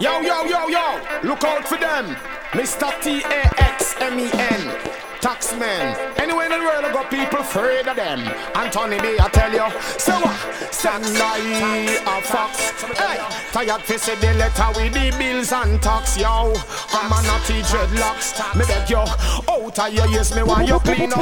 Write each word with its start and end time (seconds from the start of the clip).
Yo, 0.00 0.20
yo, 0.20 0.44
yo, 0.44 0.68
yo, 0.68 1.00
look 1.24 1.42
out 1.42 1.66
for 1.66 1.76
them. 1.76 2.14
Mr. 2.52 2.88
T 3.02 3.20
A 3.20 3.60
X 3.60 3.96
M 4.00 4.16
E 4.16 4.30
N. 4.32 4.94
Taxman. 5.20 6.16
Anywhere 6.16 6.44
in 6.46 6.52
the 6.52 6.58
world, 6.58 6.84
I 6.84 6.92
got 6.92 7.10
people 7.10 7.40
afraid 7.40 7.88
of 7.88 7.96
them. 7.96 8.20
Anthony 8.54 9.00
B, 9.00 9.18
I 9.18 9.28
tell 9.28 9.50
you. 9.50 9.68
So 9.98 10.12
uh, 10.12 10.20
what? 10.20 10.72
Stand 10.72 11.04
I 11.04 11.98
a 12.06 12.22
fox. 12.22 12.70
Hey, 12.96 13.18
tired 13.50 13.84
to 13.86 13.98
see 13.98 14.14
the 14.14 14.34
letter 14.34 14.68
with 14.76 14.94
the 14.94 15.10
bills 15.18 15.50
and 15.50 15.82
tax, 15.82 16.16
yo. 16.16 16.54
I'm 16.92 17.10
a 17.10 17.20
naughty 17.26 17.60
dreadlocks. 17.66 18.38
Me 18.54 18.64
beg 18.66 18.88
you, 18.88 18.98
out 18.98 19.78
of 19.78 19.92
your 19.92 20.08
ears, 20.14 20.32
me 20.32 20.44
want 20.44 20.68
you 20.68 20.78
clean 20.78 21.12
up. 21.12 21.18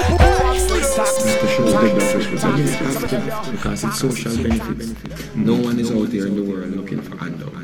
Because 3.53 3.85
it's 3.85 3.99
social 3.99 4.37
benefits. 4.37 5.35
No 5.35 5.55
one 5.55 5.79
is 5.81 5.91
out 5.91 6.11
there 6.11 6.27
in 6.27 6.37
the 6.37 6.43
world 6.43 6.77
looking 6.77 7.01
for 7.01 7.17
handout. 7.17 7.55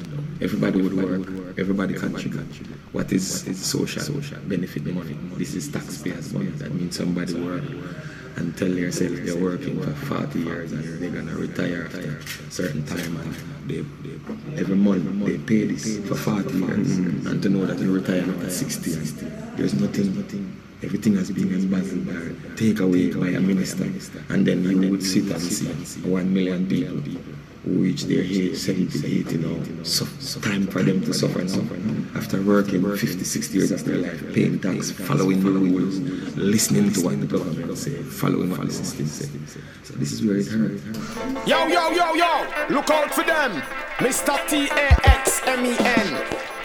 Everybody 0.43 0.83
would 0.83 0.95
work, 0.95 1.55
everybody 1.57 1.95
contribute. 1.95 2.47
What 2.93 3.13
is, 3.13 3.27
social 3.65 4.39
benefit 4.49 4.85
money? 4.87 5.17
This 5.37 5.55
is 5.55 5.69
taxpayers' 5.69 6.33
money. 6.33 6.47
That 6.47 6.75
means 6.75 6.97
somebody 6.97 7.35
work 7.35 7.63
and 8.37 8.57
tell 8.57 8.69
yourself 8.69 9.13
they're 9.13 9.37
working 9.37 9.81
for 9.81 9.93
40 9.93 10.41
years 10.41 10.73
and 10.73 10.83
they're 11.01 11.11
gonna 11.11 11.37
retire 11.37 11.85
after 11.85 12.19
a 12.19 12.51
certain 12.51 12.85
time 12.87 13.17
and 13.19 13.35
they, 13.69 13.81
they, 13.81 14.61
every 14.61 14.75
month 14.75 15.27
they 15.27 15.39
pay 15.39 15.67
this 15.67 15.99
for 16.09 16.15
40 16.15 16.59
years. 16.59 16.97
and 16.99 17.43
to 17.43 17.49
know 17.49 17.67
that 17.67 17.79
you 17.79 17.93
retire 17.93 18.25
at 18.43 18.51
60 18.51 18.91
there's 19.57 19.75
nothing, 19.75 20.17
nothing 20.17 20.61
everything 20.83 21.15
has 21.17 21.31
been 21.31 21.53
embezzled 21.53 22.07
by 22.07 22.57
take 22.57 22.81
away 22.81 23.13
by 23.13 23.29
a 23.29 23.41
minister. 23.41 23.85
and 24.31 24.47
then 24.47 24.65
you 24.65 24.91
would 24.91 25.03
sit 25.03 25.25
and 25.31 25.41
see 25.41 26.01
one 26.09 26.33
million 26.33 26.67
people 26.67 27.03
who 27.65 27.71
reach 27.79 28.05
their 28.05 28.23
age 28.23 28.57
70, 28.57 29.07
80 29.21 29.37
now. 29.39 29.85
So, 29.85 30.05
time 30.41 30.67
for 30.67 30.83
them 30.83 31.01
to 31.03 31.15
suffer 31.15 31.43
now. 31.45 32.19
After 32.19 32.43
working 32.43 32.83
50, 32.83 33.25
60 33.25 33.59
years 33.59 33.71
of 33.71 33.85
their 33.85 33.99
life, 33.99 34.35
paying 34.35 34.59
tax, 34.59 34.91
following 34.91 35.43
the 35.43 35.51
rules, 35.51 36.01
listening 36.37 36.93
to 36.93 37.01
what 37.03 37.21
the 37.21 37.27
government 37.27 37.79
say, 37.79 38.03
following 38.03 38.51
what 38.51 38.67
the 38.67 38.73
system 38.73 39.07
say. 39.07 39.29
So 39.85 39.95
this 39.95 40.13
is 40.13 40.25
where 40.25 40.39
it 40.39 40.47
hurts. 40.47 40.83
Yo, 41.47 41.67
yo, 41.67 41.91
yo, 41.91 42.15
yo, 42.15 42.47
look 42.71 42.91
out 42.91 43.15
for 43.15 43.23
them. 43.25 43.63
Mr. 43.99 44.37
T 44.49 44.69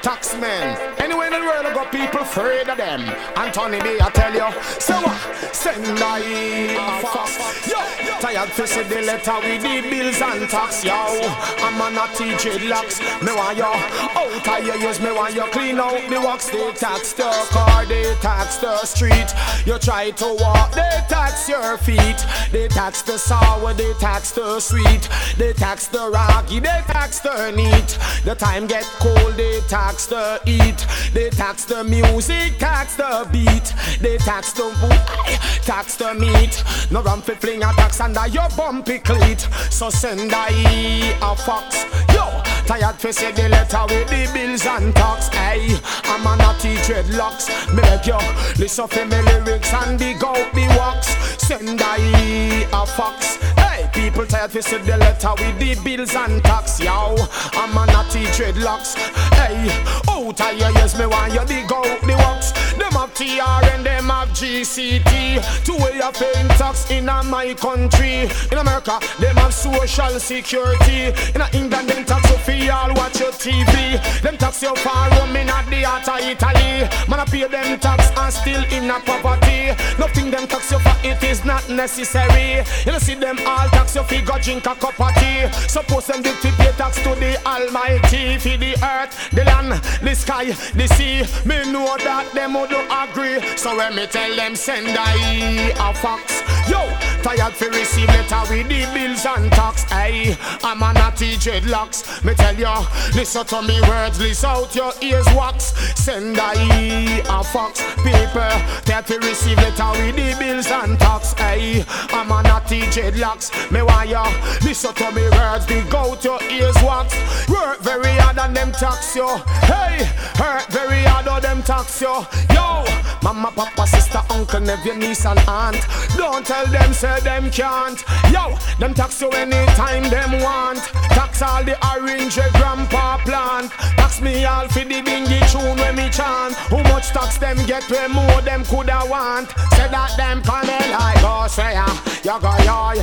A 0.05 0.11
X 0.11 0.33
M 0.33 0.43
N. 0.43 0.77
Taxman. 0.77 0.99
Anywhere 1.01 1.27
in 1.27 1.33
the 1.33 1.39
world, 1.39 1.65
I 1.65 1.73
got 1.73 1.91
people 1.91 2.21
afraid 2.21 2.69
of 2.69 2.77
them. 2.77 3.01
Anthony 3.35 3.79
B, 3.81 3.97
I 3.99 4.09
tell 4.11 4.33
you. 4.33 4.49
So 4.79 4.93
what? 5.01 5.55
Send 5.55 5.99
I 5.99 6.19
a 6.19 7.01
fox. 7.01 7.37
Yo, 7.67 7.79
tired 8.19 8.49
to 8.55 8.67
see 8.67 8.83
the 8.83 9.01
letter 9.01 9.39
with 9.39 9.61
the 9.61 9.89
bills 9.89 10.21
and 10.21 10.49
tax, 10.49 10.83
yo. 10.83 10.93
I'm 10.93 11.81
on 11.81 11.93
a 11.93 11.95
naughty 11.95 12.31
dreadlocks. 12.35 13.01
Me 13.23 13.33
want 13.33 13.57
you 13.57 13.63
out 13.63 14.47
of 14.47 14.65
your 14.65 14.77
ears. 14.77 14.99
Me 14.99 15.11
want 15.11 15.35
you 15.35 15.45
clean 15.51 15.79
out 15.79 16.09
the 16.09 16.19
wax. 16.19 16.49
They 16.49 16.71
tax 16.73 17.13
the 17.13 17.29
car, 17.49 17.85
they 17.85 18.13
tax 18.21 18.57
the 18.57 18.77
street. 18.85 19.33
You 19.65 19.77
try 19.79 20.11
to 20.11 20.37
walk, 20.39 20.73
they 20.73 21.03
tax 21.09 21.49
your 21.49 21.77
feet. 21.77 22.25
They 22.51 22.67
tax 22.67 23.01
the 23.01 23.17
sour, 23.17 23.73
they 23.73 23.93
tax 23.95 24.31
the 24.31 24.59
sweet. 24.59 25.09
They 25.37 25.53
tax 25.53 25.87
the 25.87 26.09
rocky, 26.09 26.59
they 26.59 26.81
tax 26.87 27.19
the 27.19 27.51
neat. 27.51 27.97
The 28.23 28.35
time 28.35 28.67
get 28.67 28.83
cold, 28.99 29.35
they 29.35 29.59
tax 29.67 29.86
the 29.95 30.41
eat. 30.45 30.85
They 31.13 31.29
tax 31.29 31.65
the 31.65 31.83
music, 31.83 32.57
tax 32.59 32.95
the 32.95 33.27
beat. 33.31 33.73
They 34.01 34.17
tax 34.17 34.51
the 34.51 34.65
wood, 34.65 35.63
tax 35.63 35.95
the 35.95 36.13
meat. 36.13 36.63
No 36.91 37.01
run 37.01 37.21
fi 37.21 37.35
fling 37.35 37.63
a 37.63 37.71
tax 37.73 38.01
under 38.01 38.27
your 38.27 38.49
bumpy 38.57 38.99
cleat. 38.99 39.47
So 39.69 39.89
send 39.89 40.31
I 40.33 41.15
a 41.21 41.35
fox. 41.35 41.85
Yo, 42.13 42.41
tired 42.65 42.99
to 42.99 43.13
see 43.13 43.31
the 43.31 43.47
letter 43.49 43.85
with 43.87 44.09
the 44.09 44.29
bills 44.33 44.65
and 44.65 44.93
tax. 44.95 45.29
Hey, 45.29 45.77
I'm 46.03 46.27
a 46.27 46.35
naughty 46.35 46.75
dreadlocks. 46.85 47.47
Me 47.73 47.81
beg 47.81 48.05
you, 48.07 48.17
listen 48.59 48.87
for 48.87 49.05
me 49.05 49.21
lyrics 49.21 49.73
and 49.73 49.97
dig 49.97 50.23
out 50.23 50.53
the 50.53 50.67
wax. 50.77 51.07
Send 51.47 51.81
I 51.81 52.67
a 52.73 52.85
fox. 52.85 53.37
Hey, 53.77 53.87
people 53.93 54.25
tired 54.25 54.49
to 54.53 54.63
see 54.63 54.79
the 54.79 54.97
letter 54.97 55.29
with 55.37 55.59
the 55.59 55.75
bills 55.83 56.15
and 56.15 56.43
tax. 56.43 56.79
Yo, 56.79 57.15
I'm 57.53 57.77
a 57.77 57.85
naughty 57.85 58.25
dreadlocks. 58.33 58.95
Hey, 59.37 59.69
out 60.09 60.41
of 60.41 60.59
your 60.59 60.71
ears, 60.81 60.97
me 60.97 61.05
want 61.05 61.31
you 61.31 61.45
dig 61.45 61.71
out 61.71 62.01
the 62.01 62.15
wax. 62.17 62.53
Them 62.73 62.91
have 62.93 63.13
TR 63.13 63.65
and 63.73 63.85
them 63.85 64.09
have 64.09 64.29
GCT. 64.29 65.63
Two 65.63 65.77
way 65.77 66.01
of 66.01 66.13
paying 66.15 66.47
tax 66.57 66.89
in 66.89 67.05
my 67.05 67.53
country. 67.53 68.29
In 68.51 68.57
America, 68.57 68.99
them 69.19 69.35
have 69.35 69.53
social 69.53 70.19
security. 70.19 71.13
In 71.35 71.41
England, 71.53 71.89
them 71.89 72.05
tax 72.05 72.29
you 72.31 72.37
for 72.37 72.73
all 72.73 72.93
watch 72.95 73.19
your 73.19 73.31
TV. 73.31 74.01
Them 74.21 74.37
tax 74.37 74.61
you 74.61 74.75
for 74.75 75.09
roaming 75.17 75.49
at 75.49 75.65
the 75.69 75.83
heart 75.83 76.07
of 76.07 76.19
Italy. 76.19 76.89
Man, 77.09 77.19
I 77.19 77.25
pay 77.25 77.47
them 77.47 77.79
tax 77.79 78.09
and 78.17 78.33
still 78.33 78.63
in 78.73 78.89
a 78.89 78.99
poverty. 79.01 79.73
Nothing 79.99 80.31
them 80.31 80.47
tax 80.47 80.71
you 80.71 80.79
for, 80.79 80.95
it 81.03 81.21
is 81.23 81.45
not 81.45 81.67
necessary. 81.69 82.63
You 82.85 82.91
know, 82.91 82.99
see 82.99 83.15
them 83.15 83.37
all 83.45 83.66
tax 83.67 83.95
you 83.95 84.03
for 84.03 84.21
go 84.21 84.37
drink 84.39 84.65
a 84.65 84.75
cup 84.75 84.99
of 84.99 85.13
tea. 85.15 85.47
Suppose 85.67 86.07
them 86.07 86.23
to 86.23 86.33
pay 86.33 86.71
tax 86.77 86.97
to 87.03 87.15
the 87.15 87.37
Almighty 87.45 88.37
for 88.37 88.57
the 88.57 88.73
earth, 88.83 89.29
the 89.31 89.43
land, 89.43 89.81
the 90.01 90.15
sky, 90.15 90.45
the 90.75 90.87
sea. 90.87 91.23
Me 91.47 91.71
know 91.71 91.97
that 91.97 92.31
them 92.33 92.53
would 92.53 92.71
agree. 92.71 93.39
So 93.57 93.75
when 93.77 93.95
me 93.95 94.07
tell 94.07 94.35
them 94.35 94.55
send 94.55 94.87
I 94.89 95.71
a 95.77 95.93
fax, 95.93 96.41
yo, 96.69 96.81
tired 97.23 97.53
for 97.53 97.69
receive 97.69 98.07
letter 98.07 98.41
with 98.49 98.67
the 98.67 98.85
bills 98.93 99.25
and 99.25 99.51
tax. 99.51 99.83
Hey, 99.83 100.35
I'm 100.63 100.81
a 100.81 100.93
naughty 100.93 101.35
dreadlocks. 101.35 102.23
Me 102.23 102.33
tell 102.33 102.55
you, 102.55 102.73
listen 103.15 103.45
to 103.45 103.61
me 103.61 103.79
words, 103.81 104.19
listen 104.19 104.49
out 104.49 104.75
your 104.75 104.93
ears 105.01 105.27
wax. 105.35 105.73
Send 105.95 106.37
I 106.39 107.21
a 107.27 107.43
fax, 107.43 107.81
people. 107.97 108.51
Tired 108.85 109.05
for 109.05 109.19
receive 109.19 109.57
letter 109.57 109.91
with 110.01 110.15
the 110.15 110.35
bills 110.39 110.67
and 110.71 110.99
tax. 110.99 111.33
Hey, 111.33 111.83
I'm 112.09 112.31
a 112.31 112.41
naughty 112.43 112.81
dreadlocks. 112.81 113.51
Me 113.71 113.81
want 113.81 114.09
you, 114.09 114.23
listen 114.63 114.93
to 114.93 115.11
me 115.11 115.29
words, 115.29 115.65
dig 115.65 115.93
out 115.93 116.23
your 116.23 116.41
ears 116.43 116.77
what 116.77 117.11
Work 117.49 117.79
very 117.79 118.11
hard 118.19 118.37
and 118.37 118.55
them 118.55 118.71
tax 118.71 119.15
you. 119.15 119.27
Hey, 119.63 120.03
hurt 120.35 120.67
very 120.67 121.03
hard 121.03 121.27
on 121.27 121.41
them 121.41 121.63
tax 121.63 122.01
you. 122.01 122.25
Yo, 122.53 122.83
mama, 123.23 123.51
papa, 123.55 123.87
sister, 123.87 124.21
uncle, 124.29 124.59
nephew, 124.59 124.95
niece, 124.95 125.25
and 125.25 125.39
aunt. 125.47 125.79
Don't 126.17 126.45
tell 126.45 126.67
them, 126.67 126.91
say 126.93 127.19
them 127.21 127.49
can't. 127.49 128.03
Yo, 128.31 128.57
them 128.79 128.93
tax 128.93 129.21
you 129.21 129.29
anytime 129.29 130.09
them 130.09 130.41
want. 130.41 130.83
Tax 131.15 131.41
all 131.41 131.63
the 131.63 131.75
orange 131.87 132.35
grandpa 132.35 133.17
plant. 133.23 133.71
Tax 133.95 134.21
me 134.21 134.43
all 134.43 134.67
for 134.67 134.83
the 134.83 135.01
bingy 135.01 135.39
tune 135.51 135.77
when 135.77 135.95
me 135.95 136.09
chant. 136.09 136.53
How 136.67 136.83
much 136.83 137.09
tax 137.09 137.37
them 137.37 137.57
get 137.65 137.89
way 137.89 138.07
more 138.07 138.41
them 138.41 138.65
coulda 138.65 139.01
want. 139.07 139.49
Say 139.71 139.87
that 139.87 140.13
them 140.17 140.41
come 140.41 140.67
like 140.67 141.21
go 141.21 141.47
say 141.47 141.73
ya. 141.73 141.87
You 142.23 142.39
go 142.41 142.53
yo, 142.67 143.01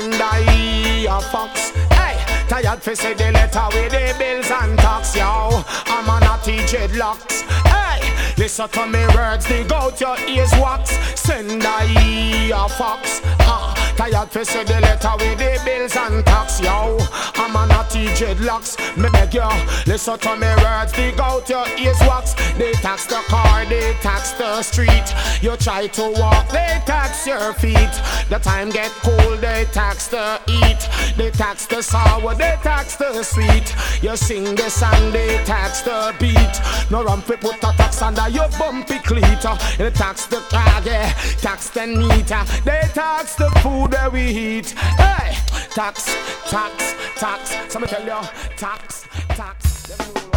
send 0.00 0.14
a 0.14 1.20
fox. 1.20 1.70
Hey, 1.92 2.16
tired 2.48 2.82
for 2.82 2.94
say 2.94 3.14
the 3.14 3.30
letter 3.30 3.66
with 3.72 3.92
the 3.92 4.14
bills 4.18 4.50
and 4.50 4.78
tax 4.78 5.14
yo. 5.14 5.62
I'm 5.86 6.08
a 6.08 6.20
naughty 6.20 6.58
dreadlocks. 6.70 7.42
Hey, 7.68 8.00
listen 8.38 8.68
to 8.70 8.86
me 8.86 9.04
words, 9.14 9.46
dig 9.46 9.70
out 9.72 10.00
your 10.00 10.18
ears 10.20 10.52
wax. 10.52 10.90
Send 11.20 11.62
a 11.62 12.68
fox. 12.68 13.20
Ah, 13.40 13.74
tired 13.96 14.30
for 14.30 14.44
say 14.44 14.64
the 14.64 14.80
letter 14.80 15.12
with 15.18 15.38
the 15.38 15.60
bills 15.64 15.96
and 15.96 16.24
tax 16.24 16.60
yo. 16.60 16.96
I'm 17.34 17.54
a 17.56 17.66
naughty 17.66 18.06
dreadlocks. 18.16 18.78
Me 18.96 19.08
beg 19.10 19.34
you, 19.34 19.48
listen 19.86 20.18
to 20.18 20.36
me 20.36 20.48
words, 20.62 20.92
dig 20.92 21.20
out 21.20 21.48
your 21.48 21.66
ears 21.78 22.00
wax. 22.00 22.34
They 22.58 22.72
tax 22.72 23.06
the 23.06 23.20
car, 23.28 23.64
they 23.64 23.94
tax 24.00 24.32
the 24.32 24.62
street. 24.62 25.14
You 25.40 25.56
try 25.56 25.86
to 25.86 26.12
walk, 26.16 26.48
they 26.50 26.80
tax 26.84 27.26
your 27.26 27.52
feet. 27.54 27.94
The 28.28 28.38
time 28.38 28.70
get 28.70 28.90
cold, 29.02 29.40
they 29.40 29.66
tax 29.72 30.08
the 30.08 30.40
eat. 30.46 30.88
They 31.16 31.30
tax 31.30 31.66
the 31.66 31.82
sour, 31.82 32.34
they 32.34 32.56
tax 32.62 32.96
the 32.96 33.22
sweet. 33.22 33.74
You 34.02 34.16
sing 34.16 34.54
the 34.54 34.68
song, 34.68 35.12
they 35.12 35.42
tax 35.44 35.82
the 35.82 36.14
beat. 36.20 36.90
No 36.90 37.04
fi 37.22 37.36
put 37.36 37.56
a 37.56 37.72
tax 37.76 38.02
under 38.02 38.28
your 38.28 38.48
bumpy 38.58 38.98
cleat. 38.98 39.42
They 39.78 39.90
tax 39.90 40.26
the 40.26 40.40
car, 40.50 40.82
yeah, 40.84 41.12
tax 41.40 41.70
the 41.70 41.86
neater. 41.86 42.44
They 42.64 42.82
tax 42.92 43.34
the 43.36 43.50
food 43.62 43.92
that 43.92 44.12
we 44.12 44.22
eat. 44.22 44.70
Hey, 44.72 45.36
tax, 45.70 46.14
tax, 46.50 46.94
tax. 47.16 47.72
Some 47.72 47.84
tell 47.84 48.04
you, 48.04 48.28
tax, 48.56 49.06
tax. 49.28 50.31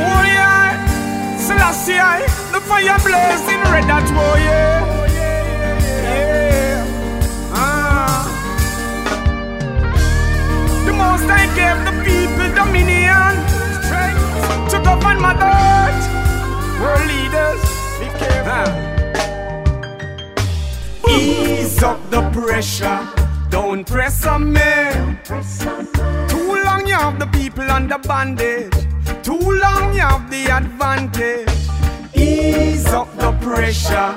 Oh 0.00 0.22
yeah, 0.22 1.36
Selassie, 1.36 1.98
the 2.52 2.60
fire 2.60 2.98
blazing 3.02 3.62
red 3.72 3.84
that 3.90 4.06
oh 4.14 4.36
yeah. 4.38 4.86
Yeah. 6.06 6.86
Ah. 7.52 8.22
The 10.86 10.92
most 10.92 11.28
I 11.28 11.46
gave 11.58 11.78
the 11.84 11.94
people 12.06 12.48
dominion 12.54 13.34
strength 13.82 14.70
to 14.70 14.78
govern 14.84 15.18
my 15.20 15.34
earth. 15.34 16.04
World 16.80 17.06
leaders, 17.10 17.62
be 17.98 18.06
careful. 18.22 18.70
Ease 21.10 21.82
up 21.82 21.98
the 22.10 22.22
pressure, 22.30 23.00
don't 23.50 23.84
press 23.84 24.24
on 24.24 24.52
me. 24.52 24.70
Too 26.28 26.54
long 26.64 26.86
you 26.86 26.94
have 26.94 27.18
the 27.18 27.26
people 27.32 27.68
under 27.68 27.98
bondage. 27.98 28.87
Too 29.28 29.34
long 29.36 29.92
you 29.92 30.00
have 30.00 30.30
the 30.30 30.46
advantage. 30.46 31.50
Ease 32.14 32.86
up 32.86 33.14
the 33.18 33.30
pressure. 33.42 34.16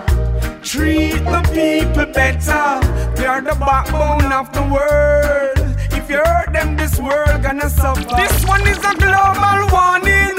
Treat 0.63 1.19
the 1.25 1.41
people 1.51 2.05
better. 2.13 2.79
They 3.17 3.25
are 3.25 3.41
the 3.41 3.57
backbone 3.59 4.31
of 4.31 4.53
the 4.53 4.61
world. 4.71 5.75
If 5.91 6.09
you 6.09 6.15
hurt 6.15 6.53
them, 6.53 6.77
this 6.77 6.97
world 6.97 7.43
gonna 7.43 7.69
suffer. 7.69 8.15
This 8.15 8.45
one 8.45 8.65
is 8.65 8.77
a 8.77 8.95
global 9.03 9.67
warning. 9.75 10.37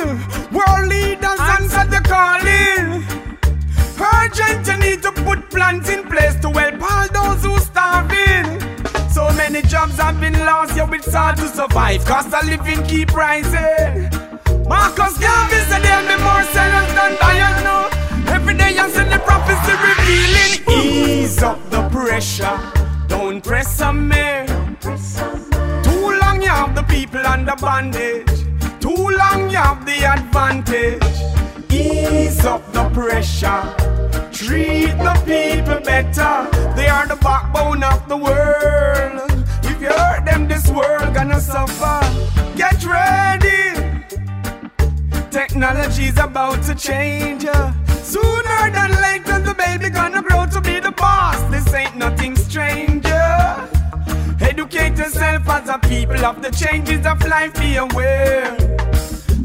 World 0.56 0.88
leaders 0.88 1.40
answer 1.58 1.84
the 1.92 2.00
calling. 2.08 3.04
Urgent, 4.00 4.66
you 4.66 4.76
need 4.78 5.02
to 5.02 5.12
put 5.12 5.50
plans 5.50 5.90
in 5.90 6.04
place 6.04 6.36
to 6.40 6.48
help 6.48 6.80
all 6.80 7.08
those 7.08 7.44
who 7.44 7.58
starving. 7.58 8.58
So 9.10 9.30
many 9.34 9.60
jobs 9.60 9.98
have 9.98 10.18
been 10.18 10.38
lost, 10.46 10.74
yeah, 10.74 10.90
it's 10.94 11.12
hard 11.12 11.36
to 11.36 11.48
survive. 11.48 12.06
Cost 12.06 12.32
of 12.32 12.46
living 12.46 12.82
keep 12.86 13.12
rising. 13.12 14.08
Marcus 14.68 15.18
Garvey 15.18 15.60
said 15.68 15.82
there'll 15.82 16.06
be 16.06 16.16
more 16.22 16.42
sellers 16.54 16.90
than 16.94 17.16
buyers 17.20 17.62
now. 17.64 17.88
Every 18.34 18.54
day 18.54 18.76
I 18.78 18.88
see 18.88 19.04
the 19.04 19.18
prophecy 19.18 19.74
revealing. 19.88 20.52
Ease 20.84 21.42
up 21.42 21.58
the 21.70 21.88
pressure, 21.88 22.58
don't 23.08 23.42
press 23.42 23.80
on 23.80 24.08
me. 24.08 24.46
Too 25.82 26.18
long 26.20 26.40
you 26.42 26.48
have 26.48 26.74
the 26.74 26.84
people 26.88 27.24
under 27.26 27.56
bondage. 27.56 28.26
Too 28.80 29.10
long 29.20 29.50
you 29.50 29.56
have 29.56 29.84
the 29.84 30.04
advantage. 30.04 31.02
Ease 31.70 32.44
up 32.44 32.62
the 32.72 32.88
pressure. 32.90 33.62
Treat 34.32 34.96
the 34.98 35.14
people 35.24 35.80
better. 35.84 36.48
They 36.76 36.88
are 36.88 37.06
the 37.06 37.16
backbone 37.16 37.82
of 37.82 38.08
the 38.08 38.16
world. 38.16 39.30
If 39.64 39.80
you 39.80 39.88
hurt 39.88 40.24
them, 40.24 40.48
this 40.48 40.68
world 40.70 41.14
gonna 41.14 41.40
suffer. 41.40 42.00
Get 42.56 42.84
ready. 42.84 43.81
Technology's 45.32 46.18
about 46.18 46.62
to 46.64 46.74
change. 46.74 47.46
uh. 47.46 47.72
Sooner 48.02 48.70
than 48.70 48.90
later, 49.00 49.38
the 49.40 49.54
baby 49.54 49.88
gonna 49.88 50.20
grow 50.20 50.44
to 50.44 50.60
be 50.60 50.78
the 50.78 50.92
boss. 50.92 51.40
This 51.50 51.72
ain't 51.72 51.96
nothing 51.96 52.36
stranger. 52.36 53.66
Educate 54.42 54.98
yourself 54.98 55.48
as 55.48 55.70
a 55.70 55.78
people 55.78 56.22
of 56.26 56.42
the 56.42 56.50
changes 56.50 57.06
of 57.06 57.18
life. 57.26 57.54
Be 57.54 57.76
aware. 57.76 58.54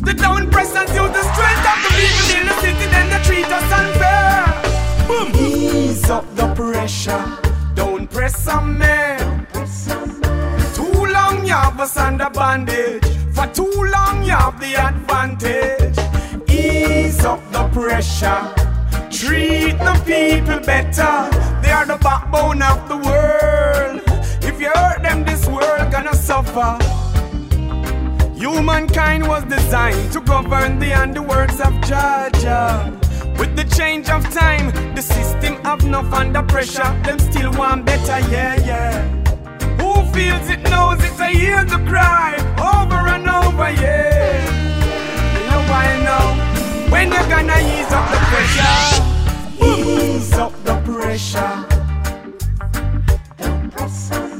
The 0.08 0.14
down 0.14 0.52
pressers 0.52 0.90
use 0.94 1.14
the 1.20 1.24
strength 1.34 1.66
of 1.72 1.80
the 1.86 1.92
people 2.02 2.28
in 2.38 2.48
the 2.48 2.56
city, 2.60 2.86
then 2.92 3.10
they 3.10 3.24
treat 3.24 3.46
us 3.46 3.72
unfair. 3.80 5.08
Boom. 5.08 5.32
Ease 5.36 6.10
up 6.10 6.26
the 6.36 6.54
pressure. 6.54 7.24
Don't 7.76 8.12
press 8.12 8.46
on 8.50 8.78
me. 8.78 9.18
Too 10.76 11.06
long 11.14 11.46
you 11.46 11.54
have 11.54 11.80
us 11.80 11.96
under 11.96 12.30
bondage. 12.30 13.17
For 13.38 13.46
too 13.54 13.72
long 13.94 14.24
you 14.24 14.32
have 14.32 14.60
the 14.60 14.74
advantage. 14.74 16.00
Ease 16.50 17.24
up 17.24 17.40
the 17.52 17.70
pressure. 17.70 18.42
Treat 19.12 19.78
the 19.78 19.94
people 20.08 20.60
better. 20.66 21.30
They 21.62 21.70
are 21.70 21.86
the 21.86 21.98
backbone 22.02 22.64
of 22.64 22.90
the 22.90 22.98
world. 22.98 24.02
If 24.42 24.60
you 24.60 24.72
hurt 24.74 25.04
them, 25.04 25.24
this 25.24 25.46
world 25.46 25.92
gonna 25.92 26.16
suffer. 26.16 26.80
Humankind 28.34 29.28
was 29.28 29.44
designed 29.44 30.12
to 30.14 30.22
govern 30.22 30.80
the 30.80 30.90
underworlds 31.04 31.60
of 31.62 31.74
Georgia. 31.86 32.92
With 33.38 33.56
the 33.56 33.66
change 33.66 34.10
of 34.10 34.24
time, 34.34 34.72
the 34.96 35.04
system 35.04 35.64
have 35.64 35.84
enough 35.84 36.12
under 36.12 36.42
pressure. 36.42 36.92
Them 37.06 37.20
still 37.20 37.52
want 37.52 37.86
better, 37.86 38.20
yeah, 38.32 38.56
yeah. 38.66 39.27
Feels 40.18 40.50
it 40.50 40.64
knows 40.64 40.98
it, 41.04 41.20
I 41.20 41.30
hear 41.30 41.64
the 41.64 41.78
cry 41.88 42.34
over 42.58 43.02
and 43.14 43.30
over, 43.30 43.70
yeah. 43.70 44.42
You 45.34 45.42
know 45.46 45.62
why 45.70 45.86
now? 46.10 46.28
When 46.92 47.12
you 47.12 47.24
gonna 47.30 47.60
ease 47.74 47.92
up 47.94 48.10
the 48.10 48.20
pressure? 48.32 48.80
Ease 49.64 50.34
up 50.34 50.54
the 50.64 50.76
pressure. 50.90 51.56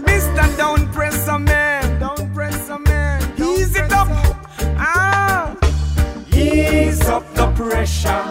Mister, 0.08 0.46
don't 0.58 0.92
press 0.92 1.28
a 1.28 1.38
man. 1.38 2.00
Don't 2.00 2.34
press 2.34 2.70
a 2.70 2.80
man. 2.80 3.22
Ease 3.38 3.76
it 3.76 3.94
up. 3.94 4.08
Ah. 4.80 5.56
Ease 6.34 7.08
up 7.08 7.24
the 7.36 7.52
pressure. 7.52 8.24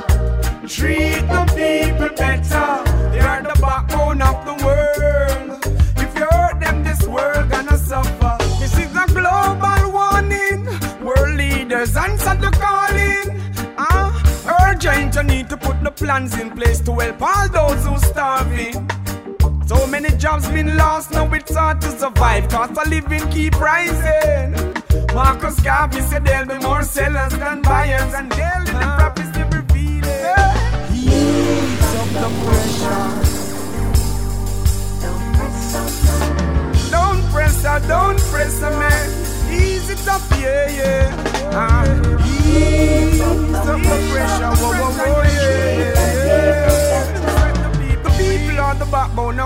Treat 0.67 1.23
the 1.31 1.45
people 1.55 2.11
better. 2.17 2.69
They 3.13 3.21
are 3.21 3.41
the 3.41 3.57
backbone 3.61 4.21
of 4.21 4.45
the 4.45 4.65
world. 4.67 4.96
The 15.87 15.93
plans 15.93 16.37
in 16.41 16.51
place 16.51 16.81
to 16.81 16.93
help 16.99 17.23
all 17.23 17.49
those 17.49 17.87
who 17.87 17.97
starving. 17.99 18.75
So 19.67 19.87
many 19.87 20.11
jobs 20.17 20.49
been 20.49 20.77
lost, 20.77 21.13
now 21.13 21.33
it's 21.33 21.55
hard 21.55 21.81
to 21.83 21.91
survive. 22.01 22.49
Cost 22.49 22.77
of 22.77 22.89
living 22.89 23.25
keep 23.31 23.55
rising. 23.61 24.49
Marcus 25.15 25.61
Garvey 25.61 26.01
said 26.01 26.25
there'll 26.25 26.49
be 26.49 26.59
more 26.59 26.83
sellers 26.83 27.35
than 27.39 27.63
buyers, 27.63 28.13
and 28.15 28.29
daily 28.31 28.73
the 28.83 28.89
prophecy 28.99 29.43
revealing. 29.57 30.55
Ease 30.93 31.95
up 32.03 32.09
the 32.19 32.29
pressure. 32.43 33.07
Don't 36.91 37.23
press 37.33 37.63
her, 37.63 37.79
don't 37.87 38.21
press 38.33 38.59
her, 38.61 38.75
man. 38.83 39.09
Ease 39.55 39.89
it 39.91 40.09
up, 40.09 40.23
yeah, 40.33 40.69
yeah. 40.81 41.51
Ah, 41.53 41.85
ease 42.27 43.26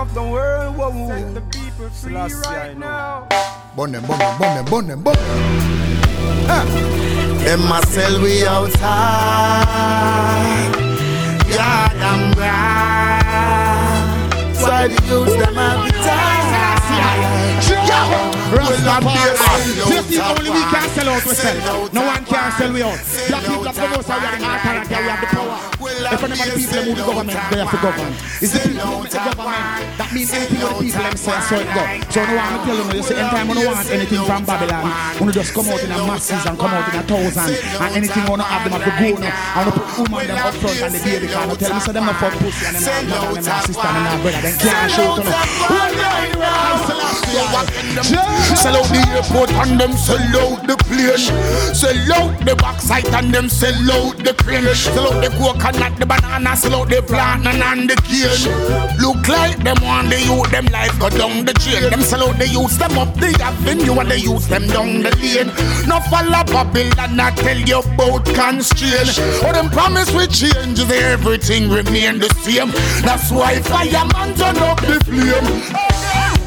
of 0.01 0.13
the 0.15 0.23
world, 0.23 0.75
whoa, 0.77 0.89
whoa. 0.89 1.09
Set 1.09 1.33
the 1.35 1.41
people 1.41 1.89
free 1.89 2.15
right 2.15 2.75
now. 2.75 3.27
Bun 3.75 3.91
them, 3.91 4.03
bun 4.07 4.17
them, 4.17 4.37
bun 4.39 4.55
them, 4.55 4.65
bun 4.65 4.87
them, 4.87 5.03
bun 5.03 5.13
them. 5.13 5.23
Ah. 6.49 6.65
Them 7.45 7.71
a 7.71 7.85
sell 7.85 8.21
we 8.21 8.43
outside. 8.47 8.81
Yeah, 11.47 11.93
them 12.01 12.33
grand. 12.33 14.01
Why 14.57 14.87
the 14.87 14.97
youths 15.05 15.35
them 15.37 15.53
have 15.53 15.85
the 15.85 15.97
time? 15.99 16.41
Just 18.51 20.09
the 20.09 20.19
only 20.25 20.49
we 20.49 20.61
can 20.71 20.89
sell 20.89 21.09
out 21.09 21.25
we 21.25 21.33
sell. 21.33 21.89
No 21.93 22.01
one 22.05 22.25
can 22.25 22.51
sell 22.53 22.73
we 22.73 22.81
out. 22.81 22.99
Black 23.27 23.43
people 23.45 23.67
are 23.67 23.73
promote 23.73 24.07
we 24.07 24.13
are 24.13 24.37
the 24.37 24.49
authority, 24.49 24.89
we 24.89 25.09
have 25.09 25.21
the 25.21 25.27
power. 25.27 25.57
Any 26.11 26.19
of 26.19 26.43
the 26.43 26.59
people 26.59 26.83
who 26.83 26.91
the 26.91 27.05
government, 27.07 27.39
they 27.51 27.59
have 27.63 27.71
to 27.71 27.79
govern. 27.79 28.11
It's 28.43 28.51
the 28.51 28.59
people 28.59 28.83
who 28.83 29.07
the 29.07 29.15
government. 29.15 29.63
That 29.95 30.09
means 30.11 30.33
anything 30.35 30.59
what 30.59 30.75
the 30.75 30.83
people 30.83 31.03
them 31.07 31.15
say, 31.15 31.39
so 31.47 31.55
it 31.55 31.71
go. 31.71 31.83
So 32.11 32.19
no 32.27 32.35
one 32.35 32.59
tell 32.67 32.75
you, 32.75 32.83
you 32.91 33.03
say 33.03 33.15
anytime 33.15 33.47
you 33.47 33.55
don't 33.55 33.71
want 33.71 33.87
anything 33.87 34.23
from 34.27 34.43
Babylon, 34.43 34.91
you 35.23 35.31
just 35.31 35.55
come 35.55 35.71
out 35.71 35.79
in 35.79 35.91
a 35.91 35.97
masses 36.03 36.43
and 36.43 36.59
come 36.59 36.71
out 36.75 36.91
in 36.91 36.99
a 36.99 37.03
thousand. 37.07 37.55
And 37.79 37.95
anything 37.95 38.27
you 38.27 38.35
don't 38.35 38.43
have 38.43 38.63
them 38.67 38.75
have 38.75 38.83
to 38.83 38.91
go 38.91 39.07
now. 39.23 39.55
And 39.55 39.63
you 39.65 39.71
put 39.71 39.87
woman 40.03 40.27
them 40.27 40.35
up 40.35 40.51
front 40.59 40.83
and 40.83 40.91
the 40.91 40.99
baby 40.99 41.27
can 41.31 41.47
tell 41.55 41.71
me 41.71 41.79
so 41.79 41.91
them 41.95 42.03
not 42.03 42.19
fuck 42.19 42.35
pussy 42.43 42.65
and 42.67 42.75
them 42.75 43.07
not 43.07 43.31
mother 43.31 43.39
and 43.39 43.45
them 43.47 43.55
not 43.55 43.63
sister 43.63 43.87
and 43.87 43.95
them 43.95 44.03
not 44.03 44.19
brother. 44.19 44.41
Then 44.43 44.55
can't 44.59 44.91
show 44.91 45.15
to 45.15 45.31
Sell 48.59 48.75
out 48.75 48.87
the 48.91 48.99
airport 49.15 49.51
and 49.63 49.79
them 49.79 49.93
sell 49.93 50.19
out 50.19 50.67
the 50.67 50.75
plane. 50.85 51.17
Sell 51.73 51.95
out 52.13 52.35
the 52.45 52.55
backside 52.55 53.07
and 53.15 53.33
them 53.33 53.47
sell 53.47 53.91
out 53.91 54.17
the 54.17 54.33
crane. 54.33 54.67
Sell 54.75 55.07
out 55.07 55.23
the 55.23 55.29
coconut, 55.37 56.00
the 56.01 56.07
banana, 56.07 56.49
out 56.49 56.89
the 56.89 57.01
plant 57.05 57.45
and 57.45 57.89
the 57.89 57.95
cane. 58.01 58.49
Look 58.97 59.27
like 59.27 59.63
them 59.63 59.77
want 59.83 60.09
the 60.09 60.19
youth, 60.19 60.49
them 60.49 60.65
life 60.65 60.97
go 60.99 61.09
down 61.09 61.45
the 61.45 61.53
chain. 61.53 61.89
Them 61.89 62.01
slow 62.01 62.33
the 62.33 62.47
youths, 62.47 62.77
them 62.77 62.97
up 62.97 63.13
the 63.15 63.29
avenue 63.41 63.99
and 63.99 64.09
the 64.09 64.19
youths, 64.19 64.47
them 64.47 64.67
down 64.67 65.03
the 65.03 65.11
lane. 65.21 65.51
No 65.87 65.99
follow 66.09 66.43
Babylon, 66.49 67.19
I 67.19 67.31
tell 67.35 67.57
you 67.57 67.79
about 67.79 68.25
constraint. 68.25 69.13
But 69.41 69.53
them 69.53 69.69
promise 69.69 70.11
we 70.11 70.25
change, 70.27 70.79
everything 70.79 71.69
remain 71.69 72.19
the 72.19 72.29
same. 72.41 72.71
That's 73.05 73.31
why 73.31 73.61
fireman 73.61 74.35
turn 74.35 74.57
up 74.57 74.81
the 74.81 74.97
flame. 75.05 76.40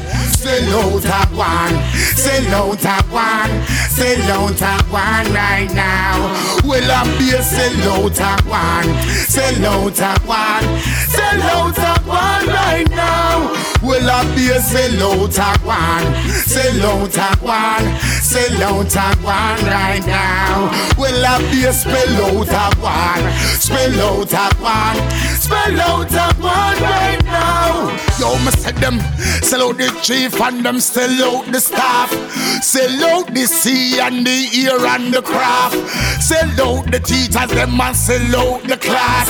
Sell 0.45 0.73
out 0.79 1.05
a 1.05 1.35
one, 1.35 1.75
sell 2.15 2.55
out 2.55 2.85
a 2.85 3.03
one, 3.11 3.51
sell 3.89 4.31
out 4.31 4.61
a 4.61 4.83
one 4.91 5.33
right 5.33 5.71
now. 5.73 6.33
Well, 6.63 6.91
I'm 6.91 7.17
be 7.17 7.31
a 7.31 7.41
sell 7.41 7.91
out 7.91 8.19
a 8.19 8.47
one, 8.47 8.89
sell 9.27 9.65
out 9.65 9.99
a 9.99 10.13
one, 10.27 10.65
sell 11.09 11.41
out 11.41 11.77
a 11.77 12.01
one 12.05 12.47
right 12.47 12.89
now. 12.89 13.53
Well, 13.81 14.09
I'm 14.09 14.35
be 14.35 14.49
a 14.49 14.59
sell 14.61 15.03
out 15.03 15.37
a 15.37 15.59
one, 15.65 16.05
sell 16.31 16.85
out 16.85 17.17
a 17.17 17.37
one, 17.45 17.99
sell 18.21 18.63
out 18.63 18.95
a 18.95 19.15
one 19.23 19.65
right 19.65 20.05
now. 20.05 20.71
Well, 20.97 21.25
I'm 21.25 21.41
be 21.51 21.65
a 21.65 21.73
spell 21.73 22.25
out 22.25 22.49
a 22.49 22.79
one, 22.79 23.25
spell 23.59 23.99
out 24.01 24.33
a 24.33 24.55
one, 24.61 25.11
spell 25.39 25.81
out 25.81 26.11
a 26.11 26.41
one 26.41 26.81
right 26.81 27.13
now. 27.13 27.14
Yo, 28.19 28.37
me 28.45 28.51
said 28.51 28.75
them 28.77 28.99
sell 29.43 29.69
out 29.69 29.77
the 29.77 29.87
chief 30.01 30.39
and 30.41 30.65
them 30.65 30.79
sell 30.79 31.11
out 31.23 31.51
the 31.51 31.59
staff. 31.59 32.09
Sell 32.63 33.03
out 33.05 33.33
the 33.33 33.45
sea 33.45 33.99
and 33.99 34.25
the 34.25 34.49
ear 34.55 34.79
and 34.85 35.13
the 35.13 35.21
craft. 35.21 35.75
Sell 36.21 36.49
out 36.61 36.91
the 36.91 36.99
teachers, 36.99 37.49
them 37.51 37.79
and 37.79 37.95
sell 37.95 38.35
out 38.35 38.63
the 38.63 38.77
class. 38.77 39.29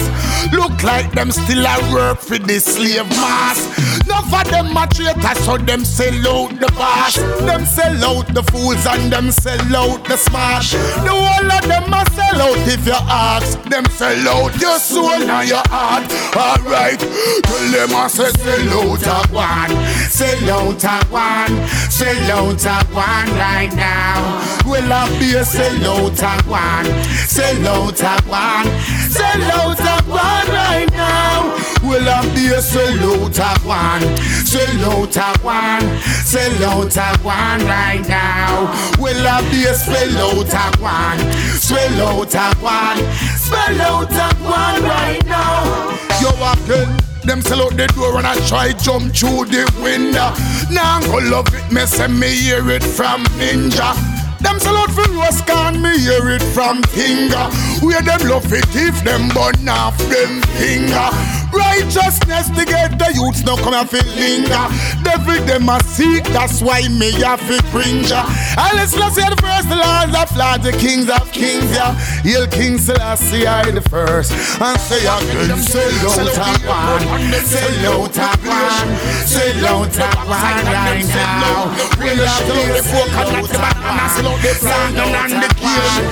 Look 0.53 0.83
like 0.83 1.11
them 1.11 1.31
still 1.31 1.65
a 1.65 1.93
work 1.93 2.19
for 2.19 2.37
the 2.37 2.59
slave 2.59 3.09
mass. 3.09 3.59
None 4.07 4.23
of 4.23 4.51
them 4.51 4.77
a 4.77 4.87
traitor, 4.87 5.35
so 5.41 5.57
them 5.57 5.83
sell 5.83 6.27
out 6.27 6.59
the 6.59 6.71
boss. 6.77 7.15
Them 7.15 7.65
sell 7.65 8.05
out 8.05 8.27
the 8.33 8.43
fools 8.43 8.85
and 8.85 9.11
them 9.11 9.31
sell 9.31 9.75
out 9.75 10.05
the 10.05 10.17
smart. 10.17 10.63
The 10.63 11.09
whole 11.09 11.51
of 11.51 11.67
them 11.67 11.91
a 11.91 12.05
sell 12.11 12.41
out 12.41 12.67
if 12.67 12.85
you 12.85 12.93
ask. 12.93 13.61
Them 13.63 13.85
sell 13.85 14.29
out 14.29 14.61
your 14.61 14.77
soul 14.77 15.09
and 15.09 15.49
your 15.49 15.63
heart. 15.65 16.05
Alright, 16.35 16.99
tell 16.99 17.71
them 17.71 17.94
I 17.97 18.07
say 18.07 18.29
sell 18.29 19.07
out 19.09 19.31
one, 19.31 19.71
sell 20.09 20.49
out 20.51 20.83
a 20.83 21.05
one, 21.07 21.67
sell 21.89 22.31
out 22.31 22.65
a 22.65 22.85
one 22.93 23.29
right 23.39 23.73
now. 23.73 24.43
Well 24.65 24.91
I 24.91 25.07
be 25.17 25.33
a 25.35 25.45
sell 25.45 25.85
out 25.87 26.21
a 26.21 26.43
one, 26.43 26.85
sell 27.25 27.67
out 27.67 28.01
a 28.03 28.21
one, 28.27 28.67
sell 29.09 29.43
out 29.49 29.79
a 29.79 30.03
one 30.11 30.47
right 30.51 30.91
now. 30.91 31.55
Well 31.81 32.09
I 32.09 32.21
be 32.35 32.53
a 32.53 32.61
sell 32.61 32.99
out 32.99 33.39
a 33.39 33.59
one, 33.65 34.17
sell 34.43 34.91
out 34.91 35.15
a 35.15 35.39
one, 35.41 36.01
sell 36.03 36.63
out 36.65 36.97
a 36.97 37.17
one 37.23 37.65
right 37.65 38.05
now. 38.09 38.75
Well 38.99 39.25
I 39.25 39.41
be 39.49 39.65
a 39.65 39.73
sell 39.73 40.17
out 40.19 40.53
a 40.53 40.81
one, 40.81 41.19
sell 41.57 42.01
out 42.01 42.35
a 42.35 42.55
one, 42.59 42.97
sell 43.39 43.81
out 43.81 44.11
a 44.11 44.35
one 44.43 44.83
right 44.83 45.25
now. 45.25 45.97
Yo 46.19 46.29
again. 46.51 47.04
Them 47.25 47.41
sell 47.41 47.63
out 47.63 47.75
the 47.75 47.87
door 47.87 48.17
and 48.17 48.27
I 48.27 48.35
try 48.47 48.71
jump 48.73 49.15
through 49.15 49.45
the 49.45 49.65
window. 49.81 50.31
Now 50.71 50.97
I'm 50.97 51.09
gonna 51.09 51.29
love 51.29 51.47
it, 51.53 51.71
me 51.73 51.85
say 51.85 52.07
me 52.07 52.29
hear 52.29 52.69
it 52.69 52.83
from 52.83 53.23
Ninja. 53.39 54.14
Them 54.45 54.61
out 54.77 54.91
for 54.91 55.09
Rose 55.11 55.41
can 55.41 55.81
me 55.81 55.97
hear 55.97 56.29
it 56.29 56.43
from 56.53 56.83
finger. 56.93 57.49
Where 57.81 58.01
them 58.03 58.29
love 58.29 58.53
it 58.53 58.69
if 58.75 59.03
them 59.03 59.29
burn 59.29 59.67
off 59.67 59.97
them 59.97 60.41
finger. 60.61 61.09
Righteousness 61.49 62.49
to 62.53 62.65
get 62.65 62.99
the 62.99 63.09
youths 63.15 63.41
now 63.43 63.55
come 63.57 63.73
and 63.73 63.89
feel 63.89 64.05
linger. 64.13 64.69
Devil 65.01 65.41
them 65.45 65.69
a 65.69 65.81
seek, 65.81 66.23
that's 66.25 66.61
why 66.61 66.87
me 66.89 67.11
have 67.23 67.41
to 67.47 67.57
bring 67.71 68.03
ya. 68.05 68.21
And 68.59 68.77
let's 68.77 68.95
let's 68.95 69.15
the 69.15 69.39
first, 69.41 69.69
lords 69.71 70.13
of 70.13 70.37
lords, 70.37 70.63
the 70.63 70.73
kings 70.77 71.09
of 71.09 71.25
kings, 71.31 71.71
yeah. 71.73 71.95
Hail 72.21 72.45
King 72.47 72.77
Selassie, 72.77 73.47
I 73.47 73.71
the 73.71 73.81
first. 73.81 74.31
And 74.61 74.79
say 74.79 75.01
again, 75.09 75.57
say 75.63 75.89
low 76.03 76.27
top 76.37 76.61
one, 76.69 77.33
say 77.41 77.69
low 77.81 78.07
top 78.07 78.39
one, 78.45 78.89
say 79.25 79.53
low 79.61 79.87
top 79.89 80.27
one 80.27 80.37
right 80.37 81.07
now. 81.15 81.71
We 81.97 82.13
love 82.19 82.45
the 82.45 82.83
coconut, 82.83 83.49
the 83.49 83.57
banana, 83.57 84.34
slow 84.35 84.51
the 84.51 84.59
plant 84.59 84.97
and 84.97 85.43
the 85.43 85.47
cane. 85.55 86.03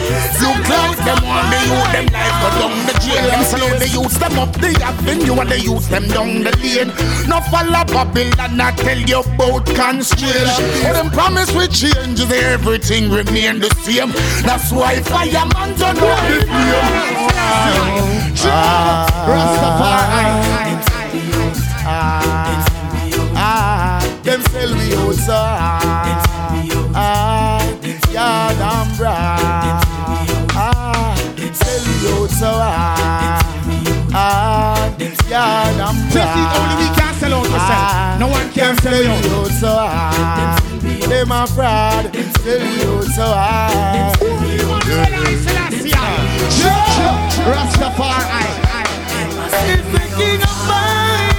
Look 0.42 0.68
like 0.70 0.98
them 1.03 1.24
on 1.25 1.50
the 1.50 1.58
youth, 1.68 1.92
them 1.92 2.06
life 2.13 2.38
go 2.42 2.50
down 2.60 2.86
the 2.88 2.94
jail. 3.00 3.25
Them 3.30 3.44
slow 3.44 3.70
the 3.80 3.88
youths, 3.88 4.18
them 4.18 4.39
up 4.39 4.51
the 4.53 4.70
avenue 4.84 5.39
and 5.39 5.50
the 5.50 5.60
youths, 5.60 5.88
them 5.88 6.08
down 6.08 6.44
the 6.44 6.51
lane. 6.58 6.92
No 7.27 7.39
follow 7.51 7.84
Babylon, 7.86 8.62
I 8.62 8.72
tell 8.75 8.98
you 8.98 9.20
about 9.20 9.65
constraint. 9.65 10.48
But 10.84 10.94
them 10.94 11.10
promise 11.12 11.51
we 11.53 11.68
changes, 11.68 12.32
everything 12.32 13.12
remain 13.12 13.60
the 13.60 13.70
same. 13.84 14.12
That's 14.44 14.72
why 14.72 15.01
fireman 15.01 15.75
don't 15.77 15.96
know 15.96 16.15
the 16.30 16.46
flame. 16.46 17.30
Rastafari. 19.24 20.25
Ah, 21.86 22.65
ah, 23.36 24.00
them 24.24 24.42
sell 24.44 24.74
me 24.74 24.94
out 24.96 25.15
so 25.15 25.34
so 32.43 32.51
ah, 32.51 33.39
ah, 34.13 34.95
yeah, 35.29 35.71
damn 35.79 35.95
bra. 36.12 36.27
Just 36.27 36.35
it 36.35 36.51
only 36.59 36.75
we 36.83 36.88
can 37.00 37.13
sell 37.15 37.33
out 37.35 37.47
ourselves. 37.47 38.19
No 38.19 38.27
one 38.27 38.51
can 38.51 38.75
sell 38.83 39.01
you 39.01 39.12
out. 39.12 39.51
so 39.62 39.71
ah, 39.71 40.59
them 41.07 41.31
a 41.31 41.47
fraud. 41.47 42.12
Sell 42.43 42.59
out 42.59 43.03
so 43.15 43.23
ah. 43.23 44.12
Rastafari. 47.47 48.43
It's 49.71 49.88
the 49.93 50.03
king 50.17 50.41
of 50.41 50.50
fire. 50.67 51.32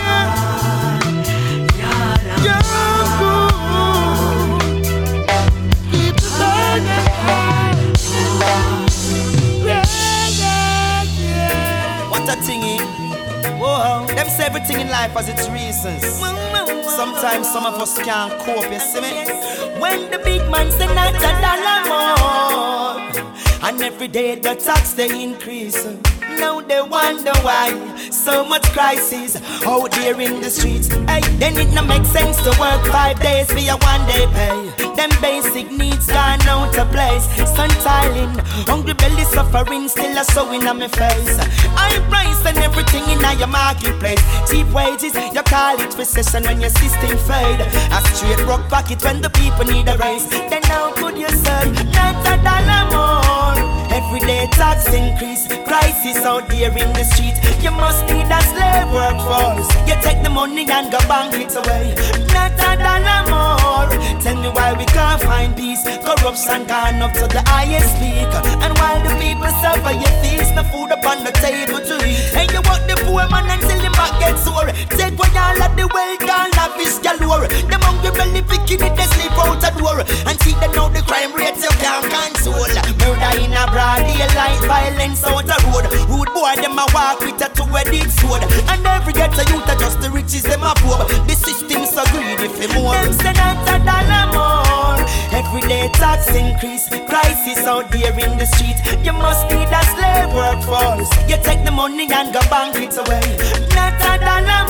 A 12.35 12.37
thingy. 12.43 12.79
Whoa, 13.61 14.07
them 14.09 14.29
say 14.29 14.45
everything 14.47 14.81
in 14.81 14.89
life 14.89 15.13
has 15.13 15.29
its 15.29 15.49
reasons. 15.49 16.03
Sometimes 16.85 17.51
some 17.51 17.65
of 17.67 17.75
us 17.81 17.97
can't 17.99 18.33
cope, 18.41 18.71
you 18.71 18.81
see 18.81 19.01
me? 19.01 19.13
When 19.81 20.11
the 20.11 20.19
big 20.19 20.43
man 20.51 20.71
say 20.73 20.87
not 20.95 21.15
a 21.15 21.33
dollar 21.45 21.81
more, 21.91 23.69
and 23.69 23.83
every 23.83 24.09
day 24.09 24.35
the 24.37 24.55
tax 24.55 24.95
they 24.95 25.11
increase. 25.23 25.87
Now 26.39 26.61
they 26.61 26.83
wonder 26.83 27.33
why 27.43 27.71
so 28.11 28.45
much 28.45 28.65
crisis 28.73 29.37
out 29.67 29.91
there 29.93 30.21
in 30.21 30.41
the 30.41 30.51
streets. 30.51 30.89
Hey, 31.11 31.21
then 31.39 31.57
it 31.57 31.73
no 31.75 31.83
make 31.83 32.05
sense 32.05 32.37
to 32.45 32.51
work 32.59 32.85
five 32.87 33.21
days 33.21 33.51
for 33.53 33.59
your 33.59 33.79
one 33.79 34.05
day 34.07 34.27
pay. 34.33 34.95
Them 34.97 35.11
basic 35.21 35.71
needs 35.71 36.07
gone 36.07 36.41
out 36.43 36.77
of 36.79 36.91
place. 36.91 37.25
Sun 37.55 37.71
tiling, 37.85 38.35
hungry 38.67 38.95
belly 38.95 39.25
suffering, 39.25 39.89
still 39.89 40.17
a 40.17 40.25
sewing 40.25 40.67
on 40.67 40.79
my 40.79 40.89
face. 40.89 41.37
High 41.77 42.01
price 42.09 42.47
and 42.47 42.59
everything 42.59 43.05
in 43.11 43.21
your 43.39 43.49
marketplace. 43.49 44.23
Cheap 44.51 44.69
wages, 44.73 45.15
you 45.15 45.43
call 45.43 45.81
it 45.81 45.97
recession 45.99 46.45
when 46.45 46.61
your 46.61 46.71
system 46.71 47.17
fade. 47.29 47.61
A 47.61 48.01
straight 48.15 48.45
rock 48.47 48.69
pocket 48.69 49.03
when 49.05 49.21
the 49.21 49.31
people 49.31 49.65
need 49.65 49.89
a 49.89 49.97
raise. 49.99 50.29
Then 50.31 50.63
how 50.65 50.93
could 50.95 51.19
you 51.19 51.29
say 51.29 51.71
not 51.93 52.27
a 52.33 52.35
dollar 52.43 52.85
more? 52.93 53.44
Everyday 53.95 54.49
tax 54.49 54.93
increase, 54.93 55.47
crisis 55.47 56.19
out 56.27 56.49
there 56.49 56.77
in 56.77 56.93
the 56.99 57.05
street. 57.05 57.39
You 57.63 57.71
must 57.71 58.03
need 58.11 58.27
a 58.27 58.41
slave 58.51 58.91
workforce. 58.91 59.71
You 59.87 59.95
take 60.03 60.21
the 60.23 60.31
money 60.31 60.67
and 60.69 60.91
go 60.91 60.99
bank 61.07 61.35
it 61.39 61.55
away. 61.55 61.95
Not 62.35 62.59
a 62.59 62.75
dollar 62.75 63.23
more. 63.31 63.87
Tell 64.21 64.35
me 64.43 64.49
why 64.51 64.75
we 64.75 64.85
can't 64.87 65.23
find 65.23 65.55
peace. 65.57 65.85
Corruption 66.03 66.67
gone 66.67 67.03
up 67.07 67.13
to 67.15 67.27
the 67.31 67.43
highest 67.47 67.95
peak. 68.03 68.27
And 68.67 68.75
while 68.83 68.99
the 68.99 69.15
people 69.23 69.47
suffer, 69.63 69.95
you 69.95 70.11
feast 70.27 70.55
no 70.59 70.65
food 70.75 70.91
upon 70.91 71.23
the 71.23 71.31
table 71.31 71.79
to 71.79 71.95
eat. 72.03 72.35
And 72.35 72.51
you 72.51 72.63
walk 72.67 72.83
the 72.91 72.99
poor 73.07 73.23
man 73.31 73.47
until 73.47 73.79
the 73.79 73.91
back 73.91 73.94
gets 74.25 74.45
sore. 74.45 74.69
Take 74.97 75.17
what 75.21 75.37
all 75.37 75.61
of 75.61 75.73
the 75.77 75.87
wealth 75.93 76.25
and 76.25 76.53
lavish 76.57 76.97
galore. 77.05 77.47
Them 77.69 77.83
hungry 77.85 78.11
belly 78.17 78.43
picking 78.43 78.81
it, 78.81 78.95
they 78.97 79.09
sleep 79.13 79.37
out 79.37 79.61
the 79.61 79.71
door. 79.77 80.01
And 80.01 80.37
see 80.41 80.57
them 80.57 80.73
now 80.73 80.89
the 80.89 81.03
crime 81.05 81.33
rates 81.37 81.61
you 81.61 81.73
can't 81.81 82.05
console. 82.09 82.73
Murder 83.01 83.33
in 83.45 83.53
a 83.53 83.65
broad 83.69 84.05
daylight, 84.09 84.61
violence 84.65 85.25
out 85.25 85.45
the 85.45 85.57
road. 85.69 85.85
Rude 86.09 86.33
boy, 86.33 86.57
them 86.57 86.81
a 86.81 86.87
walk 86.97 87.21
with 87.21 87.45
a 87.45 87.49
two-headed 87.53 88.11
sword. 88.19 88.43
And 88.73 88.87
every 88.87 89.13
ghetto 89.13 89.45
youth 89.53 89.69
are 89.69 89.79
just 89.79 90.01
the 90.01 90.11
riches, 90.11 90.45
them 90.45 90.65
a 90.65 90.73
poor. 90.81 91.05
The 91.29 91.37
system's 91.37 91.93
so 91.93 92.03
greedy 92.13 92.49
for 92.49 92.69
more. 92.81 92.97
Them 92.97 93.13
say 93.13 93.35
that 93.37 93.61
a 93.69 93.77
dollar 93.85 94.27
more. 94.33 95.05
Every 95.35 95.63
day 95.69 95.91
tax 95.95 96.29
increase, 96.33 96.89
crisis 96.89 97.67
out 97.67 97.91
there 97.91 98.17
in 98.19 98.39
the 98.39 98.47
street. 98.47 98.79
You 99.05 99.13
must 99.13 99.45
need 99.51 99.69
a 99.69 99.83
slave 99.93 100.33
workforce. 100.33 101.11
You 101.29 101.37
take 101.43 101.65
the 101.65 101.71
money 101.71 102.09
and 102.11 102.33
go 102.33 102.41
bank 102.49 102.77
it 102.77 102.97
away. 102.97 103.74
Not 103.75 103.95
a 104.01 104.25
dollar. 104.25 104.64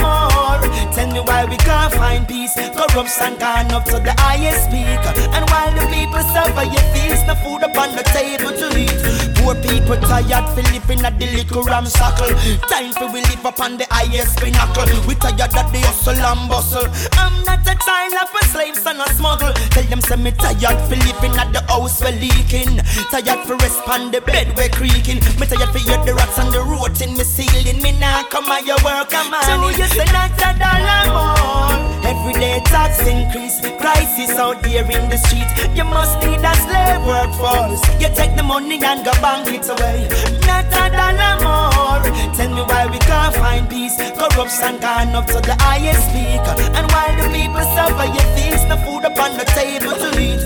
Tell 0.95 1.11
me 1.11 1.21
why 1.21 1.45
we 1.45 1.57
can't 1.57 1.93
find 1.93 2.27
peace. 2.29 2.55
Corruption 2.55 3.35
gone 3.39 3.71
up 3.73 3.85
to 3.87 3.99
the 3.99 4.15
highest 4.19 4.71
peak. 4.71 5.03
And 5.35 5.45
while 5.51 5.73
the 5.75 5.85
people 5.91 6.23
suffer, 6.31 6.63
you 6.63 6.83
feast 6.95 7.27
no 7.27 7.35
food 7.43 7.63
upon 7.67 7.97
the 7.99 8.05
table 8.15 8.55
to 8.55 8.67
eat. 8.79 8.95
Poor 9.43 9.55
people 9.59 9.99
tired 10.07 10.47
for 10.55 10.63
living 10.71 11.05
at 11.05 11.19
the 11.19 11.27
little 11.35 11.63
ramshackle. 11.65 12.31
Time 12.71 12.93
for 12.95 13.11
we 13.11 13.21
live 13.27 13.45
upon 13.45 13.77
the 13.77 13.87
highest 13.91 14.39
pinnacle. 14.39 14.87
We 15.07 15.15
tired 15.19 15.51
of 15.51 15.67
the 15.75 15.83
hustle 15.83 16.15
and 16.15 16.49
bustle. 16.49 16.87
I'm 17.19 17.43
not 17.43 17.67
a 17.67 17.75
child 17.75 18.15
of 18.23 18.31
a 18.31 18.43
slave, 18.55 18.79
son 18.79 19.01
of 19.01 19.11
smuggle. 19.19 19.53
Tell 19.75 19.85
them 19.91 20.01
say 20.01 20.17
me 20.17 20.31
tired 20.31 20.79
for 20.87 20.95
living 20.95 21.35
at 21.35 21.53
the 21.53 21.61
house 21.67 22.01
we're 22.01 22.15
leaking. 22.23 22.79
Tired 23.11 23.43
for 23.47 23.57
rest 23.59 23.83
on 23.91 24.15
the 24.15 24.21
bed 24.23 24.55
we're 24.57 24.71
creaking. 24.71 25.19
Me 25.43 25.45
tired 25.51 25.75
for 25.75 25.83
hear 25.83 25.99
the 26.07 26.15
rats 26.15 26.39
on 26.39 26.55
the 26.55 26.63
road 26.63 26.95
in 27.03 27.19
me 27.19 27.25
ceiling. 27.27 27.83
Me 27.83 27.93
now 27.99 28.23
come 28.31 28.47
on 28.47 28.65
your 28.65 28.79
work, 28.87 29.11
come 29.11 29.35
on. 29.35 29.43
So 29.43 29.59
you 29.75 29.89
say 29.91 30.07
not 30.15 30.31
a 30.39 30.55
dollar 30.57 30.84
more. 31.11 31.77
Every 32.05 32.35
day 32.35 32.61
tax 32.65 33.01
increase, 33.07 33.61
crisis 33.81 34.31
out 34.37 34.63
there 34.63 34.85
in 34.85 35.09
the 35.11 35.17
street. 35.17 35.49
You 35.77 35.85
must 35.85 36.19
need 36.25 36.41
a 36.41 36.55
slave 36.65 37.03
workforce. 37.05 37.83
You 38.01 38.09
take 38.15 38.37
the 38.37 38.43
money 38.43 38.79
and 38.83 39.05
go 39.05 39.13
bank 39.21 39.49
it 39.49 39.69
away. 39.69 40.09
Not 40.47 40.67
a 40.73 40.85
dollar 40.93 41.35
more. 41.43 42.01
more. 42.01 42.35
Tell 42.37 42.51
me 42.51 42.63
why 42.63 42.87
we 42.87 42.99
can't 42.99 43.35
find 43.35 43.69
peace. 43.69 43.97
Corruption 43.97 44.79
gone 44.81 45.15
up 45.15 45.27
to 45.29 45.41
the 45.41 45.57
highest 45.61 46.05
peak. 46.13 46.45
And 46.77 46.87
while 46.93 47.15
the 47.17 47.29
people 47.33 47.65
suffer, 47.77 48.07
you 48.07 48.25
feast 48.37 48.69
no 48.69 48.77
food 48.85 49.05
upon 49.05 49.37
the 49.37 49.45
table 49.57 49.95
to 49.95 50.09
eat. 50.21 50.45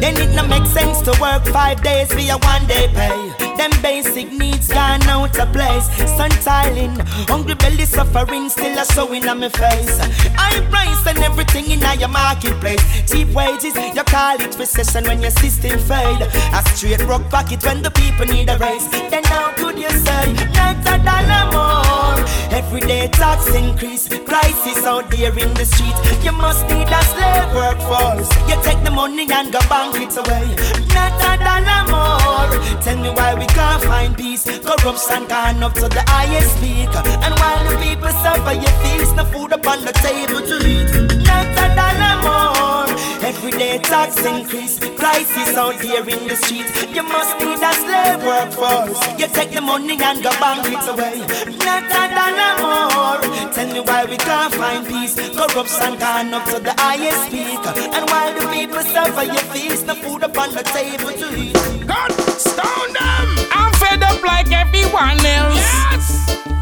Then 0.00 0.16
it 0.16 0.34
no 0.34 0.46
make 0.46 0.66
sense 0.66 1.00
to 1.02 1.12
work 1.20 1.44
five 1.46 1.82
days 1.82 2.12
for 2.12 2.20
your 2.20 2.38
one 2.38 2.66
day 2.66 2.88
pay. 2.94 3.49
Them 3.60 3.82
basic 3.82 4.32
needs 4.32 4.68
gone 4.68 5.02
out 5.02 5.38
of 5.38 5.52
place. 5.52 5.84
Sun 6.16 6.30
tiling, 6.40 6.96
hungry 7.28 7.54
belly 7.56 7.84
suffering 7.84 8.48
still 8.48 8.78
a 8.78 8.86
showing 8.86 9.28
on 9.28 9.40
my 9.40 9.50
face. 9.50 9.98
High 10.32 10.64
price 10.70 11.06
and 11.06 11.18
everything 11.18 11.70
in 11.70 11.80
your 12.00 12.08
marketplace. 12.08 12.80
Cheap 13.04 13.28
wages, 13.34 13.76
you 13.76 14.02
call 14.04 14.40
it 14.40 14.58
recession 14.58 15.04
when 15.04 15.20
your 15.20 15.30
system 15.30 15.78
fade. 15.80 16.22
A 16.56 16.62
straight 16.72 17.04
rock 17.04 17.28
pocket 17.28 17.62
when 17.62 17.82
the 17.82 17.90
people 17.90 18.24
need 18.24 18.48
a 18.48 18.56
raise. 18.56 18.88
Then 19.10 19.24
how 19.24 19.52
could 19.52 19.78
you 19.78 19.90
say 19.90 20.32
not 20.56 20.80
a 20.80 20.96
dollar 21.04 21.44
more? 21.52 22.16
Everyday 22.50 23.08
tax 23.08 23.46
increase, 23.54 24.08
crisis 24.08 24.84
out 24.86 25.10
there 25.10 25.38
in 25.38 25.52
the 25.52 25.66
street. 25.66 25.96
You 26.24 26.32
must 26.32 26.64
need 26.64 26.88
a 26.88 27.02
slave 27.12 27.52
workforce. 27.54 28.30
You 28.48 28.56
take 28.62 28.82
the 28.84 28.90
money 28.90 29.28
and 29.30 29.52
go 29.52 29.60
bank 29.68 29.96
it 29.96 30.16
away. 30.16 30.48
Not 30.96 31.12
a 31.28 31.36
dollar 31.44 31.82
more. 31.92 32.80
Tell 32.80 32.96
me 32.96 33.10
why 33.10 33.34
we 33.34 33.49
can't 33.54 33.82
find 33.82 34.16
peace. 34.16 34.44
Corruption 34.44 35.26
gone 35.28 35.62
up 35.62 35.74
to 35.74 35.88
the 35.88 36.02
highest 36.06 36.56
peak. 36.60 36.90
And 37.24 37.34
while 37.40 37.62
the 37.68 37.76
people 37.78 38.12
suffer, 38.24 38.54
you 38.54 38.70
feast 38.82 39.16
no 39.16 39.24
food 39.24 39.52
upon 39.52 39.84
the 39.84 39.92
table 39.92 40.40
to 40.40 40.56
eat. 40.66 40.90
Not 41.26 41.46
a 41.64 41.66
dollar 41.78 42.16
more. 42.26 42.86
Everyday 43.22 43.78
tax 43.78 44.24
increase, 44.24 44.78
crisis 44.78 45.56
out 45.56 45.80
here 45.80 46.02
in 46.02 46.28
the 46.28 46.36
streets. 46.36 46.72
You 46.94 47.02
must 47.02 47.38
need 47.38 47.62
a 47.62 47.72
slave 47.74 48.22
workforce. 48.24 49.00
You 49.18 49.28
take 49.28 49.52
the 49.52 49.60
money 49.60 49.96
and 50.00 50.22
go 50.22 50.30
bank 50.40 50.66
it 50.66 50.86
away. 50.88 51.18
Not 51.64 51.84
a 52.00 52.02
dollar 52.16 52.54
more. 52.64 53.52
Tell 53.52 53.72
me 53.72 53.80
why 53.80 54.04
we 54.04 54.16
can't 54.16 54.54
find 54.54 54.86
peace. 54.86 55.14
Corruption 55.14 55.98
gone 55.98 56.34
up 56.34 56.44
to 56.46 56.58
the 56.60 56.74
highest 56.78 57.30
peak. 57.30 57.64
And 57.94 58.04
while 58.10 58.32
the 58.34 58.46
people 58.52 58.82
suffer, 58.82 59.24
you 59.24 59.38
feast 59.52 59.86
no 59.86 59.94
food 59.94 60.22
upon 60.22 60.52
the 60.52 60.62
table 60.62 61.12
to 61.12 61.26
eat. 61.38 61.86
God, 61.86 62.12
stone 62.38 62.92
them. 62.92 63.39
I'm 63.50 63.72
fed 63.74 64.02
up 64.02 64.22
like 64.22 64.50
everyone 64.52 65.24
else. 65.24 65.56
Yes. 65.56 66.59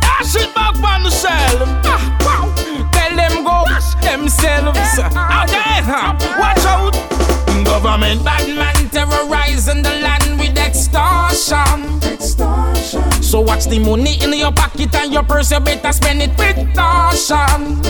So 13.39 13.43
watch 13.43 13.67
the 13.67 13.79
money 13.79 14.21
in 14.21 14.33
your 14.33 14.51
pocket 14.51 14.93
and 14.97 15.13
your 15.13 15.23
purse, 15.23 15.53
you 15.53 15.61
better 15.61 15.93
spend 15.93 16.21
it 16.21 16.37
with 16.37 16.75
caution. 16.75 17.81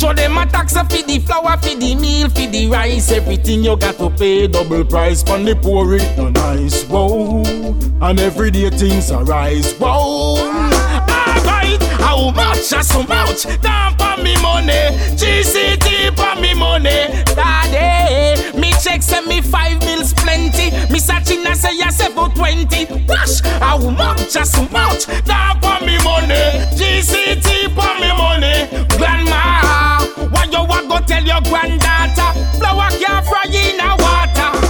So 0.00 0.12
them 0.12 0.36
a 0.36 0.44
tax 0.46 0.72
for 0.72 0.82
the 0.82 1.22
flour, 1.24 1.56
for 1.58 1.76
the 1.76 1.94
meal, 1.94 2.28
for 2.30 2.50
the 2.50 2.66
rice, 2.66 3.12
everything 3.12 3.62
you 3.62 3.76
got 3.76 3.98
to 3.98 4.10
pay 4.10 4.48
double 4.48 4.84
price. 4.84 5.22
Pon 5.22 5.44
the 5.44 5.54
poor 5.54 5.94
it 5.94 6.18
no 6.18 6.30
nice, 6.30 6.82
whoa. 6.86 7.44
And 8.00 8.18
everyday 8.18 8.70
things 8.70 9.12
arise, 9.12 9.72
whoa. 9.74 10.75
How 12.16 12.30
much? 12.30 12.70
Just 12.70 12.92
so 12.92 13.02
much. 13.02 13.42
Down 13.60 13.94
for 13.98 14.16
me 14.22 14.40
money, 14.40 14.72
GCT 15.20 16.16
for 16.16 16.40
me 16.40 16.54
money. 16.54 17.12
Daddy, 17.36 18.58
me 18.58 18.72
check 18.82 19.02
send 19.02 19.26
me 19.26 19.42
five 19.42 19.78
bills 19.80 20.14
plenty. 20.14 20.70
Me 20.90 20.98
searching 20.98 21.44
and 21.46 21.54
say 21.54 21.76
yes 21.76 22.00
for 22.14 22.30
twenty. 22.30 22.86
Wash, 23.06 23.40
how 23.60 23.78
much? 23.90 24.32
Just 24.32 24.52
so 24.52 24.62
much. 24.70 25.04
Down 25.26 25.60
for 25.60 25.84
me 25.84 25.98
money, 26.04 26.64
GCT 26.78 27.68
for 27.76 27.92
me 28.00 28.08
money. 28.16 28.64
Grandma, 28.96 30.00
why 30.32 30.44
you 30.50 30.64
want 30.64 30.88
go 30.88 30.98
tell 31.00 31.22
your 31.22 31.42
granddaughter? 31.42 32.32
Flour 32.58 32.88
can't 32.96 33.26
fry 33.26 33.44
in 33.52 33.78
a 33.78 33.94
water. 34.00 34.65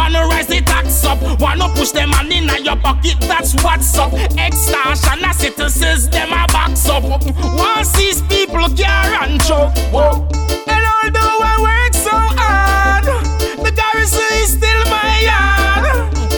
Wanna 0.00 0.26
rise 0.28 0.46
the 0.46 0.62
tax 0.62 1.04
up, 1.04 1.20
wanna 1.38 1.68
push 1.74 1.90
them 1.90 2.08
money 2.08 2.38
in 2.38 2.64
your 2.64 2.76
pocket. 2.76 3.16
That's 3.20 3.52
what's 3.62 3.98
up. 3.98 4.14
Extortion, 4.14 5.22
as 5.22 5.36
citizens, 5.36 6.08
them 6.08 6.32
a 6.32 6.46
box 6.50 6.88
up. 6.88 7.02
Once 7.04 7.92
these 7.92 8.22
people 8.22 8.66
care 8.74 9.12
and 9.20 9.38
choke. 9.44 9.76
Whoa. 9.92 10.26
And 10.72 10.84
although 10.96 11.44
I 11.44 11.54
work 11.68 11.92
so 11.92 12.16
hard, 12.16 13.04
the 13.62 13.70
garrison 13.70 14.24
is 14.40 14.52
still 14.56 14.82
my 14.88 15.20
yard. 15.20 15.84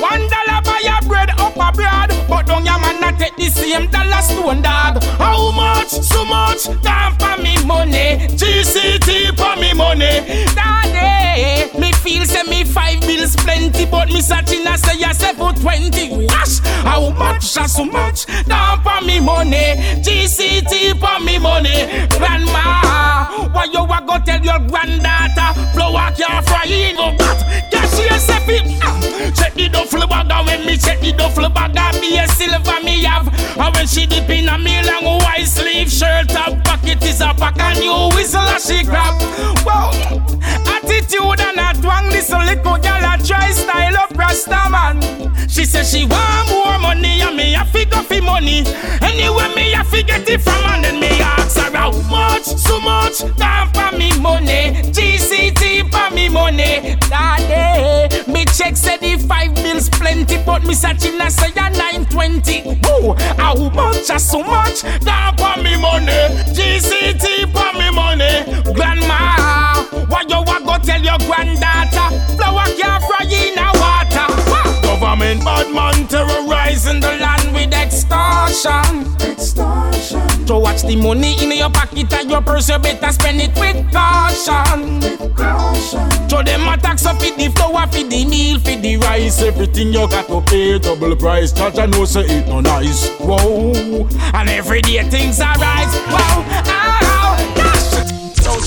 One 0.02 0.26
dollar 0.26 0.60
buy 0.66 0.82
a 0.98 1.06
bread 1.06 1.30
up 1.38 1.54
abroad, 1.54 2.10
but 2.28 2.46
don't 2.48 2.64
your 2.64 2.80
man 2.80 3.00
not 3.00 3.16
take 3.20 3.36
the 3.36 3.48
same 3.48 3.86
dollar 3.92 4.22
stone 4.22 4.62
dog. 4.62 5.00
How 5.22 5.52
much? 5.52 5.86
So 5.86 6.24
much? 6.24 6.64
Down 6.82 7.14
for 7.14 7.40
me 7.40 7.64
money. 7.64 8.26
GCT 8.34 9.36
for 9.38 9.54
me 9.60 9.72
money. 9.72 10.44
Daddy, 10.52 11.78
me 11.78 11.91
feel 12.02 12.24
say 12.24 12.42
me 12.50 12.64
five 12.64 13.00
bills 13.02 13.36
plenty, 13.36 13.86
but 13.86 14.08
me 14.08 14.20
searching 14.20 14.66
I 14.66 14.76
say 14.76 14.98
yes 14.98 15.22
for 15.34 15.52
twenty. 15.52 16.26
Wash. 16.26 16.58
How 16.82 17.10
much? 17.10 17.54
Just 17.54 17.76
so 17.76 17.84
much? 17.84 18.26
Down 18.46 18.82
for 18.82 19.04
me 19.06 19.20
money. 19.20 19.78
GCT 20.02 20.98
for 20.98 21.24
me 21.24 21.38
money. 21.38 21.86
Grandma, 22.18 23.48
why 23.54 23.64
you 23.72 23.82
a 23.84 23.98
go 24.06 24.18
tell 24.24 24.42
your 24.42 24.58
granddaughter? 24.68 25.54
Flour 25.72 26.10
can't 26.18 26.46
fry 26.46 26.64
in 26.66 26.96
go 26.96 27.14
that. 27.18 27.70
Cash 27.70 27.98
yourself 27.98 28.48
it. 28.48 28.80
Ah. 28.82 29.32
Check 29.36 29.54
the 29.54 29.68
duffel 29.68 30.06
bag 30.08 30.46
when 30.46 30.66
me 30.66 30.76
check 30.76 31.00
the 31.00 31.12
duffel 31.12 31.48
bag, 31.48 31.76
I 31.76 31.90
a 32.18 32.28
silver 32.28 32.82
me 32.84 33.04
have. 33.04 33.28
And 33.56 33.74
when 33.74 33.86
she 33.86 34.06
dip 34.06 34.28
in 34.28 34.48
a 34.48 34.58
me 34.58 34.82
long 34.82 35.18
white 35.22 35.44
sleeve 35.46 35.90
shirt, 35.90 36.30
her 36.32 36.60
pocket 36.62 37.02
is 37.04 37.20
a 37.20 37.32
pack 37.34 37.58
and 37.60 37.78
you 37.78 38.16
whistle 38.16 38.42
she 38.58 38.82
grab. 38.82 39.14
Attitude 41.12 41.40
and 41.40 41.58
a 41.58 41.80
twang, 41.80 42.08
this 42.08 42.30
a 42.30 42.38
little 42.38 42.76
girl 42.78 43.04
a 43.04 43.18
try 43.24 43.50
style 43.50 43.96
up 43.96 44.10
Rasta 44.16 44.68
man. 44.70 45.00
She 45.48 45.64
say 45.64 45.82
she 45.84 46.06
want 46.06 46.48
more 46.48 46.78
money 46.78 47.20
and 47.20 47.36
me 47.36 47.54
a 47.54 47.64
figure 47.64 48.02
for 48.02 48.22
money. 48.22 48.64
Anyway 49.02 49.54
me 49.54 49.74
a 49.74 49.84
fi 49.84 50.02
get 50.02 50.28
it 50.28 50.40
from 50.40 50.64
and 50.66 50.84
then 50.84 51.00
me 51.00 51.08
ask 51.20 51.58
her 51.58 51.76
how 51.76 51.92
much, 52.10 52.44
so 52.44 52.80
much, 52.80 53.18
down 53.36 53.68
for 53.72 53.96
me 53.96 54.18
money. 54.20 54.72
GCT 54.92 55.90
for 55.90 56.14
me 56.14 56.28
money. 56.28 56.96
Daddy, 57.10 58.32
me 58.32 58.44
check 58.46 58.76
say 58.76 58.96
the 58.98 59.16
five 59.26 59.54
bills 59.56 59.88
plenty, 59.90 60.38
but 60.44 60.64
me 60.64 60.74
searching 60.74 61.20
I 61.20 61.28
say 61.28 61.52
a 61.56 61.70
nine 61.70 62.06
twenty. 62.06 62.62
Woo, 62.84 63.14
how 63.36 63.56
much, 63.70 64.08
a 64.10 64.18
so 64.18 64.42
much, 64.42 64.82
down 65.00 65.36
for 65.36 65.60
me 65.62 65.76
money. 65.80 66.22
GCT 66.56 67.52
for 67.52 67.71
granddaughter? 71.26 72.08
Flour 72.36 72.66
can't 72.78 73.02
fry 73.04 73.24
in 73.26 73.58
a 73.58 73.70
water. 73.80 74.26
Wah! 74.50 74.80
Government 74.82 75.44
bad 75.44 75.72
man 75.74 76.06
terrorizing 76.08 77.00
the 77.00 77.16
land 77.20 77.54
with 77.54 77.72
extortion. 77.74 79.06
Extortion. 79.20 80.46
So 80.46 80.58
watch 80.58 80.82
the 80.82 80.96
money 80.96 81.42
in 81.42 81.56
your 81.56 81.70
pocket 81.70 82.12
and 82.12 82.30
your 82.30 82.42
purse, 82.42 82.68
you 82.68 82.78
better 82.78 83.12
spend 83.12 83.40
it 83.40 83.54
with 83.58 83.92
caution. 83.92 85.00
With 85.00 85.36
caution. 85.36 86.28
So 86.28 86.42
them 86.42 86.66
a 86.68 86.76
tax 86.76 87.06
up 87.06 87.20
for 87.20 87.36
the 87.36 87.48
flour, 87.54 87.86
for 87.86 88.02
the 88.02 88.24
meal, 88.24 88.58
for 88.58 88.76
the 88.76 88.96
rice, 88.96 89.42
everything 89.42 89.88
you 89.92 90.08
got 90.08 90.26
to 90.28 90.40
pay 90.40 90.78
double 90.78 91.14
price. 91.16 91.52
Judge 91.52 91.78
I 91.78 91.86
know 91.86 92.04
say 92.04 92.22
it 92.22 92.48
no 92.48 92.60
nice. 92.60 93.08
Whoa, 93.20 93.72
and 94.34 94.48
every 94.48 94.80
day 94.82 95.02
things 95.04 95.40
are 95.40 95.54
rise. 95.54 95.94
Wow. 96.08 96.81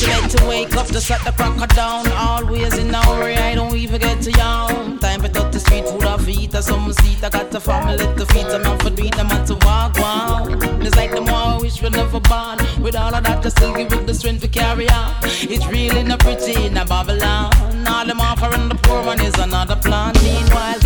She 0.06 0.38
to 0.38 0.46
wake 0.46 0.76
up 0.76 0.88
to 0.88 1.02
shut 1.02 1.22
the 1.24 1.32
cracker 1.32 1.68
down. 1.74 2.08
Always 2.12 2.78
in 2.78 2.94
a 2.94 3.02
hurry, 3.06 3.36
I 3.36 3.56
don't 3.56 3.76
even 3.76 4.00
get 4.00 4.22
to 4.22 4.32
yawn. 4.32 5.00
Time 5.00 5.22
touch 5.22 5.52
the 5.52 5.60
street 5.60 5.88
food 5.88 6.06
off 6.06 6.28
eat 6.28 6.54
or 6.54 6.62
some 6.62 6.92
seat. 6.94 7.24
I 7.24 7.30
got 7.30 7.50
the 7.50 7.60
family 7.60 7.98
to 7.98 8.26
feed 8.28 8.46
them 8.46 8.66
and 8.66 8.82
for 8.82 8.92
beat 8.92 9.16
them 9.16 9.32
and 9.32 9.48
to 9.48 9.56
walk 9.66 9.98
wow. 9.98 10.46
It's 10.86 10.96
like 10.96 11.12
the 11.12 11.22
more 11.22 11.46
I 11.54 11.58
wish 11.60 11.82
we 11.82 11.90
never 11.90 12.20
born. 12.20 12.58
With 12.84 12.96
all 12.96 13.16
of 13.16 13.24
that, 13.24 13.42
just 13.42 13.58
still 13.58 13.74
give 13.74 13.92
it 13.92 14.06
the 14.06 14.14
strength 14.14 14.42
to 14.42 14.48
carry 14.48 14.88
on. 14.90 15.16
It's 15.24 15.66
really 15.68 16.04
not 16.04 16.20
pretty 16.20 16.54
in 16.66 16.78
a 16.78 16.86
Babylon. 16.86 17.52
All 17.88 18.06
them 18.06 18.20
offering 18.20 18.70
the 18.70 18.76
poor 18.76 19.04
one 19.04 19.20
is 19.22 19.34
another 19.40 19.76
plan. 19.76 20.14
Meanwhile, 20.24 20.80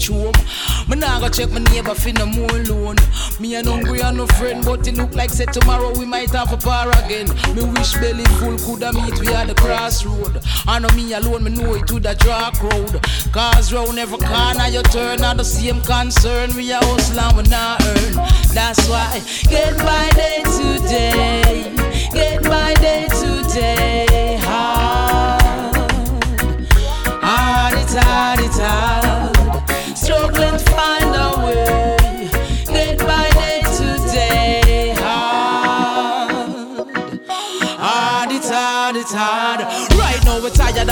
reach 0.00 0.08
home. 0.08 0.32
Me 0.88 0.96
nah 0.96 1.20
go 1.20 1.28
check 1.28 1.50
my 1.50 1.58
neighbor 1.58 1.94
for 1.94 2.12
no 2.12 2.26
more 2.26 2.48
loan. 2.64 2.96
Me 3.38 3.54
and 3.54 3.66
hungry 3.66 4.00
and 4.00 4.16
no 4.16 4.26
friend, 4.26 4.64
but 4.64 4.86
it 4.86 4.96
look 4.96 5.14
like 5.14 5.30
say 5.30 5.46
tomorrow 5.46 5.92
we 5.98 6.04
might 6.04 6.30
have 6.30 6.52
a 6.52 6.56
par 6.56 6.88
again. 7.04 7.28
Me 7.54 7.64
wish 7.64 7.94
belly 7.94 8.24
full 8.38 8.56
coulda 8.58 8.92
meet 8.92 9.18
we 9.20 9.28
at 9.28 9.46
the 9.48 9.54
crossroad. 9.54 10.42
I 10.66 10.78
know 10.78 10.88
me 10.96 11.12
alone, 11.12 11.44
me 11.44 11.50
know 11.50 11.74
it 11.74 11.86
to 11.88 12.00
the 12.00 12.14
dark 12.14 12.62
road. 12.62 13.00
Cause 13.32 13.72
round 13.72 13.98
every 13.98 14.18
corner 14.18 14.68
you 14.68 14.82
turn, 14.82 15.22
are 15.22 15.34
the 15.34 15.44
same 15.44 15.80
concern. 15.82 16.54
We 16.56 16.72
are 16.72 16.82
hustle 16.82 17.20
and 17.20 17.36
we 17.36 17.42
not 17.44 17.82
earn. 17.84 18.14
That's 18.54 18.88
why 18.88 19.20
get 19.48 19.76
by 19.78 20.10
day 20.10 20.42
to 20.42 20.88
day, 20.88 21.74
get 22.12 22.42
by 22.44 22.74
day 22.74 23.06
to 23.08 23.40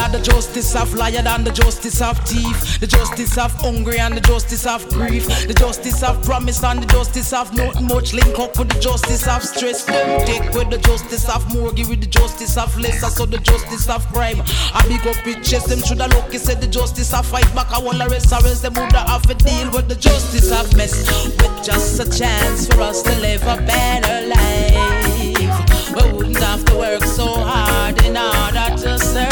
of 0.09 0.25
the 0.25 0.33
justice 0.33 0.75
of 0.75 0.95
liar 0.95 1.23
and 1.27 1.47
the 1.47 1.51
justice 1.51 2.01
of 2.01 2.19
thief, 2.27 2.81
the 2.81 2.87
justice 2.87 3.37
of 3.37 3.53
hungry 3.61 3.99
and 3.99 4.17
the 4.17 4.21
justice 4.21 4.67
of 4.67 4.87
grief, 4.89 5.27
the 5.47 5.55
justice 5.55 6.03
of 6.03 6.23
promise 6.25 6.63
and 6.65 6.83
the 6.83 6.87
justice 6.87 7.33
of 7.33 7.53
not 7.55 7.83
much 7.83 8.15
link 8.15 8.39
up 8.39 8.59
with 8.59 8.69
the 8.69 8.81
justice 8.81 9.27
of 9.27 9.43
stress. 9.43 9.85
Them 9.85 10.25
take 10.25 10.53
with 10.53 10.71
the 10.71 10.79
justice 10.79 11.29
of 11.29 11.43
mortgage 11.55 11.89
with 11.89 12.01
the 12.01 12.07
justice 12.07 12.57
of 12.57 12.77
lesser, 12.79 13.11
so 13.11 13.27
the 13.27 13.39
justice 13.39 13.89
of 13.89 14.07
crime. 14.09 14.41
I 14.73 14.83
big 14.89 15.07
up 15.07 15.27
it 15.27 15.43
chest, 15.43 15.69
them 15.69 15.83
shoulda 15.83 16.09
lucky 16.09 16.39
said 16.39 16.61
the 16.61 16.69
justice 16.69 17.13
of 17.13 17.27
fight 17.27 17.53
back. 17.55 17.71
I 17.73 17.79
want 17.79 17.99
the 17.99 18.09
rest 18.09 18.33
arrest 18.33 18.63
them 18.63 18.75
woulda 18.75 19.01
have 19.01 19.23
to 19.23 19.35
deal 19.35 19.71
with 19.73 19.89
the 19.89 19.97
justice 19.97 20.51
of 20.53 20.75
mess. 20.77 20.95
With 21.37 21.65
just 21.65 22.01
a 22.01 22.07
chance 22.19 22.67
for 22.69 22.81
us 22.81 23.03
to 23.03 23.15
live 23.21 23.43
a 23.43 23.57
better 23.57 24.27
life, 24.29 25.95
we 25.95 26.13
wouldn't 26.13 26.39
have 26.39 26.65
to 26.67 26.77
work 26.77 27.05
so 27.05 27.27
hard 27.27 28.01
in 28.05 28.17
order 28.17 28.77
to 28.83 28.99
survive. 28.99 29.28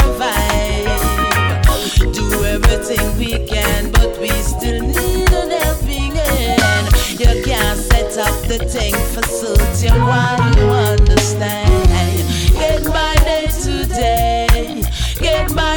We 2.87 3.45
can, 3.45 3.91
but 3.91 4.17
we 4.17 4.29
still 4.29 4.81
need 4.81 5.29
an 5.33 5.51
helping 5.51 6.15
hand. 6.15 7.19
You 7.19 7.43
can't 7.43 7.77
set 7.77 8.17
up 8.17 8.33
the 8.47 8.59
thing 8.59 8.95
for 9.11 9.23
certain 9.27 10.01
while 10.03 10.39
you 10.55 10.63
understand. 10.69 12.23
Get 12.53 12.85
by 12.85 13.15
day 13.25 13.47
to 13.47 13.85
day, 13.87 14.83
get 15.19 15.53
by 15.53 15.76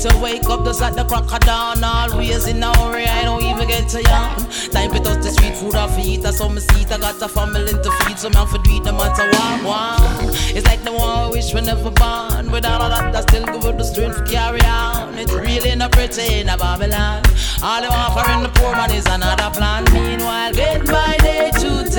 to 0.00 0.18
wake 0.18 0.48
up 0.48 0.64
just 0.64 0.80
at 0.82 0.94
the 0.94 1.04
crack 1.04 1.30
of 1.30 1.40
dawn. 1.40 1.84
Always 1.84 2.46
in 2.46 2.62
a 2.62 2.76
hurry, 2.78 3.04
I 3.04 3.22
don't 3.22 3.42
even 3.44 3.68
get 3.68 3.88
to 3.90 4.02
yawn. 4.02 4.36
Time 4.70 4.90
to 4.92 5.00
touch 5.00 5.22
the 5.22 5.30
street 5.30 5.56
food 5.56 5.74
I 5.74 5.88
feed. 5.88 6.24
I 6.24 6.30
saw 6.30 6.48
me 6.48 6.60
seat, 6.60 6.90
I 6.90 6.98
got 6.98 7.20
a 7.20 7.28
family 7.28 7.72
to 7.72 7.90
feed. 8.00 8.18
So 8.18 8.30
man 8.30 8.46
for 8.46 8.60
it 8.64 8.84
no 8.84 8.92
matter 8.92 9.28
what 9.30 9.64
one. 9.64 10.30
It's 10.56 10.66
like 10.66 10.82
the 10.84 10.92
one 10.92 11.08
I 11.08 11.28
wish 11.30 11.52
we 11.52 11.60
never 11.60 11.90
born. 11.90 12.50
With 12.50 12.64
all 12.64 12.88
that, 12.88 13.14
I 13.14 13.20
still 13.22 13.44
give 13.44 13.64
it 13.64 13.76
the 13.76 13.84
strength 13.84 14.16
to 14.16 14.24
carry 14.24 14.62
on. 14.62 15.18
It's 15.18 15.32
really 15.32 15.74
not 15.76 15.92
pretty 15.92 16.40
in 16.40 16.48
a 16.48 16.56
Babylon. 16.56 17.22
All 17.62 17.82
for 18.14 18.30
in 18.32 18.42
the 18.42 18.50
poor 18.54 18.72
man 18.72 18.90
is 18.92 19.06
another 19.06 19.50
plan. 19.50 19.84
Meanwhile, 19.92 20.54
get 20.54 20.86
by 20.86 21.16
day 21.20 21.50
to 21.52 21.90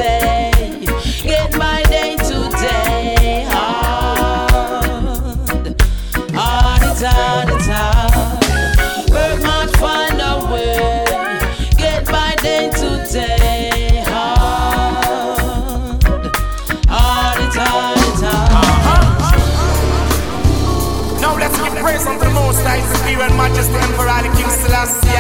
praise 21.92 22.08
unto 22.08 22.26
the 22.26 22.32
Most 22.32 22.64
High, 22.64 22.80
His 22.80 22.92
Imperial 23.00 23.36
Majesty 23.36 23.76
Emperor 23.76 24.22
the 24.24 24.32
King 24.36 24.52
Selassie. 24.64 25.12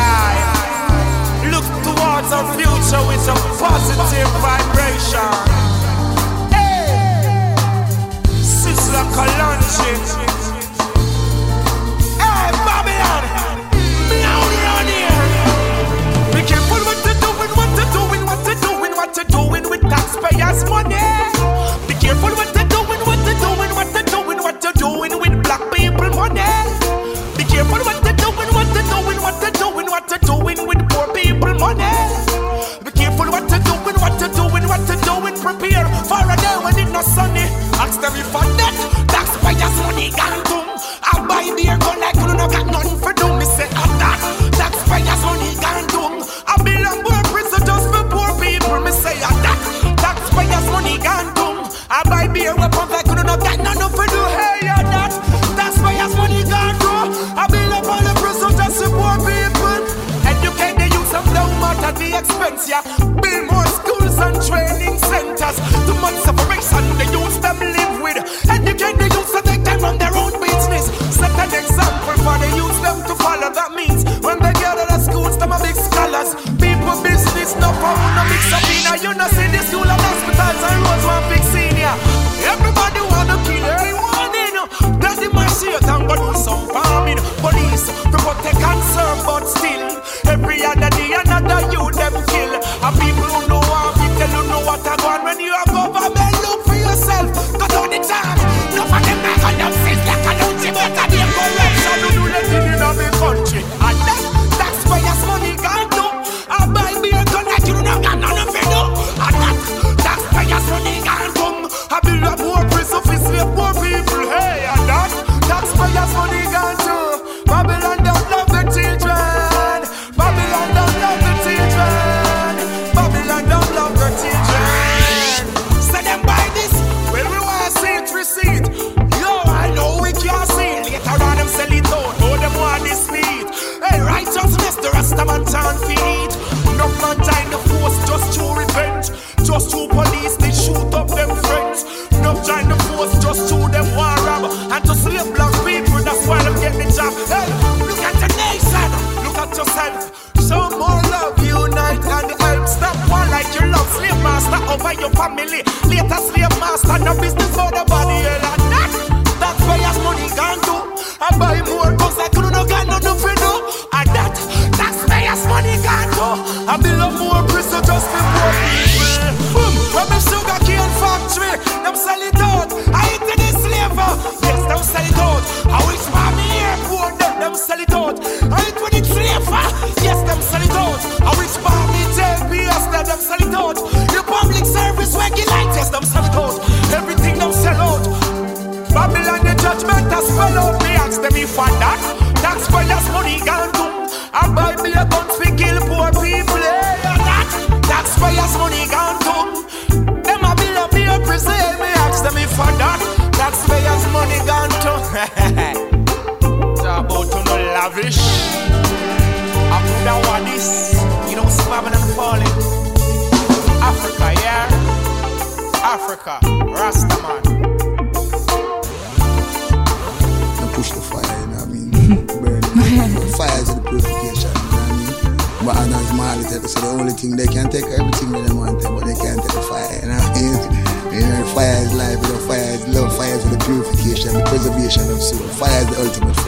Look 1.51 1.67
towards 1.83 2.31
our 2.31 2.47
future 2.55 3.03
with 3.07 3.27
a 3.27 3.35
positive 3.59 4.31
vibration. 4.39 5.31
Hey, 6.55 7.55
Sizzla 8.39 9.03
Kalonji. 9.15 9.91
Hey, 12.23 12.47
Babylon, 12.65 13.23
out 14.31 14.51
around 14.55 14.87
here. 14.95 15.19
Be 16.33 16.41
careful 16.47 16.81
what 16.87 16.99
you're 17.03 17.19
doing, 17.19 17.51
what 17.59 17.71
you're 17.75 17.91
doing, 17.99 18.21
what 18.25 18.39
you're 18.47 18.61
what 18.95 19.17
you're 19.17 19.25
doing 19.25 19.69
with 19.69 19.81
taxpayers' 19.81 20.63
money. 20.69 21.50
Money. 26.33 27.37
Be 27.37 27.43
careful 27.43 27.79
what 27.83 27.99
you're 28.03 28.15
doing, 28.15 28.49
what 28.55 28.67
you're 28.71 28.87
doing, 28.87 29.19
what 29.21 29.35
you're 29.41 29.51
doing, 29.51 29.87
what 29.87 30.09
you're 30.09 30.19
doing 30.19 30.67
with 30.67 30.81
poor 30.89 31.07
people 31.13 31.53
money. 31.59 31.91
Be 32.83 32.91
careful 32.91 33.27
what 33.27 33.49
you're 33.49 33.59
doing, 33.59 33.97
what 33.99 34.15
you're 34.19 34.31
doing, 34.31 34.65
what 34.67 34.81
you're 34.87 35.03
doing. 35.03 35.35
Prepare 35.41 35.87
for 36.07 36.23
a 36.23 36.35
day 36.37 36.57
when 36.63 36.77
it's 36.79 36.91
not 36.91 37.05
sunny. 37.05 37.45
Ask 37.79 37.99
them 37.99 38.15
if 38.15 38.35
I'm 38.35 38.49
dead. 38.57 38.75
Taxpayers' 39.09 39.77
money 39.83 40.11
gone 40.11 40.43
doom. 40.47 40.67
I 41.03 41.13
buy 41.27 41.45
beer 41.55 41.77
gun 41.77 41.99
like 41.99 42.15
you 42.15 42.27
no 42.27 42.47
got 42.47 42.65
nothing 42.67 42.99
for 42.99 43.13
do. 43.13 43.27
Me 43.37 43.45
say 43.45 43.67
I'm 43.75 43.91
that. 43.99 44.19
Taxpayers' 44.55 45.23
money 45.27 45.51
gone 45.59 45.87
doom. 45.91 46.13
I 46.47 46.55
belong 46.63 46.99
poor 47.03 47.21
prison 47.31 47.61
just 47.65 47.87
for 47.91 48.03
poor 48.07 48.31
people. 48.39 48.79
Me 48.79 48.91
say 48.91 49.15
I'm 49.19 49.37
that. 49.43 49.59
Taxpayers' 49.99 50.67
money 50.71 50.97
gone 50.97 51.33
doom. 51.35 51.57
I 51.89 52.03
buy 52.07 52.27
beer 52.27 52.55
weapons 52.55 52.91
like 52.91 53.07
you 53.07 53.15
no 53.15 53.35
got 53.37 53.59
for 53.81 53.90
the 62.67 63.00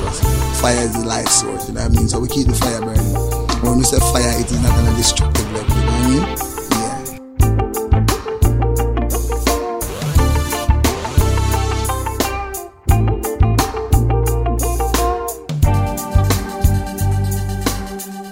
the 0.04 0.10
ultimate 0.10 0.34
force. 0.36 0.62
Fire 0.62 0.76
is 0.76 0.94
the 0.94 1.06
life 1.08 1.28
source, 1.28 1.68
you 1.68 1.74
know 1.76 1.82
what 1.82 1.92
I 1.92 1.96
mean? 1.96 2.08
So 2.08 2.20
we 2.20 2.28
keep 2.28 2.48
the 2.48 2.54
fire 2.54 2.82
burning. 2.82 3.16
When 3.64 3.78
we 3.78 3.84
say 3.84 4.00
fire, 4.00 4.40
it 4.40 4.52
is 4.52 4.62
not 4.62 4.72
on 4.78 4.88
a 4.88 4.96
destructive 4.96 5.52
level, 5.54 5.76
you 5.76 5.84
know 5.86 5.92
what 5.92 6.04
I 6.04 6.08
mean? 6.10 6.24
Yeah. 6.72 6.98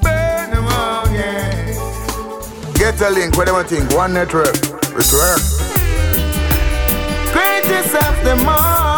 Burn 0.02 0.52
them 0.52 0.66
all, 0.66 1.08
yeah. 1.12 2.74
Get 2.76 3.02
a 3.02 3.10
link, 3.10 3.38
what 3.38 3.48
do 3.48 3.54
you 3.54 3.64
think? 3.64 3.92
One 3.94 4.14
network. 4.14 4.56
It 4.94 5.14
work. 5.14 5.42
Greatest 7.32 7.96
of 7.96 8.24
them 8.26 8.48
all. 8.48 8.91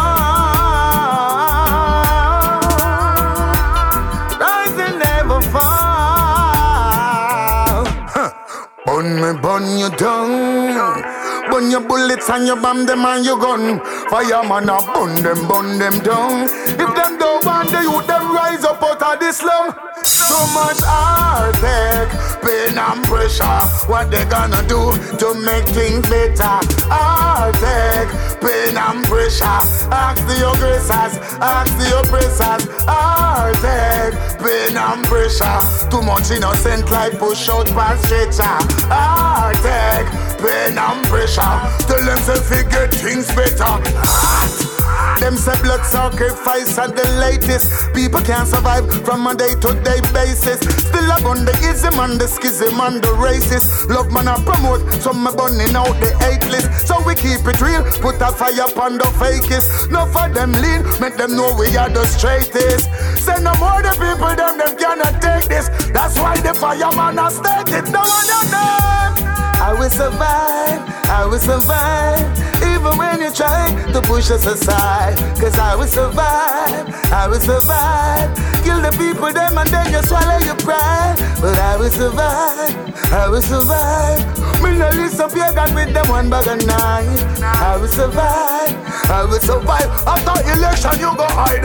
Me, 9.24 9.40
bun 9.40 9.78
you 9.78 9.90
down. 9.90 11.02
Bun 11.50 11.70
your 11.70 11.80
bullets 11.80 12.28
and 12.30 12.46
your 12.46 12.60
bomb 12.60 12.86
them 12.86 13.04
and 13.04 13.24
you 13.24 13.38
gun. 13.40 13.80
Fireman 14.10 14.68
a 14.68 14.78
burn 14.92 15.22
them, 15.22 15.48
burn 15.48 15.78
them 15.78 15.98
down. 16.00 16.44
If 16.44 16.90
them 16.94 17.18
don't 17.18 17.44
want 17.44 17.70
the 17.70 17.82
youth, 17.82 18.06
them 18.06 18.34
rise 18.34 18.64
up 18.64 18.82
out 18.82 19.02
of 19.02 19.20
the 19.20 19.32
slum. 19.32 19.74
So 20.02 20.38
much 20.52 20.80
heartache, 20.82 22.12
pain 22.54 22.78
and 22.78 23.04
pressure. 23.04 23.60
What 23.90 24.10
they 24.10 24.24
gonna 24.26 24.62
do 24.68 24.92
to 25.18 25.34
make 25.34 25.66
things 25.68 26.06
better? 26.08 26.58
Heartache, 26.88 28.12
pain 28.40 28.76
and 28.76 29.04
pressure. 29.04 29.60
Ask 29.90 30.20
the 30.26 30.36
aggressors, 30.50 31.14
ask 31.40 31.72
the 31.78 31.88
oppressors. 32.00 32.62
Heartache, 32.86 34.14
pain 34.38 34.76
and 34.76 35.04
pressure. 35.06 35.58
Too 35.90 36.02
much 36.02 36.30
innocent 36.30 36.90
life 36.90 37.18
push 37.18 37.48
out 37.48 37.66
past 37.68 38.04
stretcher. 38.06 38.56
Heartache, 38.88 40.10
pain 40.38 40.78
and 40.78 41.04
pressure. 41.06 41.54
Tell 41.88 42.04
them 42.04 42.20
to 42.28 42.36
figure 42.50 42.88
things 42.88 43.26
better. 43.34 44.83
Them 45.20 45.36
say 45.36 45.54
blood 45.62 45.84
sacrifice 45.86 46.76
are 46.78 46.88
the 46.88 47.06
latest. 47.20 47.92
People 47.94 48.20
can't 48.20 48.48
survive 48.48 48.84
from 49.04 49.26
a 49.26 49.34
day 49.34 49.54
to 49.54 49.70
day 49.82 50.00
basis. 50.12 50.60
Still 50.60 51.10
up 51.12 51.24
on 51.24 51.44
the 51.44 51.54
ism 51.64 51.98
and 51.98 52.20
the 52.20 52.28
schism 52.28 52.80
and 52.80 53.02
the 53.02 53.08
racist. 53.16 53.88
Love 53.88 54.10
man 54.12 54.28
I 54.28 54.36
promote, 54.44 54.82
some 55.00 55.22
me 55.24 55.30
burning 55.36 55.74
out 55.76 55.94
the 56.00 56.10
hate 56.20 56.44
list. 56.50 56.86
So 56.86 57.00
we 57.06 57.14
keep 57.14 57.46
it 57.46 57.60
real, 57.60 57.82
put 58.02 58.20
a 58.20 58.30
fire 58.32 58.66
upon 58.68 58.98
the 58.98 59.08
fakest. 59.16 59.90
No 59.90 60.06
for 60.06 60.28
them 60.28 60.52
lean, 60.52 60.82
make 61.00 61.16
them 61.16 61.36
know 61.36 61.54
we 61.58 61.74
are 61.76 61.88
the 61.88 62.04
straightest. 62.04 62.90
Say 63.24 63.40
no 63.40 63.54
more 63.56 63.80
the 63.80 63.94
people, 63.96 64.34
them 64.34 64.58
them 64.58 64.76
cannot 64.76 65.22
take 65.22 65.48
this. 65.48 65.68
That's 65.94 66.18
why 66.18 66.36
the 66.40 66.54
fireman 66.54 67.16
has 67.18 67.36
stated, 67.36 67.90
no 67.92 68.02
one 68.02 68.30
on 68.38 68.46
them. 68.50 69.34
I 69.56 69.72
will 69.78 69.90
survive, 69.90 70.82
I 71.08 71.24
will 71.24 71.38
survive. 71.38 72.44
Even 72.84 72.98
when 72.98 73.20
you 73.22 73.30
try 73.30 73.72
to 73.92 74.00
push 74.02 74.30
us 74.30 74.44
aside. 74.44 75.16
Cause 75.40 75.58
I 75.58 75.74
will 75.74 75.86
survive, 75.86 76.84
I 77.10 77.26
will 77.26 77.40
survive. 77.40 78.28
Kill 78.62 78.80
the 78.82 78.90
people, 78.98 79.32
them, 79.32 79.56
and 79.56 79.70
then 79.70 79.90
you 79.90 80.02
swallow 80.02 80.36
your 80.44 80.56
pride. 80.56 81.16
But 81.40 81.56
I 81.58 81.78
will 81.78 81.88
survive, 81.88 82.76
I 83.10 83.28
will 83.28 83.40
survive. 83.40 84.20
Me 84.62 84.76
no 84.76 84.90
list 85.00 85.18
up 85.18 85.34
your 85.34 85.50
gun 85.54 85.74
with 85.74 85.94
them 85.94 86.08
one 86.08 86.28
bag 86.28 86.46
of 86.46 86.66
nine. 86.66 87.08
I 87.40 87.78
will 87.80 87.88
survive, 87.88 88.76
I 89.08 89.24
will 89.24 89.40
survive. 89.40 89.88
After 90.04 90.36
election, 90.52 91.00
you 91.00 91.16
go 91.16 91.24
hide. 91.24 91.64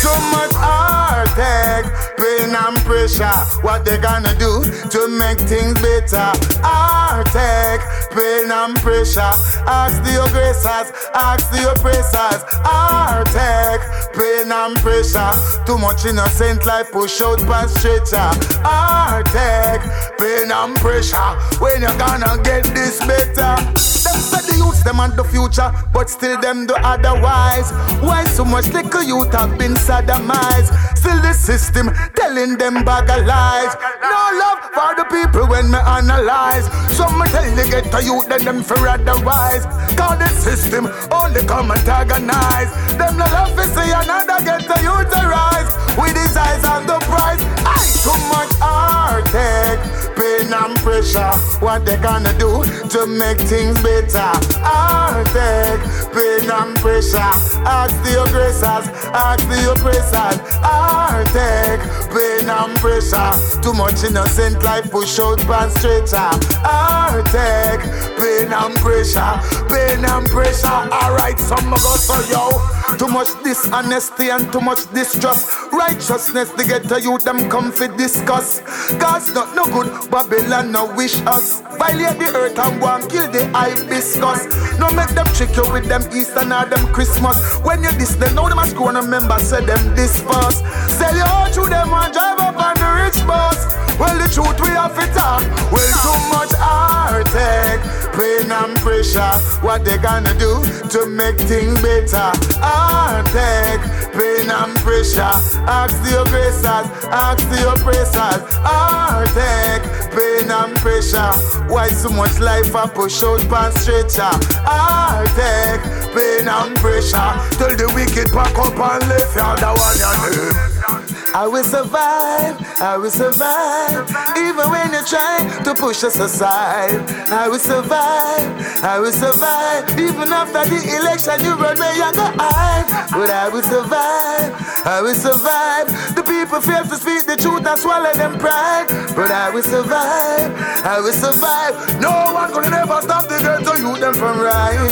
So 0.00 0.12
much 0.32 0.56
heartache, 0.56 2.15
pain 2.36 2.54
and 2.54 2.76
pressure. 2.78 3.38
What 3.62 3.84
they 3.84 3.98
gonna 3.98 4.34
do 4.38 4.64
to 4.90 5.08
make 5.08 5.38
things 5.40 5.80
better? 5.80 6.32
Heartache, 6.62 7.84
pain 8.12 8.50
and 8.50 8.76
pressure. 8.76 9.34
Ask 9.66 10.02
the 10.02 10.24
aggressors, 10.24 10.92
ask 11.14 11.50
the 11.50 11.70
oppressors. 11.70 12.42
Heartache, 12.64 13.84
pain 14.14 14.52
and 14.52 14.76
pressure. 14.76 15.32
Too 15.64 15.78
much 15.78 16.04
innocent 16.06 16.64
life 16.66 16.90
push 16.92 17.20
out 17.22 17.40
past 17.40 17.78
stretcher. 17.78 18.30
Heartache, 18.62 19.86
pain 20.18 20.50
and 20.50 20.76
pressure. 20.76 21.32
When 21.58 21.82
you 21.82 21.92
gonna 21.98 22.42
get 22.42 22.64
this 22.64 22.98
better? 23.00 23.85
Them 24.16 24.46
the 24.46 24.56
youths 24.56 24.82
them 24.82 24.96
the 25.16 25.24
future, 25.24 25.70
but 25.92 26.08
still 26.08 26.40
them 26.40 26.66
do 26.66 26.74
otherwise. 26.76 27.70
Why 28.00 28.24
so 28.24 28.44
much 28.44 28.68
little 28.68 29.02
youth 29.02 29.32
have 29.32 29.58
been 29.58 29.74
sodomized? 29.74 30.72
Still 30.96 31.20
the 31.20 31.32
system 31.32 31.90
telling 32.14 32.56
them 32.56 32.84
bag 32.84 33.10
of 33.10 33.26
lies. 33.26 33.76
No 34.00 34.22
love 34.40 34.62
for 34.72 34.94
the 34.96 35.04
people 35.10 35.46
when 35.48 35.70
me 35.70 35.78
analyze. 35.78 36.66
Some 36.96 37.18
me 37.18 37.26
tell 37.28 37.44
you 37.44 37.70
get 37.70 37.92
a 37.92 38.02
youth, 38.02 38.28
then 38.28 38.44
them 38.44 38.62
for 38.62 38.78
otherwise. 38.88 39.64
Cause 39.96 40.18
the 40.18 40.28
system 40.28 40.86
only 41.12 41.44
come 41.46 41.70
antagonize. 41.70 42.70
Them 42.96 43.18
no 43.18 43.26
love 43.26 43.54
to 43.56 43.64
see 43.68 43.90
another 43.92 44.42
get 44.44 44.62
youth 44.62 45.10
to 45.12 45.22
rise. 45.28 45.72
With 45.98 46.16
his 46.16 46.36
eyes 46.36 46.64
on 46.64 46.86
the 46.86 46.98
prize. 47.04 47.65
Too 48.02 48.16
much 48.32 48.52
heartache, 48.60 49.80
pain 50.16 50.52
and 50.52 50.76
pressure. 50.78 51.32
What 51.60 51.84
they 51.84 51.96
gonna 51.96 52.32
do 52.38 52.64
to 52.90 53.06
make 53.06 53.38
things 53.38 53.80
better? 53.82 54.32
Heartache, 54.62 55.82
pain 56.12 56.50
and 56.50 56.76
pressure. 56.76 57.34
Ask 57.66 57.94
the 58.04 58.22
aggressors, 58.22 58.86
ask 59.12 59.42
the 59.48 59.72
oppressors. 59.72 60.38
Heartache, 60.62 61.82
pain 62.14 62.48
and 62.48 62.76
pressure. 62.78 63.32
Too 63.62 63.72
much 63.72 64.04
innocent 64.04 64.62
life 64.62 64.90
push 64.90 65.18
out 65.18 65.38
past 65.40 65.78
stretcher. 65.78 66.30
Heartache, 66.62 67.82
pain 68.18 68.52
and 68.52 68.76
pressure, 68.76 69.40
pain 69.68 70.04
and 70.04 70.26
pressure. 70.28 70.66
Alright, 70.68 71.38
some 71.38 71.70
go 71.70 71.76
so 71.76 72.16
yo. 72.30 72.50
Too 72.98 73.08
much 73.08 73.28
dishonesty 73.42 74.30
and 74.30 74.50
too 74.52 74.60
much 74.60 74.90
distrust. 74.92 75.50
Righteousness, 75.72 76.50
they 76.52 76.66
get 76.66 76.84
to 76.88 77.00
you, 77.00 77.18
them 77.18 77.50
come 77.50 77.72
fi 77.72 77.88
discuss. 77.96 78.60
God's 78.98 79.34
not 79.34 79.54
no 79.54 79.64
good, 79.66 80.10
Babylon 80.10 80.72
no 80.72 80.94
wish 80.94 81.20
us. 81.26 81.60
Violate 81.78 82.18
the 82.18 82.32
earth 82.34 82.58
and 82.58 82.80
go 82.80 82.88
and 82.88 83.10
kill 83.10 83.30
the 83.30 83.44
hibiscus. 83.52 84.78
No 84.78 84.90
make 84.92 85.10
them 85.10 85.26
trick 85.34 85.54
you 85.56 85.70
with 85.72 85.86
them 85.88 86.02
Easter 86.14 86.40
or 86.40 86.66
them 86.66 86.86
Christmas. 86.94 87.56
When 87.64 87.82
you 87.82 87.92
this, 87.92 88.14
them 88.14 88.34
know 88.34 88.48
them 88.48 88.58
a 88.58 88.66
screw 88.66 88.88
and 88.88 88.96
remember, 88.96 89.38
say 89.40 89.64
them 89.64 89.94
this 89.94 90.22
first. 90.22 90.64
Sell 90.96 91.14
your 91.14 91.26
out 91.26 91.52
to 91.52 91.68
them 91.68 91.92
and 91.92 92.12
drive 92.12 92.38
up 92.38 92.56
on 92.56 92.74
the 92.76 93.02
rich 93.04 93.26
bus. 93.26 93.74
Well, 93.98 94.16
the 94.18 94.28
truth 94.32 94.60
we 94.60 94.68
have 94.76 94.94
to 94.98 95.06
talk. 95.12 95.42
Well, 95.72 95.90
too 96.04 96.18
much 96.32 96.52
heartache, 96.56 97.80
pain 98.12 98.52
and 98.52 98.76
pressure. 98.78 99.36
What 99.64 99.84
they 99.84 99.98
gonna 99.98 100.34
do 100.38 100.62
to 100.90 101.06
make 101.06 101.38
things 101.38 101.80
better? 101.80 102.32
Heartache, 102.76 103.86
pain 104.12 104.50
and 104.50 104.76
pressure. 104.84 105.36
Ask 105.66 105.96
the 106.04 106.20
oppressors, 106.22 106.86
ask 107.08 107.42
the 107.48 107.72
oppressors. 107.72 108.42
Heartache, 108.60 109.86
pain 110.12 110.50
and 110.50 110.76
pressure. 110.76 111.32
Why 111.72 111.88
so 111.88 112.10
much 112.10 112.38
life 112.38 112.74
I 112.74 112.86
push 112.86 113.22
out 113.22 113.40
past 113.48 113.78
stretcher? 113.82 114.30
Heartache, 114.68 115.84
pain 116.14 116.48
and 116.48 116.76
pressure. 116.76 117.32
Till 117.56 117.74
the 117.76 117.90
wicked 117.94 118.30
pack 118.32 118.56
up 118.58 118.78
and 118.78 119.08
left 119.08 119.34
the 119.34 119.70
one 119.72 119.98
you 120.00 121.12
name. 121.12 121.15
I 121.36 121.46
will 121.46 121.64
survive, 121.64 122.56
I 122.80 122.96
will 122.96 123.10
survive, 123.10 124.08
even 124.38 124.70
when 124.70 124.90
you 124.90 125.04
try 125.04 125.44
to 125.64 125.74
push 125.74 126.02
us 126.02 126.18
aside. 126.18 126.96
I 127.30 127.46
will 127.46 127.58
survive, 127.58 128.48
I 128.82 128.98
will 128.98 129.12
survive, 129.12 129.84
even 130.00 130.32
after 130.32 130.64
the 130.64 130.80
election 130.96 131.44
you 131.44 131.52
run 131.56 131.78
me 131.78 131.92
younger 131.98 132.32
eye. 132.40 133.06
But 133.12 133.28
I 133.28 133.50
will 133.50 133.62
survive, 133.62 134.48
I 134.86 135.02
will 135.02 135.12
survive. 135.12 136.16
The 136.16 136.22
people 136.22 136.62
fear 136.62 136.82
to 136.82 136.96
speak 136.96 137.26
the 137.26 137.36
truth 137.36 137.66
and 137.66 137.78
swallow 137.78 138.14
them 138.14 138.38
pride. 138.38 138.86
But 139.14 139.30
I 139.30 139.50
will 139.50 139.62
survive, 139.62 140.56
I 140.88 141.00
will 141.00 141.12
survive. 141.12 142.00
No 142.00 142.32
one 142.32 142.50
gonna 142.50 142.70
never 142.70 143.02
stop 143.02 143.28
the 143.28 143.36
girl 143.44 143.60
to 143.60 143.78
you 143.78 143.92
them 144.00 144.14
from 144.14 144.40
right. 144.40 144.88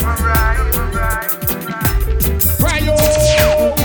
Cry 2.61 2.85
oh, 2.87 3.84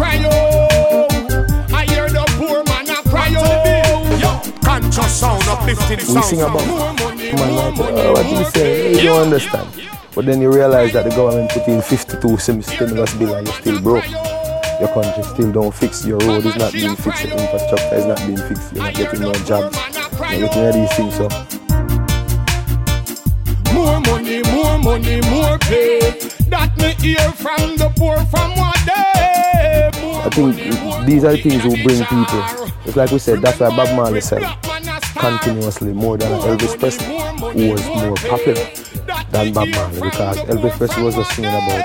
cry 0.00 0.16
oh. 0.24 1.06
I 1.72 1.84
hear 1.84 2.08
the 2.08 2.24
poor 2.38 2.64
man 2.64 2.88
a 2.88 3.02
cry 3.08 3.32
oh. 3.36 4.60
Conscious 4.64 5.20
sound, 5.20 5.42
uplifting 5.48 5.98
We 5.98 6.04
sound. 6.04 6.24
sing 6.24 6.40
about 6.40 6.66
More 6.66 6.94
money, 6.94 7.32
man, 7.32 7.54
like, 7.54 7.76
money, 7.76 8.00
uh, 8.00 8.12
what 8.12 8.26
you 8.30 8.44
say? 8.50 8.92
You 8.92 9.02
don't 9.10 9.22
understand. 9.22 9.68
But 10.14 10.24
then 10.26 10.40
you 10.40 10.50
realize 10.52 10.92
that 10.94 11.04
the 11.04 11.10
government 11.10 11.50
put 11.50 11.68
in 11.68 11.82
52 11.82 12.38
sim- 12.38 12.62
stimulus 12.62 13.14
bill 13.14 13.34
and 13.34 13.46
you're 13.46 13.56
still 13.56 13.80
broke. 13.82 14.08
Your 14.80 14.88
country 14.94 15.22
still 15.22 15.52
don't 15.52 15.74
fix. 15.74 16.06
Your 16.06 16.18
road 16.20 16.46
is 16.46 16.56
not 16.56 16.72
being 16.72 16.96
fixed. 16.96 17.24
Your 17.26 17.36
infrastructure 17.38 17.94
is 17.96 18.06
not 18.06 18.18
being 18.26 18.36
fixed. 18.38 18.72
You're 18.72 18.84
not 18.84 18.94
getting 18.94 19.20
no 19.20 19.32
jobs. 19.34 19.76
You're 20.32 20.48
getting 20.48 20.64
all 20.64 20.72
these 20.72 20.92
things. 20.96 21.14
So 21.16 21.28
More 23.74 24.00
money, 24.00 24.42
more 24.52 24.78
money, 24.78 25.20
more 25.30 25.58
pay. 25.58 26.00
That 26.50 26.76
me 26.76 26.94
hear 27.00 27.30
from 27.32 27.76
the 27.76 27.92
poor 27.96 28.16
from 28.26 28.50
what. 28.56 28.76
I 30.22 30.28
think 30.32 30.56
these 31.06 31.24
are 31.24 31.32
the 31.32 31.42
things 31.42 31.62
who 31.62 31.70
bring 31.82 32.04
people. 32.04 32.42
It's 32.84 32.96
like 32.96 33.10
we 33.10 33.18
said, 33.18 33.40
that's 33.40 33.60
why 33.60 33.74
Bob 33.74 33.94
Marley 33.96 34.20
said 34.20 34.42
continuously 35.16 35.92
more 35.92 36.16
than 36.16 36.32
Elvis 36.40 36.78
Presley, 36.78 37.06
who 37.06 37.72
was 37.72 37.86
more 37.86 38.14
popular 38.16 38.64
than 39.30 39.52
Bob 39.52 39.68
Marley 39.68 40.00
because 40.00 40.38
Elvis 40.38 40.76
Presley 40.76 41.02
was 41.02 41.14
just 41.14 41.32
singing 41.34 41.50
about 41.50 41.84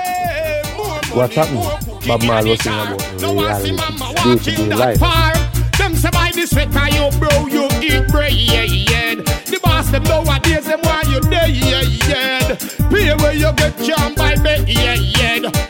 what 1.14 1.32
happened. 1.32 2.06
Bob 2.06 2.22
Marley 2.24 2.50
was 2.50 2.60
singing 2.60 2.80
about 2.80 3.22
reality, 3.22 3.76
day-to-day 4.24 4.74
life. 4.74 5.00
Them 5.78 5.94
say 5.94 6.10
by 6.10 6.30
the 6.34 6.46
sweater 6.46 6.88
you 6.90 7.10
you 7.50 7.68
eat 7.82 8.08
bread. 8.08 9.35
Them 9.96 10.26
nowadays 10.26 10.66
them 10.66 10.80
want 10.82 11.08
you 11.08 11.20
dead. 11.20 12.60
Pay 12.90 13.14
where 13.16 13.32
you 13.32 13.50
get 13.56 13.78
jammed 13.78 14.16
by 14.16 14.36
bed. 14.36 14.68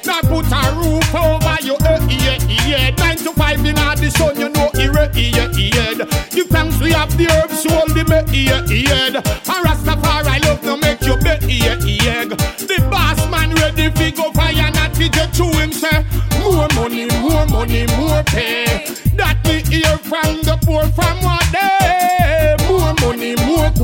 Now 0.04 0.20
put 0.22 0.50
a 0.50 0.74
roof 0.74 1.14
over 1.14 1.56
your 1.62 1.78
head. 1.78 2.98
Nine 2.98 3.18
to 3.18 3.32
five 3.34 3.64
in 3.64 3.76
the 3.76 4.10
sun, 4.10 4.34
you 4.40 4.48
know 4.48 4.68
it 4.74 6.32
Give 6.32 6.48
thanks 6.48 6.80
we 6.80 6.90
have 6.90 7.16
the 7.16 7.30
herbs, 7.30 7.62
so 7.62 7.70
hold 7.70 7.90
the 7.90 8.02
head. 8.02 9.14
And 9.14 9.64
Rastafari 9.64 10.44
love 10.44 10.64
no 10.64 10.76
make 10.76 11.02
you 11.02 11.16
bed. 11.18 11.42
The 11.42 12.88
boss 12.90 13.30
man 13.30 13.54
ready 13.54 13.90
fi 13.90 14.10
go 14.10 14.32
fire, 14.32 14.72
not 14.72 14.96
fi 14.96 15.08
get 15.08 15.32
to 15.34 15.44
him 15.44 15.70
say 15.70 16.04
more 16.40 16.66
money, 16.74 17.06
more 17.20 17.46
money, 17.46 17.86
more 17.96 18.24
pay. 18.24 18.86
That 19.14 19.38
me 19.44 19.62
hear 19.62 19.96
from 19.98 20.42
the 20.42 20.58
poor 20.64 20.82
from 20.88 21.22
what 21.22 21.46
day. 21.52 22.15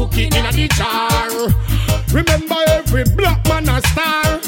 Cookie 0.03 0.25
in 0.25 0.47
a 0.47 0.69
jar. 0.69 1.31
Remember 2.11 2.57
every 2.67 3.05
black 3.15 3.47
man 3.47 3.69
a 3.69 3.81
star. 3.87 4.41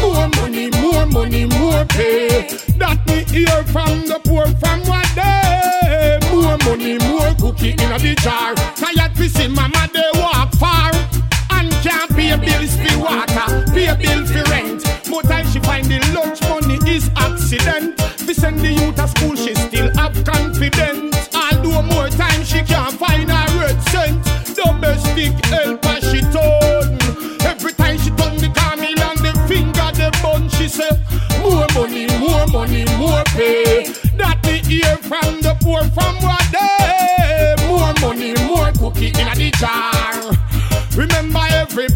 More 0.00 0.28
money, 0.36 0.70
more 0.70 1.04
money, 1.06 1.46
more 1.46 1.84
pay. 1.86 2.46
That 2.78 3.02
me 3.08 3.24
hear 3.24 3.64
from 3.74 4.06
the 4.06 4.20
poor 4.22 4.46
from 4.62 4.86
what 4.86 5.04
day. 5.16 6.20
More 6.30 6.56
money, 6.58 6.98
more 7.10 7.34
cookie 7.34 7.72
in 7.72 7.90
a 7.90 8.14
jar. 8.22 8.54
Tired 8.54 9.16
to 9.16 9.28
see 9.28 9.48
mama 9.48 9.90
they 9.92 10.10
walk 10.14 10.54
far 10.62 10.92
and 11.58 11.72
can't 11.82 12.10
pay 12.14 12.36
bills 12.36 12.76
for 12.76 12.96
water, 13.00 13.66
pay 13.74 13.90
bill 13.98 14.24
for 14.24 14.48
rent. 14.48 15.08
More 15.08 15.22
time 15.22 15.48
she 15.48 15.58
find 15.58 15.86
the 15.86 15.98
lunch 16.14 16.40
money 16.42 16.78
is 16.88 17.10
accident. 17.16 18.00
We 18.28 18.32
send 18.32 18.60
the 18.60 18.70
youth 18.72 18.94
to 18.94 19.08
school, 19.08 19.34
she 19.34 19.56
still 19.56 19.90
have 19.96 20.14
confidence. 20.24 21.30
Although 21.34 21.82
more 21.82 22.08
time 22.10 22.44
she 22.44 22.62
can't 22.62 22.94
Domestic 25.14 25.44
helper 25.46 26.00
she 26.00 26.20
turn. 26.22 26.98
Every 27.46 27.72
time 27.72 27.98
she 27.98 28.10
turn 28.10 28.36
the 28.36 28.50
camel 28.52 28.98
and 28.98 29.18
the 29.20 29.32
finger 29.46 29.90
the 29.94 30.10
bun, 30.20 30.48
she 30.48 30.66
say 30.66 30.90
more 31.40 31.66
money, 31.74 32.06
more 32.18 32.46
money, 32.48 32.84
more 32.98 33.22
pay. 33.26 33.86
That 34.16 34.42
me 34.44 34.58
hear 34.58 34.96
from 34.96 35.40
the 35.40 35.56
poor 35.60 35.84
from 35.94 36.16
what 36.16 36.42
day. 36.50 37.54
More 37.68 37.94
money, 38.00 38.34
more 38.48 38.72
cookie 38.72 39.08
in 39.08 39.28
a 39.28 39.34
the 39.36 39.52
jar. 39.52 40.34
Remember 40.96 41.46
every 41.50 41.88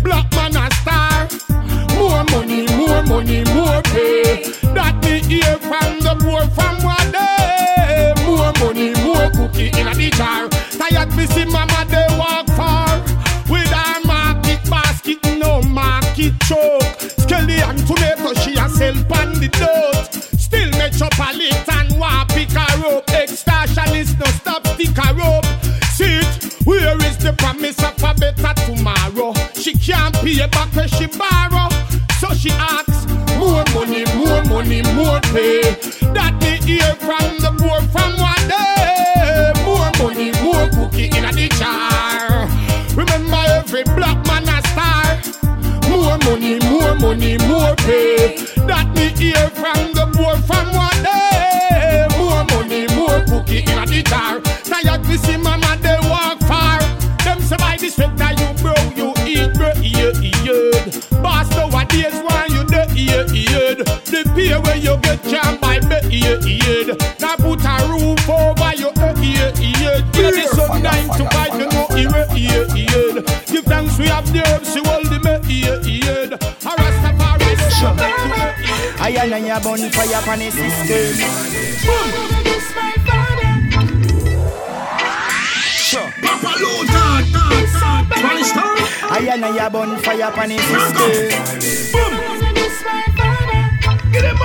pay 30.37 30.47
back 30.49 30.75
when 30.75 30.89
she 30.89 31.07
borrow. 31.07 31.69
So 32.21 32.29
she 32.35 32.51
asks, 32.51 33.07
more 33.39 33.65
money, 33.75 34.05
more 34.17 34.43
money, 34.45 34.83
more 34.95 35.21
pay. 35.33 35.63
That 36.13 36.35
me 36.43 36.59
hear 36.67 36.95
from 36.97 37.39
the 37.45 37.53
poor 37.59 37.81
from 37.93 38.11
one 38.19 38.45
day. 38.49 39.53
More 39.65 39.91
money, 40.03 40.33
more 40.43 40.69
cookie 40.71 41.07
in 41.17 41.25
a 41.25 41.33
the 41.33 41.49
jar. 41.59 42.47
Remember 42.95 43.43
every 43.59 43.85
black 43.97 44.19
man 44.27 44.49
a 44.49 44.59
star. 44.69 45.09
More 45.89 46.19
money, 46.19 46.59
more 46.71 46.95
money, 46.97 47.39
more 47.49 47.78
Sure. 77.79 77.95
I 79.01 79.15
and 79.23 79.35
I 79.35 79.61
bonfire 79.61 80.23
on 80.29 80.43
a 80.43 80.51
system. 80.51 81.15
Papa 86.21 86.53
low 86.61 86.83
dad, 86.87 87.25
dad, 87.33 87.67
dad. 88.11 88.23
Monster. 88.23 88.69
I 89.07 89.31
and 89.33 89.45
I 89.45 89.69
bonfire 89.69 90.25
on 90.25 90.51
a 90.51 90.59
system. 90.59 91.13
Get 94.11 94.25
him 94.25 94.39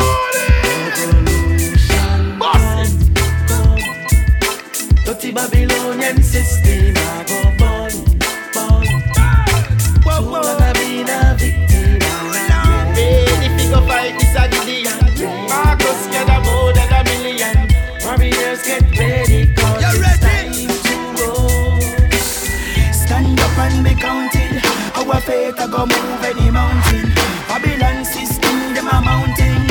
Dirty 5.05 5.31
Babylonian 5.31 6.21
system, 6.21 6.93
I 6.97 7.23
go 7.27 7.52
faith 25.25 25.59
I 25.59 25.67
go 25.67 25.85
move 25.85 26.23
any 26.23 26.51
mountain. 26.51 27.07
Babylon 27.47 28.03
system, 28.03 28.75
them 28.75 28.87
a 28.87 28.99
mountain. 28.99 29.63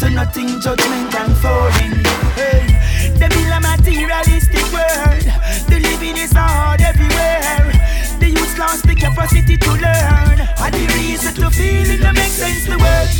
To 0.00 0.10
nothing 0.10 0.60
judgment 0.60 1.14
unfolding. 1.14 1.94
Hey, 2.34 2.66
the 3.14 3.26
build 3.30 3.52
a 3.54 3.60
materialistic 3.62 4.66
world. 4.74 5.26
The 5.70 5.78
living 5.78 6.16
is 6.18 6.32
hard 6.34 6.80
everywhere. 6.80 7.70
The 8.18 8.28
youth 8.30 8.58
lost 8.58 8.86
the 8.86 8.94
capacity 8.94 9.56
to 9.56 9.70
learn. 9.70 10.38
And 10.62 10.74
the 10.74 10.86
reason 10.98 11.34
to 11.34 11.50
feel 11.50 11.88
it 11.94 12.00
don't 12.02 12.14
make 12.14 12.34
sense 12.34 12.66
the 12.66 12.78
world. 12.78 13.10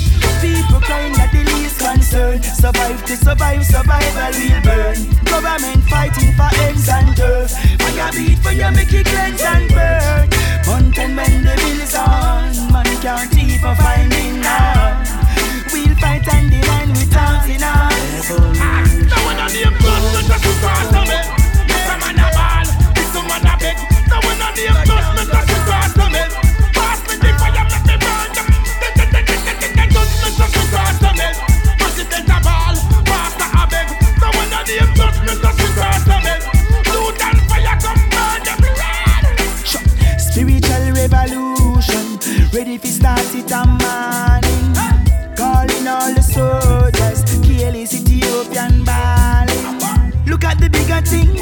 People 0.43 0.81
crying 0.81 1.15
at 1.23 1.36
concern. 2.17 2.43
Survive 2.43 3.05
to 3.05 3.17
survive, 3.17 3.65
survival 3.65 4.33
will 4.41 4.61
burn. 4.63 4.97
Government 5.25 5.83
fighting 5.85 6.33
for 6.35 6.51
ends 6.63 6.89
and 6.89 7.17
turf. 7.17 7.51
Fire 7.81 8.13
beat 8.13 8.39
for 8.39 8.53
you, 8.53 8.71
make 8.73 8.93
it 8.93 9.07
cleanse 9.07 9.43
and 9.43 9.69
burn. 9.69 10.29
Mountain 10.67 11.17
when 11.17 11.45
the 11.45 11.55
bill 11.57 11.81
is 11.81 11.95
on. 11.95 12.73
Man 12.73 12.87
can't 13.03 13.37
even 13.37 13.75
find 13.77 14.13
it 14.13 14.41
now. 14.41 15.05
We'll 15.73 15.95
fight 15.97 16.27
and 16.33 16.53
the 16.53 16.61
with 16.97 17.17
arms 17.17 17.49
in 17.55 17.63
arms. 17.63 18.29
No 19.11 19.19
one 19.25 19.39
on 19.39 19.51
the 19.53 19.65
blood, 19.79 20.03
not 20.15 20.41
just 20.41 20.61
cross 20.61 20.89
bed. 20.93 21.27
This 21.69 21.87
man 22.01 22.19
a 22.19 22.29
ball, 22.37 22.67
this 22.97 23.15
man 23.15 23.47
a 23.47 23.55
beg. 23.61 23.77
No 24.09 24.17
one 24.29 24.43
on 24.43 24.53
the 24.55 24.65
blood, 24.87 25.17
not 25.17 25.47
just 25.47 25.97
bed. 25.97 26.46
Ready 42.57 42.79
for 42.79 42.87
start 42.87 43.21
it 43.35 43.53
a 43.53 43.67
morning. 43.67 44.73
Calling 45.37 45.87
all 45.87 46.15
the 46.15 46.23
soldiers, 46.23 47.23
kill 47.45 47.75
his 47.75 47.93
Ethiopian 47.95 48.83
balling. 48.83 50.25
Look 50.25 50.43
at 50.45 50.59
the 50.59 50.71
bigger 50.71 51.03
thing, 51.03 51.35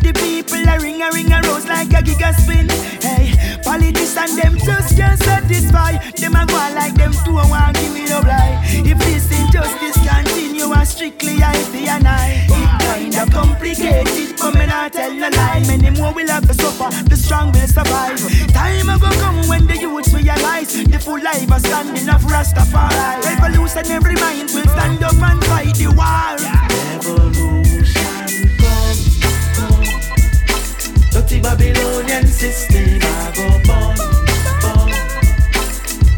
the 0.00 0.12
people 0.14 0.66
are 0.66 0.80
ring 0.80 1.02
a 1.02 1.10
ring 1.12 1.30
a 1.30 1.42
rose 1.42 1.66
like 1.66 1.92
a 1.92 2.00
giga 2.02 2.32
spin. 2.32 2.68
Hey, 3.02 3.31
politicians 3.72 4.36
them 4.36 4.58
just 4.58 4.96
can't 4.96 5.18
satisfy. 5.18 5.92
Them 6.20 6.36
a 6.36 6.44
go 6.46 6.60
like 6.74 6.94
them 6.94 7.12
two 7.24 7.38
and 7.38 7.50
want 7.50 7.76
give 7.76 7.92
me 7.94 8.04
no 8.04 8.20
lie. 8.20 8.60
If 8.68 8.98
this 8.98 9.26
injustice 9.32 9.96
continue, 10.04 10.68
I 10.72 10.84
strictly 10.84 11.42
I 11.42 11.56
be 11.72 11.88
and 11.88 12.06
I. 12.06 12.46
It 12.60 12.70
kinda 12.84 13.24
complicated, 13.32 14.36
but 14.38 14.54
me 14.54 14.66
not 14.66 14.92
tell 14.92 15.12
no 15.14 15.28
lie. 15.28 15.64
Many 15.66 15.90
more 15.98 16.12
will 16.12 16.28
have 16.28 16.46
to 16.48 16.54
suffer, 16.54 16.90
the 17.08 17.16
strong 17.16 17.52
will 17.52 17.66
survive. 17.78 18.20
Time 18.52 18.88
a 18.90 18.98
go 18.98 19.10
come 19.22 19.48
when 19.48 19.66
the 19.66 19.76
youths 19.76 20.12
realize 20.12 20.72
the 20.92 20.98
full 20.98 21.22
life 21.22 21.50
of 21.50 21.60
standing 21.60 22.08
of 22.08 22.22
Rastafari. 22.32 23.24
Revolutionary 23.24 24.16
minds 24.16 24.54
will 24.54 24.68
stand 24.68 25.02
up 25.02 25.22
and 25.28 25.44
fight 25.44 25.74
the 25.76 25.88
war. 25.96 26.36
Revolution 26.92 27.61
Babylonian 31.42 32.26
system 32.26 32.98
I 33.02 33.32
go 33.34 33.46
burn, 33.66 33.96
burn. 34.62 34.90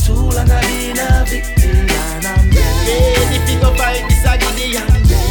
Too 0.05 0.13
long 0.15 0.51
I've 0.51 0.63
been 0.69 0.99
a 0.99 1.25
victim 1.25 1.89
and 1.89 2.27
I'm 2.27 2.51
ready 2.51 3.39
to 3.47 3.55
go 3.61 3.75
fight 3.75 4.05
this 4.09 4.25
a 4.25 4.37
Gideon. 4.39 4.87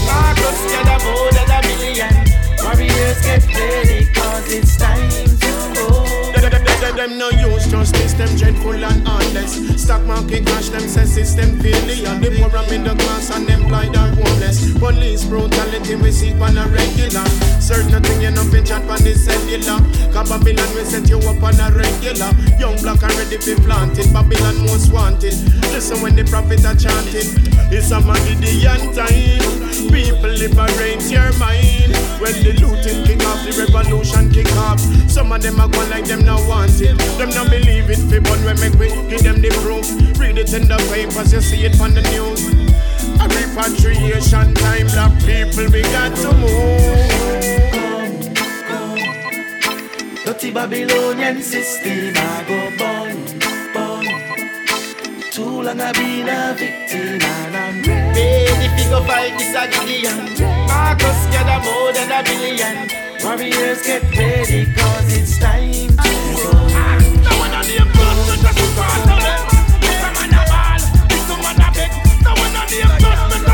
Marcus 0.07 0.59
gather 0.71 0.99
more 1.05 1.31
than 1.31 1.49
a 1.51 1.59
million. 1.69 2.13
Warriors 2.63 3.21
get 3.21 3.45
ready 3.53 4.05
cause 4.13 4.51
it's 4.51 4.75
time 4.77 5.09
to 5.09 5.51
go. 5.75 5.89
Them 6.95 7.17
no 7.17 7.29
use 7.31 7.65
justice, 7.67 8.13
them 8.13 8.35
dreadful 8.37 8.85
and 8.85 9.07
heartless. 9.33 9.81
Stock 9.81 10.05
market 10.05 10.45
crash, 10.45 10.69
them 10.69 10.87
say 10.87 11.05
system 11.05 11.59
failure. 11.59 12.19
The 12.19 12.29
poor 12.37 12.55
and 12.55 12.69
middle 12.69 12.95
class 12.95 13.35
and 13.35 13.49
employed 13.49 13.95
are 13.95 14.09
homeless. 14.09 14.77
Police 14.77 15.25
brutality 15.25 15.95
we 15.95 16.11
see 16.11 16.33
on 16.39 16.57
a 16.57 16.67
regular. 16.67 17.25
Certain 17.59 18.01
thing 18.03 18.21
you 18.21 18.31
know 18.31 18.43
fit 18.45 18.65
chat 18.65 18.81
on 18.83 19.01
the 19.01 19.13
cellular. 19.15 19.79
Cause 20.13 20.29
Babylon 20.29 20.69
we 20.75 20.83
set 20.83 21.09
you 21.09 21.17
up 21.17 21.41
on 21.41 21.59
a 21.59 21.71
regular. 21.75 22.31
Young 22.59 22.77
black 22.81 23.01
and 23.03 23.13
ready 23.15 23.37
for 23.37 23.59
planted. 23.61 24.11
Babylon 24.13 24.57
most 24.65 24.91
wanted. 24.91 25.35
Listen 25.73 26.01
when 26.01 26.15
the 26.15 26.23
prophet 26.23 26.63
are 26.65 26.75
chanting. 26.75 27.29
It's 27.73 27.91
a 27.91 27.99
Magidian 27.99 28.93
time. 28.93 29.63
People 29.89 30.33
liberate 30.37 31.03
your 31.09 31.33
mind. 31.39 31.91
When 32.21 32.33
the 32.39 32.53
looting 32.61 33.03
kick 33.03 33.25
off, 33.27 33.43
the 33.43 33.51
revolution 33.57 34.31
kick 34.31 34.51
off. 34.63 34.79
Some 35.09 35.31
of 35.31 35.41
them 35.41 35.59
are 35.59 35.67
going 35.67 35.89
like 35.89 36.05
them 36.05 36.23
not 36.23 36.39
wanted. 36.47 36.97
Them 37.17 37.29
not 37.31 37.49
believe 37.49 37.89
it, 37.89 37.99
fi 38.09 38.19
but 38.19 38.39
we 38.45 38.53
make 38.61 38.77
we 38.79 38.87
give 39.09 39.22
them 39.23 39.41
the 39.41 39.49
proof. 39.63 39.87
Read 40.19 40.37
it 40.37 40.53
in 40.53 40.67
the 40.67 40.77
papers, 40.91 41.31
you 41.31 41.41
see 41.41 41.65
it 41.65 41.79
on 41.79 41.93
the 41.93 42.01
news. 42.11 42.43
A 43.19 43.25
repatriation 43.27 44.53
time, 44.53 44.87
black 44.87 45.13
people, 45.23 45.71
we 45.71 45.81
got 45.81 46.15
to 46.17 46.31
move. 46.37 47.23
Dirty 50.25 50.51
Babylonian 50.51 51.41
system 51.41 52.13
I 52.15 52.43
go 52.47 52.59
burn, 52.79 53.17
burn. 53.73 54.05
Too 55.31 55.61
long 55.63 55.79
I've 55.79 55.93
been 55.95 56.29
a 56.29 56.53
victim 56.53 57.21
and 57.21 57.55
I'm 57.55 57.81
ready 57.81 58.83
to 58.83 58.89
go 58.89 59.03
fight 59.03 59.37
this 59.37 59.55
a 59.55 59.67
Gideon. 59.67 60.19
Marcus 60.67 61.21
gather 61.31 61.59
more 61.65 61.91
than 61.93 62.11
a 62.11 62.23
billion. 62.23 62.75
Warriors 63.23 63.81
get 63.83 64.03
ready 64.17 64.65
cause 64.73 65.17
it's 65.17 65.37
time 65.39 65.87
to 65.97 66.51
go. 66.51 66.62
Just 67.63 67.77
man 70.17 70.33
a 70.33 70.43
ball, 70.49 70.79
this 71.09 71.29
a 71.29 71.35
man 71.39 71.61
a 71.61 71.71
beg. 71.71 71.91
No 72.23 72.31
one 72.31 72.55
on 72.55 72.67
the 72.67 72.79
blood, 72.99 73.52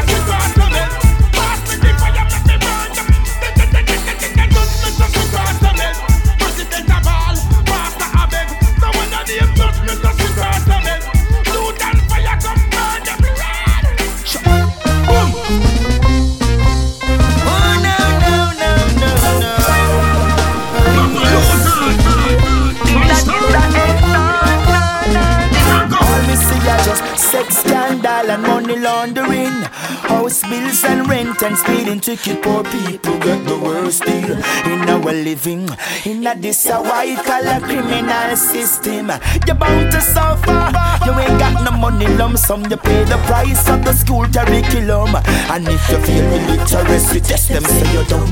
house 30.29 30.43
bills 30.43 30.83
and 30.83 31.07
rent 31.09 31.18
and 31.41 31.57
speeding 31.57 31.99
ticket. 31.99 32.41
Poor 32.41 32.63
people 32.63 33.17
get 33.19 33.45
the 33.45 33.57
worst 33.63 34.03
deal 34.03 34.31
in 34.71 34.89
our 34.89 35.13
living. 35.13 35.69
In 36.05 36.25
a 36.27 36.35
this 36.35 36.65
a 36.65 36.81
white 36.81 37.23
collar 37.23 37.59
criminal 37.61 38.35
system, 38.35 39.11
you're 39.47 39.55
bound 39.55 39.91
to 39.91 40.01
suffer. 40.01 40.71
You 41.05 41.13
ain't 41.19 41.39
got 41.39 41.63
no 41.63 41.71
money 41.77 42.07
lump 42.07 42.37
sum, 42.37 42.63
you 42.69 42.77
pay 42.77 43.03
the 43.05 43.17
price 43.27 43.69
of 43.69 43.85
the 43.85 43.93
school 43.93 44.25
curriculum. 44.27 45.15
And 45.53 45.67
if 45.67 45.89
you 45.89 45.99
feel 45.99 46.25
illiteracy, 46.25 47.21
test 47.21 47.49
them 47.49 47.63
say 47.63 47.93
you're 47.93 48.05
done. 48.05 48.27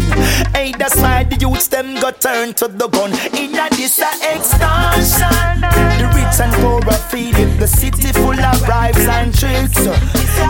Hey, 0.53 0.73
that's 0.77 0.97
why 0.97 1.23
the 1.23 1.37
youths 1.37 1.67
them 1.67 1.95
got 1.95 2.19
turned 2.19 2.57
to 2.57 2.67
the 2.67 2.87
gun. 2.87 3.11
In 3.35 3.55
a 3.55 3.69
this 3.75 3.99
a 3.99 4.11
extortion, 4.35 5.61
the 5.99 6.07
rich 6.15 6.39
and 6.41 6.53
poor 6.61 6.81
are 6.83 7.03
feeding 7.09 7.57
the 7.57 7.67
city 7.67 8.11
full 8.13 8.39
of 8.39 8.65
bribes 8.65 9.07
and 9.07 9.33
tricks. 9.33 9.87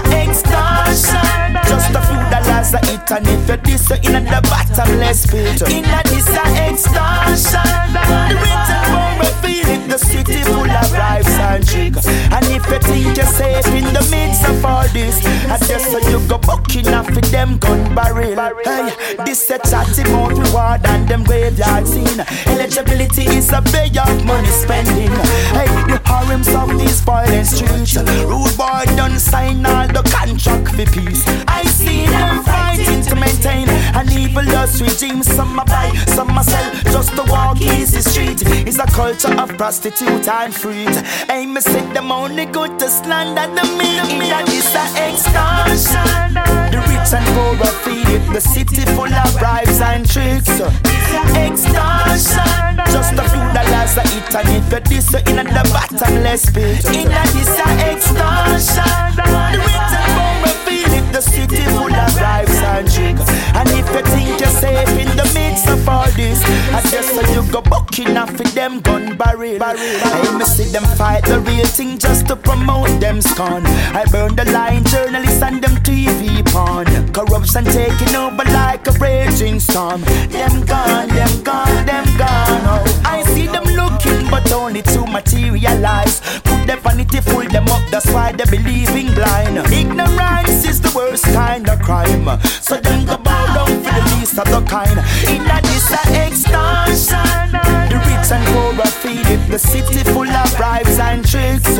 Extortion, 0.08 1.53
just 1.70 1.91
a 1.91 2.01
few 2.01 2.24
dollars 2.32 2.46
a 2.47 2.79
hit, 2.85 3.11
and 3.11 3.27
if 3.27 3.49
you 3.49 3.57
this 3.57 3.89
you 3.89 4.15
in 4.15 4.23
the 4.25 4.41
bottomless 4.49 5.25
pit. 5.27 5.61
In 5.69 5.85
a 5.85 6.01
this 6.03 6.29
a 6.29 6.43
extortion, 6.69 7.93
the 7.93 8.01
and 8.03 8.39
poor 8.39 9.17
are 9.25 9.35
feeding 9.41 9.87
the 9.87 9.97
city 9.97 10.43
full 10.43 10.69
of 10.69 10.89
bribes 10.91 11.27
and 11.27 11.67
tricks. 11.67 12.07
And 12.07 12.45
if 12.45 12.65
you 12.69 12.79
think 12.79 13.17
you're 13.17 13.25
safe 13.25 13.67
in 13.67 13.85
the 13.93 14.05
midst 14.11 14.47
of 14.47 14.63
all 14.65 14.87
this, 14.89 15.25
I 15.47 15.57
just 15.57 15.91
so 15.91 15.99
you 16.09 16.19
go 16.27 16.37
bucking 16.37 16.87
off 16.89 17.09
with 17.09 17.29
them 17.31 17.57
gun 17.57 17.93
barrel. 17.95 18.35
Hey, 18.63 18.93
this 19.25 19.49
a 19.49 19.59
chatty 19.59 20.03
mouth 20.11 20.37
reward 20.37 20.85
and 20.85 21.07
them 21.07 21.23
graveyard 21.23 21.87
scene. 21.87 22.19
Eligibility 22.47 23.25
is 23.37 23.51
a 23.51 23.61
bay 23.61 23.91
of 23.97 24.25
money 24.25 24.49
spending. 24.49 25.11
Hey, 25.55 25.67
the 25.87 26.01
harems 26.05 26.49
of 26.53 26.69
these 26.77 27.01
violent 27.01 27.47
streets. 27.47 27.97
Rude 27.97 28.57
boy 28.57 28.83
done 28.95 29.17
sign 29.19 29.65
all 29.65 29.87
the 29.87 30.03
contract 30.03 30.69
for 30.75 30.85
peace. 30.91 31.23
I 31.47 31.63
see 31.63 32.05
them 32.05 32.36
fighting 32.43 33.01
to 33.03 33.15
maintain 33.15 33.69
an 33.69 34.11
evil 34.11 34.43
lust 34.45 34.81
regime. 34.81 35.23
Some 35.23 35.59
I 35.59 35.63
buy, 35.65 35.89
some 36.07 36.31
I 36.38 36.41
sell, 36.41 36.73
just 36.91 37.15
to 37.15 37.23
walk 37.31 37.61
easy 37.61 38.01
street. 38.01 38.41
It's 38.67 38.79
a 38.79 38.85
culture 38.88 39.33
of 39.33 39.49
prostitute 39.57 40.27
and 40.27 40.53
freak. 40.53 40.89
Hey, 41.29 41.45
me 41.45 41.61
say 41.61 41.81
them 41.93 42.11
only 42.11 42.45
good 42.45 42.77
to 42.79 42.89
slander 42.89 43.47
the 43.55 43.63
me. 43.77 43.97
That 44.29 44.47
is 44.49 44.73
a 44.75 44.85
extortion. 45.07 46.33
The 46.71 46.79
rich 46.89 47.13
and 47.13 47.27
poor 47.35 47.55
are 47.67 47.77
feed 47.83 48.07
the 48.33 48.41
city 48.41 48.85
full 48.93 49.13
of 49.13 49.38
bribes 49.39 49.79
and 49.81 50.07
tricks. 50.07 50.49
Extortion. 51.33 52.77
Just 52.91 53.13
a 53.13 53.23
few 53.31 53.45
dollars 53.55 53.97
a 53.97 54.03
hit 54.07 54.35
and 54.35 54.49
if 54.49 54.71
you 54.71 54.79
this 54.79 55.13
in 55.13 55.38
the 55.38 55.63
bottomless 55.73 56.49
pit. 56.51 56.85
In 56.93 57.07
a 57.07 57.23
this 57.33 57.57
a 57.57 57.69
extortion. 57.91 59.15
The 59.15 59.57
rich 59.57 60.07
The 61.18 61.24
city 61.24 61.63
full 61.74 61.91
of 61.91 62.13
bribes 62.13 62.53
and 62.53 62.86
tricks. 62.86 63.26
And 63.57 63.68
if 63.70 63.89
you 63.89 64.03
think 64.13 64.39
you're 64.39 64.53
safe 64.53 64.93
in 65.01 65.09
the 65.18 65.26
midst 65.34 65.68
of 65.68 65.89
all 65.89 66.05
this, 66.11 66.39
I 66.70 66.80
just 66.91 67.09
so 67.09 67.22
you 67.34 67.41
go 67.51 67.59
bucking 67.59 68.15
off 68.15 68.38
with 68.38 68.53
them 68.53 68.82
gun 68.82 69.18
barrel. 69.18 69.57
I 69.63 69.74
me 70.38 70.45
see 70.45 70.65
them 70.65 70.84
fight 70.95 71.26
the 71.26 71.39
real 71.39 71.65
thing 71.65 71.97
just 71.97 72.28
to 72.28 72.36
promote 72.36 72.99
them 72.99 73.20
scorn. 73.20 73.65
I 73.65 74.05
burn 74.11 74.36
the 74.36 74.45
line 74.51 74.84
journalists 74.84 75.41
and 75.41 75.59
them 75.59 75.78
TV 75.78 76.45
porn. 76.53 76.86
Corruption 77.13 77.65
taking 77.65 78.15
over 78.15 78.45
like 78.53 78.86
a 78.86 78.91
raging 79.01 79.59
storm. 79.59 80.01
Them 80.30 80.65
gone, 80.68 81.07
them 81.07 81.41
gone, 81.41 81.86
them 81.88 82.05
gone. 82.15 82.61
Oh, 82.70 83.01
I 83.05 83.24
see 83.34 83.47
them 83.47 83.63
looking, 83.63 84.30
but 84.30 84.51
only 84.51 84.84
to 84.84 85.07
materialize. 85.07 86.22
Put 86.43 86.68
their 86.68 86.78
vanity, 86.78 87.22
full 87.22 87.49
them 87.49 87.68
up, 87.70 87.82
that's 87.89 88.05
why 88.13 88.34
they 88.34 88.45
believing 88.45 89.15
blind. 89.15 89.57
Ignorance 89.74 90.36
crime. 91.88 92.27
So 92.43 92.75
them 92.75 93.05
go 93.05 93.15
bow 93.17 93.45
down 93.55 93.79
for 93.79 93.93
the 93.95 94.03
least 94.11 94.38
of 94.38 94.47
the 94.51 94.61
kind. 94.67 94.99
In 95.31 95.47
a 95.47 95.57
a 95.63 96.01
extortion. 96.27 97.47
The 97.88 97.97
rich 98.03 98.29
and 98.35 98.43
poor 98.51 98.75
are 98.83 98.93
feed 99.01 99.27
it. 99.31 99.41
The 99.49 99.57
city 99.57 100.03
full 100.11 100.27
of 100.27 100.51
bribes 100.57 100.99
and 100.99 101.23
tricks. 101.23 101.79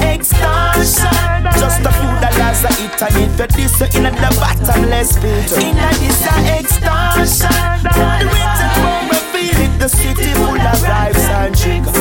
Extortion. 0.00 1.36
Just 1.60 1.84
a 1.84 1.92
few 1.98 2.14
dollars 2.24 2.64
a 2.64 2.70
eat 2.80 3.02
and 3.04 3.16
if 3.20 3.36
you 3.36 3.68
this 3.68 3.94
you 3.94 4.06
in 4.08 4.14
the 4.24 4.30
bottomless 4.40 5.12
pit. 5.20 5.52
In 5.60 5.76
a 5.76 5.90
a 5.92 6.34
extortion. 6.56 7.60
The 7.92 8.24
rich 8.32 8.60
and 8.64 8.72
poor 8.80 9.04
are 9.16 9.26
feed 9.32 9.58
it. 9.64 9.72
The 9.78 9.88
city 9.88 10.32
full 10.40 10.60
of 10.72 10.80
bribes 10.80 11.24
and 11.40 11.52
tricks. 11.54 11.95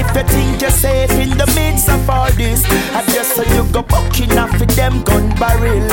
If 0.00 0.16
you 0.16 0.22
think 0.22 0.62
you're 0.62 0.70
safe 0.70 1.10
in 1.12 1.36
the 1.36 1.46
midst 1.54 1.90
of 1.90 2.08
all 2.08 2.30
this, 2.32 2.64
I 2.96 3.04
just 3.12 3.34
so 3.34 3.42
you 3.42 3.70
go 3.70 3.82
bucking 3.82 4.32
off 4.38 4.58
with 4.58 4.74
them 4.74 5.02
gun 5.02 5.28
barrel. 5.38 5.86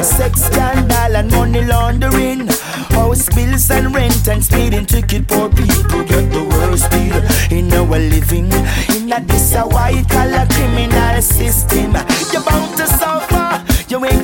Sex 0.00 0.42
scandal 0.42 1.16
and 1.16 1.30
money 1.32 1.64
laundering. 1.64 2.46
House 2.94 3.28
bills 3.34 3.68
and 3.72 3.92
rent 3.92 4.28
and 4.28 4.44
speeding 4.44 4.86
ticket. 4.86 5.26
Poor 5.26 5.48
people 5.48 6.04
get 6.04 6.30
the 6.30 6.44
worst 6.54 6.90
deal 6.92 7.18
in 7.50 7.72
our 7.72 7.98
living. 7.98 8.52
In 8.94 9.12
a 9.12 9.20
this 9.20 9.52
a 9.56 9.62
white 9.62 10.08
collar 10.08 10.46
criminal 10.50 11.20
system. 11.20 11.92
You're 12.32 12.44
bound 12.44 12.76
to 12.76 12.86
suffer. 12.86 13.21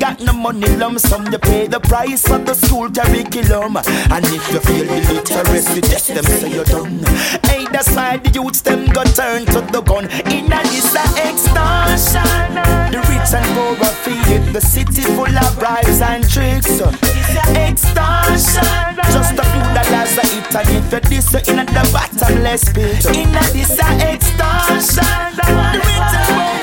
Got 0.09 0.21
no 0.21 0.33
money 0.33 0.75
lump 0.77 0.99
sum. 0.99 1.27
You 1.31 1.39
pay 1.39 1.67
the 1.67 1.81
price 1.81 2.31
of 2.31 2.47
the 2.47 2.55
school 2.55 2.89
curriculum. 2.89 3.77
And 3.77 4.25
if 4.33 4.41
you 4.49 4.61
feel 4.61 4.87
the 4.89 5.05
literacy, 5.13 5.83
test 5.83 6.09
them 6.09 6.25
say 6.25 6.51
you're 6.51 6.65
done. 6.65 7.05
Hey, 7.45 7.67
that's 7.71 7.95
why 7.95 8.17
the 8.17 8.31
youths 8.31 8.63
them 8.63 8.87
go 8.87 9.05
turn 9.05 9.45
to 9.53 9.61
the 9.61 9.83
gun. 9.83 10.09
In 10.33 10.49
a 10.49 10.63
this 10.73 10.97
a 10.97 11.05
extortion. 11.29 12.25
The 12.89 13.05
rich 13.05 13.33
and 13.37 13.49
poor 13.53 13.77
are 13.85 13.97
feed. 14.01 14.49
The 14.55 14.63
city 14.63 15.03
full 15.13 15.29
of 15.29 15.59
bribes 15.59 16.01
and 16.01 16.25
tricks. 16.25 16.81
Extortion. 17.53 18.65
Just 19.13 19.37
a 19.37 19.45
few 19.45 19.67
dollars 19.77 20.17
a 20.17 20.25
hit 20.25 20.55
and 20.57 20.69
if 20.73 20.89
you 20.91 21.01
this 21.01 21.33
you're 21.35 21.61
in 21.61 21.67
the 21.67 21.85
bottomless 21.93 22.65
pit. 22.73 23.05
In 23.13 23.37
a 23.37 23.45
this 23.53 23.77
a 23.77 24.17
extortion. 24.17 25.05
The 25.37 25.45
rich 25.77 26.17
and 26.17 26.33
poor. 26.33 26.58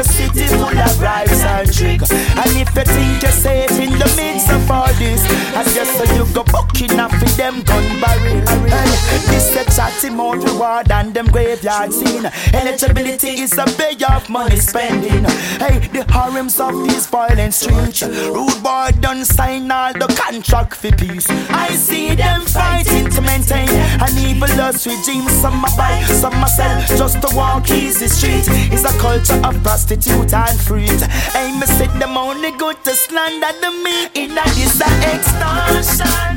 The 0.00 0.08
city 0.08 0.46
full 0.46 0.78
of 0.78 0.98
bribes 0.98 1.42
and 1.42 1.70
tricks. 1.70 2.10
And 2.10 2.50
if 2.56 2.74
you 2.74 2.84
think 2.84 3.20
you're 3.20 3.32
safe 3.32 3.72
in 3.72 3.92
the 3.98 4.08
midst 4.16 4.50
of 4.50 4.70
all 4.70 4.90
this, 4.94 5.20
I 5.54 5.62
guess 5.74 5.90
so 5.98 6.04
you 6.14 6.24
go 6.32 6.42
bucking 6.44 6.98
off 6.98 7.12
with 7.20 7.36
them 7.36 7.60
gun 7.64 8.00
barrel. 8.00 8.40
Hey, 8.48 9.20
this 9.28 9.54
a 9.56 9.64
chatty 9.76 10.08
more 10.08 10.38
reward 10.38 10.86
than 10.86 11.12
them 11.12 11.26
graveyard 11.26 11.92
scene. 11.92 12.24
Eligibility 12.54 13.42
is 13.42 13.52
a 13.58 13.66
way 13.78 13.94
of 14.08 14.26
money 14.30 14.56
spending. 14.56 15.24
Hey, 15.60 15.86
the 15.92 16.06
harems 16.08 16.58
of 16.60 16.72
these 16.88 17.06
violent 17.06 17.52
streets. 17.52 18.02
Rude 18.02 18.62
boy 18.62 18.92
done 19.00 19.26
sign 19.26 19.70
all 19.70 19.92
the 19.92 20.06
contract 20.16 20.76
for 20.76 20.92
peace. 20.92 21.28
I 21.50 21.68
see 21.74 22.14
them 22.14 22.40
fighting 22.46 23.10
to 23.10 23.20
maintain 23.20 23.68
an 23.68 24.16
evil 24.16 24.48
evilous 24.48 24.86
regime. 24.86 25.28
Some 25.28 25.64
a 25.64 25.68
buy, 25.76 26.02
some 26.04 26.42
a 26.42 26.48
sell, 26.48 26.80
just 26.96 27.20
to 27.22 27.36
walk 27.36 27.70
easy 27.70 28.08
street. 28.08 28.44
It's 28.72 28.84
a 28.84 28.98
culture 28.98 29.40
of 29.44 29.62
prostitute 29.90 30.32
and 30.34 30.60
freak. 30.60 31.00
Hey, 31.32 31.52
me 31.58 31.66
say 31.66 31.86
them 31.98 32.16
only 32.16 32.52
good 32.52 32.82
to 32.84 32.94
slander 32.94 33.52
the 33.60 33.70
me. 33.82 34.06
In 34.14 34.38
a 34.38 34.44
this. 34.54 34.80
Extortion. 34.80 36.29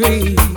In 0.00 0.51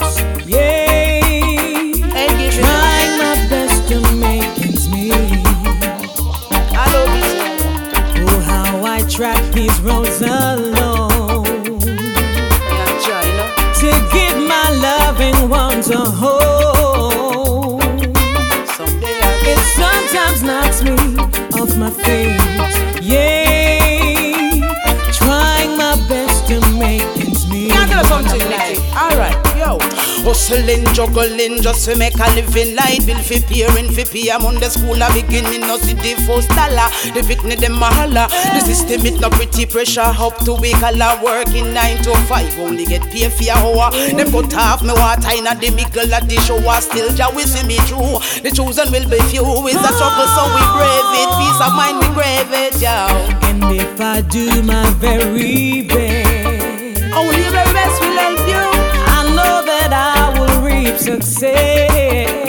juggling, 30.96 31.62
just 31.62 31.84
to 31.86 31.96
make 31.98 32.16
a 32.16 32.28
living. 32.34 32.76
Light 32.76 33.06
Bill 33.06 33.20
fi 33.20 33.44
peering, 33.44 33.92
fi 33.92 34.04
pay 34.08 34.32
I'm 34.32 34.46
on 34.46 34.56
the 34.56 34.70
school 34.72 34.96
a 34.96 35.12
beginning. 35.12 35.68
No 35.68 35.78
see 35.78 35.94
the 35.94 36.16
first 36.24 36.48
dollar, 36.56 36.88
the 37.12 37.22
picnic 37.28 37.60
them 37.60 37.84
a 37.84 37.92
holla. 37.92 38.32
The 38.56 38.62
system 38.64 39.06
it 39.06 39.20
no 39.20 39.30
pretty 39.30 39.66
pressure. 39.66 40.08
Up 40.16 40.38
to 40.48 40.54
week 40.56 40.82
all 40.82 40.96
a 40.96 41.20
working 41.22 41.74
9 41.74 42.04
to 42.04 42.16
5 42.16 42.60
Only 42.60 42.86
get 42.86 43.04
paid 43.12 43.34
for 43.34 43.44
a 43.44 43.52
hour. 43.60 43.92
Them 43.92 44.32
cut 44.32 44.56
off 44.56 44.82
me 44.82 44.94
water 44.96 45.36
in 45.36 45.46
a 45.46 45.54
the 45.54 45.70
middle 45.76 46.14
of 46.14 46.24
the 46.28 46.38
shower 46.48 46.80
Still 46.80 47.12
Jah 47.14 47.30
will 47.36 47.46
see 47.46 47.68
me 47.68 47.78
through. 47.92 48.24
The 48.42 48.52
chosen 48.56 48.88
will 48.92 49.08
be 49.10 49.20
few. 49.28 49.44
It's 49.68 49.76
a 49.76 49.92
struggle 50.00 50.30
so 50.32 50.44
we 50.56 50.64
brave 50.72 51.12
it. 51.20 51.30
Peace 51.36 51.60
of 51.60 51.76
mind 51.76 52.00
we 52.00 52.08
crave 52.16 52.52
it, 52.56 52.80
yo. 52.80 52.96
And 53.52 53.64
if 53.76 54.00
I 54.00 54.22
do 54.22 54.64
my 54.64 54.90
very 54.92 55.84
best, 55.84 56.96
the 56.96 57.12
best 57.12 57.28
will 57.28 57.55
success. 60.98 62.45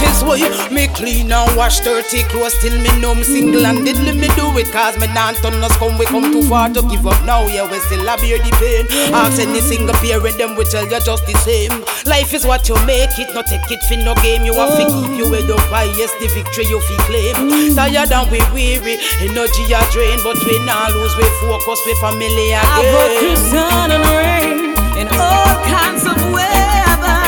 That 0.00 0.12
is 0.12 0.22
why 0.24 0.40
me 0.72 0.88
clean 0.88 1.32
and 1.32 1.56
wash 1.56 1.80
dirty 1.80 2.22
clothes 2.30 2.54
till 2.60 2.74
me 2.80 2.90
numb 3.00 3.22
single 3.24 3.66
and 3.66 3.84
didn't 3.84 4.18
me 4.18 4.28
do 4.38 4.48
it. 4.58 4.70
Cause 4.72 4.96
me 4.98 5.06
not 5.12 5.36
turn 5.42 5.62
us 5.62 5.76
come 5.76 5.98
we 5.98 6.06
come 6.06 6.32
too 6.32 6.42
far 6.48 6.68
to 6.70 6.82
give 6.88 7.06
up. 7.06 7.18
Now 7.24 7.46
yeah 7.46 7.68
we 7.68 7.78
still 7.86 8.06
a 8.06 8.16
bear 8.16 8.38
the 8.38 8.52
pain. 8.60 8.86
Ask 9.14 9.40
any 9.40 9.60
single 9.60 9.94
parent 10.00 10.38
them 10.38 10.56
will 10.56 10.64
tell 10.68 10.84
you 10.84 11.00
just 11.00 11.26
the 11.26 11.34
same. 11.44 11.72
Life 12.06 12.32
is 12.34 12.44
what 12.46 12.68
you 12.68 12.76
make 12.86 13.12
it 13.18 13.30
not 13.34 13.46
take 13.46 13.64
it 13.70 13.82
for 13.84 13.96
no 14.00 14.14
game. 14.24 14.44
You 14.44 14.54
have 14.54 14.74
to 14.78 14.84
keep 14.86 15.12
you 15.18 15.26
head 15.32 15.50
up 15.50 15.60
high 15.72 15.90
yes 15.98 16.12
the 16.20 16.28
victory 16.32 16.66
you 16.66 16.80
feel 16.86 17.02
claim. 17.08 17.74
Tired 17.76 18.12
and 18.12 18.26
we 18.30 18.40
weary 18.54 18.98
energy 19.20 19.64
a 19.72 19.80
drain. 19.92 20.18
But 20.22 20.38
we 20.46 20.56
not 20.64 20.92
lose 20.92 21.14
we 21.16 21.26
focus 21.42 21.80
we 21.86 21.94
family 22.00 22.52
again 22.52 22.62
I 22.62 22.80
brought 22.90 23.12
again 23.18 23.36
sun 23.50 23.90
and 23.90 24.04
rain 24.16 24.56
in 25.00 25.08
all 25.18 25.54
kinds 25.66 26.04
of 26.06 26.16
weather. 26.32 27.20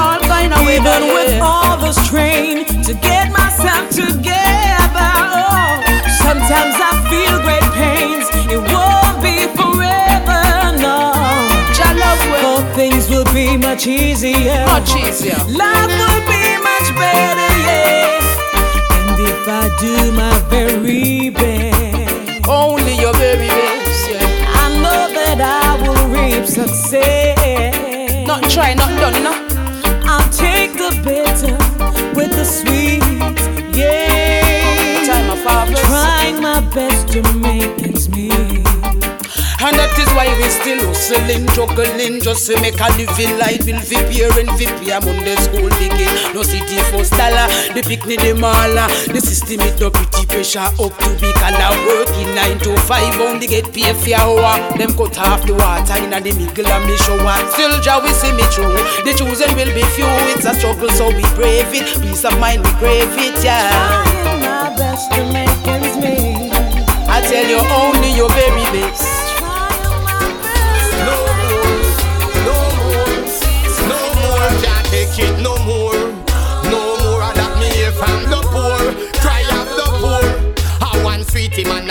All 0.00 0.20
kind 0.24 0.52
of 0.54 0.60
weather, 0.64 1.00
with 1.12 1.42
all 1.42 1.69
this 1.92 2.08
train 2.08 2.64
to 2.84 2.94
get 2.94 3.32
myself 3.32 3.90
together. 3.90 5.10
Oh, 5.26 5.82
sometimes 6.22 6.76
I 6.78 6.92
feel 7.10 7.36
great 7.42 7.66
pains, 7.74 8.26
it 8.46 8.60
won't 8.70 9.18
be 9.22 9.50
forever, 9.58 10.42
no. 10.78 11.10
All 12.44 12.62
things 12.74 13.10
will 13.10 13.24
be 13.34 13.56
much 13.56 13.86
easier. 13.86 14.64
Much 14.66 14.94
easier. 14.94 15.38
Life 15.48 15.90
will 16.00 16.22
be 16.30 16.44
much 16.70 16.88
better, 16.94 17.50
yeah. 17.66 18.20
And 18.96 19.18
if 19.30 19.48
I 19.48 19.62
do 19.80 20.12
my 20.12 20.38
very 20.48 21.30
best, 21.30 22.48
only 22.48 22.94
your 23.00 23.14
very 23.14 23.48
best, 23.48 24.10
yeah. 24.10 24.62
I 24.62 24.68
know 24.82 25.02
that 25.18 25.40
I 25.40 25.82
will 25.82 26.06
reap 26.14 26.46
success. 26.46 28.26
Not 28.26 28.48
try, 28.48 28.74
not 28.74 28.90
done, 29.00 29.22
no. 29.24 29.32
I'll 30.06 30.30
take 30.30 30.72
the 30.74 30.90
bitter 31.04 31.69
with 32.14 32.30
the 32.30 32.44
sweets. 32.44 33.76
yeah. 33.76 35.04
Time 35.06 35.30
of 35.30 35.42
harvest. 35.42 35.82
Trying 35.84 36.40
my 36.42 36.60
best 36.74 37.08
to 37.12 37.22
make 37.38 37.82
ends 37.82 38.08
meet. 38.08 38.69
And 39.60 39.76
that 39.76 39.92
is 40.00 40.08
why 40.16 40.24
we 40.40 40.48
still 40.48 40.80
hustling, 40.88 41.44
juggling 41.52 42.24
Just 42.24 42.48
to 42.48 42.56
make 42.64 42.80
a 42.80 42.88
living 42.96 43.36
life. 43.36 43.60
Fi 43.60 44.00
parent 44.08 44.48
fi 44.56 44.64
pay 44.80 44.96
a 44.96 44.98
Monday 45.04 45.36
school 45.36 45.68
ticket 45.76 46.08
No 46.32 46.40
city 46.40 46.80
first 46.88 47.12
dollar, 47.12 47.44
the 47.76 47.84
picnic 47.84 48.24
the 48.24 48.32
mala. 48.32 48.88
The 49.12 49.20
system 49.20 49.60
it 49.60 49.76
no 49.76 49.92
pretty 49.92 50.24
pressure 50.32 50.64
up 50.64 50.96
to 51.04 51.10
be 51.20 51.28
color 51.36 51.76
Working 51.84 52.32
9 52.32 52.56
to 52.64 52.72
5 52.88 53.20
only 53.20 53.44
get 53.52 53.68
paid 53.68 53.92
for 54.00 54.16
hour. 54.16 54.56
Them 54.80 54.96
cut 54.96 55.20
off 55.20 55.44
the 55.44 55.52
water 55.52 55.96
in 56.00 56.08
the 56.08 56.32
middle 56.32 56.64
and 56.64 56.84
me 56.88 56.96
shower. 56.96 57.36
Still 57.52 57.76
Jah 57.84 58.00
we 58.00 58.16
see 58.16 58.32
me 58.32 58.48
through. 58.48 58.80
The 59.04 59.12
chosen 59.12 59.52
will 59.60 59.72
be 59.76 59.84
few. 59.92 60.08
It's 60.32 60.48
a 60.48 60.56
struggle 60.56 60.88
so 60.96 61.12
we 61.12 61.20
brave 61.36 61.68
it. 61.76 61.84
Peace 62.00 62.24
of 62.24 62.32
mind 62.40 62.64
we 62.64 62.72
crave 62.80 63.12
it, 63.12 63.36
yeah. 63.44 63.68
Trying 64.24 64.40
my 64.40 64.72
best 64.72 65.12
to 65.12 65.20
make 65.28 65.52
ends 65.68 66.00
meet. 66.00 66.48
I 67.12 67.20
tell 67.28 67.44
you 67.44 67.60
only 67.76 68.16
your 68.16 68.32
very 68.32 68.64
best 68.72 69.19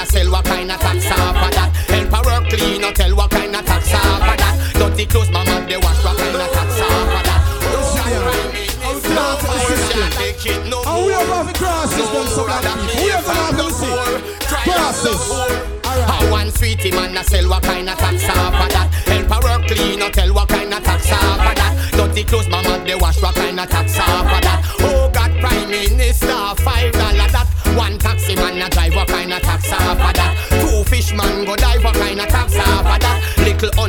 sell 0.10 0.32
what 0.32 0.46
kind 0.46 0.72
of 0.72 0.80
tax 0.80 1.06
off 1.12 1.38
of 1.38 1.52
that, 1.54 1.70
help 1.88 2.10
her 2.10 2.24
work 2.26 2.50
clean 2.50 2.84
or 2.84 2.92
tell 2.92 3.16
what 3.16 3.30
kind 3.30 3.56
of 3.56 3.66
tax 3.66 3.94
off 3.94 4.22
of 4.26 4.38
that, 4.38 4.56
dirty 4.74 5.06
clothes 5.06 5.30
mama 5.30 5.66
they 5.68 5.78
wash 5.78 6.04
what 6.04 6.18
kind 6.18 6.36
of 6.36 6.50
tax 6.52 6.82
off 6.82 7.14
of 7.14 7.24
that. 7.30 7.42
No 7.70 9.22
more, 9.22 9.38
can't 9.94 10.14
take 10.14 10.46
it 10.46 10.66
no 10.68 10.84
more. 10.84 10.88
And 10.88 11.06
we 11.06 11.14
are 11.14 11.26
going 11.26 11.48
to 11.48 11.54
cross 11.54 11.94
this 11.94 12.10
them 12.10 12.28
so 12.28 12.46
black 12.46 12.64
people. 12.64 12.98
We 12.98 13.58
going 13.58 13.70
to 13.70 13.78
see 13.78 14.46
crosses. 14.46 15.70
I 15.86 16.30
want 16.32 16.54
sweetie 16.54 16.92
man 16.92 17.18
a 17.18 17.24
sell 17.24 17.50
what 17.50 17.64
kind 17.64 17.90
of 17.90 17.98
tax 17.98 18.24
off 18.30 18.54
of 18.54 18.70
that 18.70 18.94
Help 19.10 19.28
her 19.34 19.42
work 19.42 19.68
clean 19.68 20.02
or 20.02 20.10
tell 20.12 20.32
what 20.34 20.48
kind 20.48 20.72
of 20.74 20.84
tax 20.84 21.12
off 21.12 21.40
of 21.40 21.56
that 21.56 21.92
Dirty 21.92 22.24
clothes 22.24 22.48
mama 22.48 22.84
they 22.86 22.96
wash 22.96 23.22
what 23.22 23.36
kind 23.36 23.60
of 23.60 23.68
tax 23.70 23.98
off 24.00 24.26
of 24.26 24.42
that 24.42 24.64
Oh 24.82 25.10
God 25.12 25.32
Prime 25.42 25.70
Minister 25.70 26.29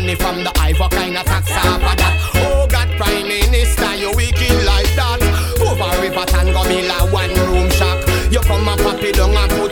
Honey 0.01 0.15
from 0.15 0.43
the 0.45 0.51
what 0.79 0.93
kind 0.93 1.15
of 1.15 1.27
tax 1.27 1.53
off 1.53 1.77
of 1.77 1.97
that. 2.01 2.17
Oh 2.41 2.67
God 2.67 2.89
Prime 2.97 3.29
Minister 3.29 3.95
you 3.97 4.09
wicked 4.17 4.65
like 4.65 4.89
that. 4.97 5.21
Over 5.61 5.93
river 6.01 6.25
Tango 6.25 6.65
Miller 6.65 7.05
one 7.13 7.29
room 7.53 7.69
shack. 7.69 8.01
You 8.33 8.41
come 8.41 8.67
and 8.67 8.81
pop 8.81 8.97
it 8.97 9.17
down 9.17 9.37
and 9.37 9.51
put 9.53 9.70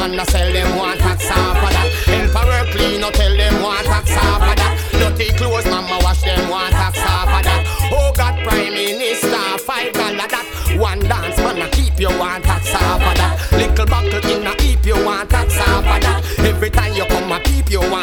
man 0.00 0.18
a 0.18 0.24
sell 0.30 0.52
them 0.52 0.76
one 0.76 0.96
tax 0.96 1.30
off 1.30 1.56
of 1.56 1.70
that 1.70 1.90
work 2.48 2.70
clean 2.72 3.04
or 3.04 3.10
tell 3.12 3.36
them 3.36 3.62
one 3.62 3.84
tax 3.84 4.10
off 4.16 4.42
of 4.42 4.56
that 4.56 4.72
Dirty 4.92 5.28
clothes 5.36 5.66
mama 5.66 5.98
wash 6.02 6.22
them 6.22 6.48
one 6.48 6.70
tax 6.72 6.98
off 7.00 7.28
of 7.28 7.42
that 7.44 7.62
Oh 7.92 8.12
God 8.16 8.36
Prime 8.46 8.72
Minister 8.72 9.58
five 9.58 9.92
dollar 9.92 10.28
that. 10.28 10.46
One 10.78 11.00
dance 11.00 11.36
man 11.38 11.60
a 11.62 11.68
keep 11.68 12.00
you 12.00 12.08
one 12.18 12.42
tax 12.42 12.74
off 12.74 13.02
of 13.02 13.14
that 13.20 13.52
Little 13.52 13.86
buckle 13.86 14.30
in 14.30 14.46
a 14.46 14.52
heap 14.62 14.84
you 14.86 14.96
one 15.04 15.28
tax 15.28 15.58
off 15.68 15.84
of 15.84 16.00
that 16.00 16.24
Every 16.38 16.70
time 16.70 16.94
you 16.94 17.04
come 17.04 17.32
a 17.32 17.38
peep 17.40 17.70
you 17.70 17.80
one 17.80 17.99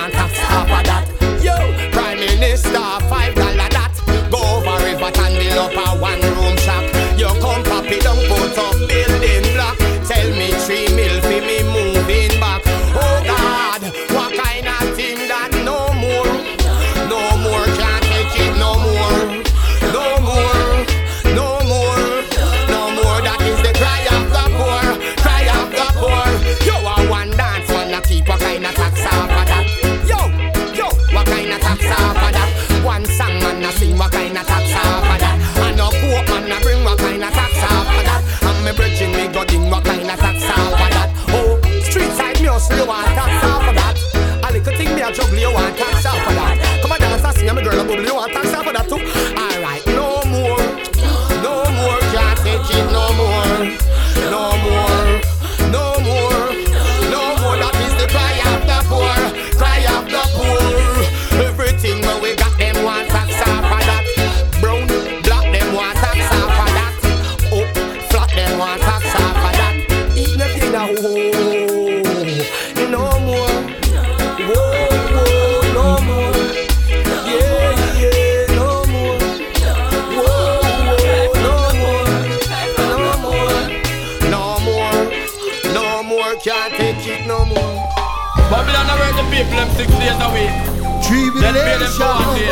Then 91.47 91.63
pay 91.63 91.77
them 91.79 91.91
for 91.95 92.11
one 92.11 92.35
day. 92.35 92.51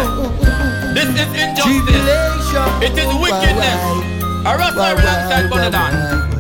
This 0.96 1.10
is 1.20 1.28
injustice. 1.36 2.08
It 2.82 2.96
is 2.98 3.12
wickedness. 3.20 3.82
A 4.46 4.56
Rasta 4.56 4.88
alongside 4.96 5.50
Bonadan. 5.52 6.35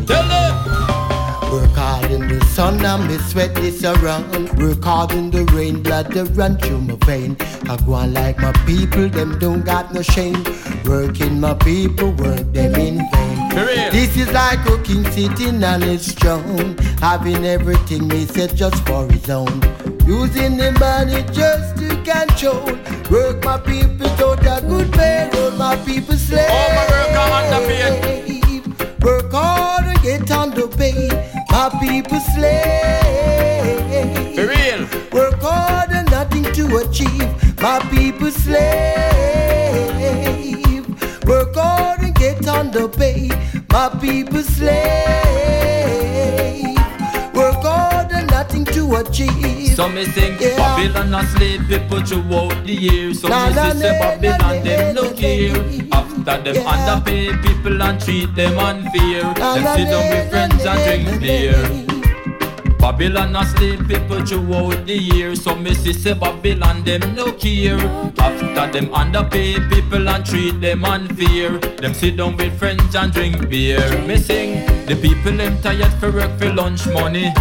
In 2.15 2.27
the 2.27 2.43
sun 2.45 2.83
and 2.85 3.07
me 3.07 3.17
sweat 3.17 3.53
this 3.55 3.83
around. 3.83 4.25
Work 4.57 4.83
hard 4.83 5.11
in 5.11 5.29
the 5.31 5.43
rain, 5.55 5.83
blood 5.83 6.11
that 6.13 6.29
run 6.35 6.57
through 6.57 6.81
my 6.81 6.95
vein. 7.05 7.35
I 7.69 7.77
go 7.85 7.93
on 7.93 8.13
like 8.13 8.37
my 8.39 8.53
people, 8.65 9.09
them 9.09 9.37
don't 9.39 9.63
got 9.65 9.93
no 9.93 10.01
shame. 10.01 10.41
Working 10.85 11.39
my 11.39 11.53
people, 11.53 12.11
work 12.11 12.45
them 12.53 12.75
in 12.75 12.97
vain. 13.11 13.91
This 13.91 14.17
is 14.17 14.31
like 14.31 14.65
a 14.69 14.81
king 14.83 15.03
sitting 15.11 15.63
on 15.63 15.81
his 15.81 16.13
throne, 16.13 16.77
having 16.99 17.45
everything 17.45 18.09
he 18.09 18.25
said 18.25 18.55
just 18.55 18.85
for 18.87 19.07
his 19.11 19.29
own. 19.29 19.61
Using 20.05 20.57
the 20.57 20.71
money 20.79 21.21
just 21.33 21.77
to 21.77 21.89
control. 22.09 22.65
Work 23.11 23.43
my 23.43 23.57
people 23.59 24.09
don't 24.17 24.39
a 24.39 24.61
good 24.61 24.91
pay, 24.93 25.29
roll 25.33 25.51
my 25.51 25.75
people 25.77 26.15
slave. 26.15 26.49
All 26.49 26.69
my 26.77 26.85
work 26.93 27.15
on 27.23 27.43
the 27.51 28.05
Work 29.05 29.31
hard 29.31 29.85
and 29.85 30.01
get 30.01 30.31
underpaid. 30.31 31.34
My 31.55 31.69
people 31.79 32.19
slave. 32.19 32.65
For 34.35 34.45
real. 34.45 34.81
Work 35.13 35.41
hard 35.41 35.89
and 35.91 36.11
nothing 36.11 36.43
to 36.43 36.63
achieve. 36.83 37.29
My 37.61 37.79
people 37.91 38.29
slave. 38.29 38.65
Work 41.25 41.55
hard 41.55 42.01
and 42.01 42.13
get 42.13 42.45
underpaid. 42.45 43.33
My 43.71 43.87
people 43.87 44.43
slave. 44.43 44.75
To 48.85 48.95
achieve. 48.97 49.75
So 49.75 49.89
me 49.89 50.05
sing 50.05 50.37
Yeah. 50.39 50.55
Babylon 50.57 51.13
a 51.13 51.25
slave 51.27 51.61
people 51.67 52.01
throughout 52.01 52.65
the 52.65 52.73
years. 52.73 53.21
So 53.21 53.27
Na, 53.27 53.47
me 53.49 53.55
na, 53.55 53.71
say 53.73 53.97
Babylon 53.99 54.63
them 54.63 54.95
look 54.95 55.17
here. 55.17 55.57
After 55.91 56.37
them 56.43 56.55
Yeah. 56.55 56.71
underpay 56.73 57.25
people 57.45 57.81
and 57.81 57.99
treat 58.03 58.35
them 58.35 58.59
unfair. 58.59 59.23
Na, 59.39 59.53
Them 59.55 59.65
sit 59.75 59.87
down 59.91 60.05
with 60.11 60.29
friends 60.29 60.65
and 60.65 60.79
drink 60.85 61.21
beer. 61.21 61.61
Babylon 62.79 63.35
a 63.35 63.43
slave 63.45 63.81
people 63.87 64.21
throughout 64.25 64.85
the 64.85 64.93
years. 64.97 65.41
So 65.43 65.55
me 65.55 65.73
say 65.73 65.91
say 65.93 66.13
Babylon 66.13 66.83
them 66.83 67.01
no 67.15 67.31
care. 67.31 67.81
After 68.19 68.67
them 68.73 68.93
underpay 68.93 69.55
people 69.73 70.07
and 70.07 70.23
treat 70.25 70.61
them 70.61 70.85
unfair. 70.85 71.57
Them 71.81 71.93
sit 71.93 72.17
down 72.17 72.37
with 72.37 72.57
friends 72.59 72.95
and 72.95 73.11
drink 73.11 73.49
beer. 73.49 73.81
Me 74.07 74.17
sing 74.17 74.65
the 74.85 74.95
people 74.95 75.31
them 75.41 75.57
tired 75.63 75.93
for 75.99 76.11
work 76.11 76.37
for 76.39 76.53
lunch 76.53 76.85
money. 76.87 77.33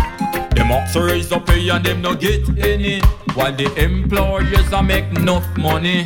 Them 0.55 0.71
ox 0.71 0.95
raise 0.97 1.33
up 1.33 1.47
pay 1.47 1.69
and 1.69 1.85
them 1.85 2.03
no 2.03 2.15
get 2.15 2.49
any. 2.59 3.01
While 3.35 3.55
the 3.57 3.67
employers 3.83 4.73
a 4.73 4.83
make 4.83 5.07
enough 5.17 5.47
money. 5.57 6.05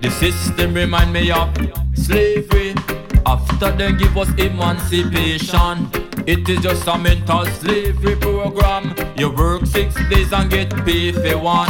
The 0.00 0.10
system 0.10 0.74
remind 0.74 1.12
me 1.12 1.30
of 1.30 1.48
slavery. 1.94 2.74
After 3.24 3.70
they 3.70 3.92
give 3.92 4.16
us 4.16 4.28
emancipation, 4.38 5.88
it 6.26 6.48
is 6.48 6.60
just 6.60 6.86
a 6.88 6.98
mental 6.98 7.44
slavery 7.46 8.16
program. 8.16 8.94
You 9.16 9.30
work 9.30 9.66
six 9.66 9.94
days 10.08 10.32
and 10.32 10.50
get 10.50 10.74
paid 10.84 11.14
for 11.14 11.38
one. 11.38 11.68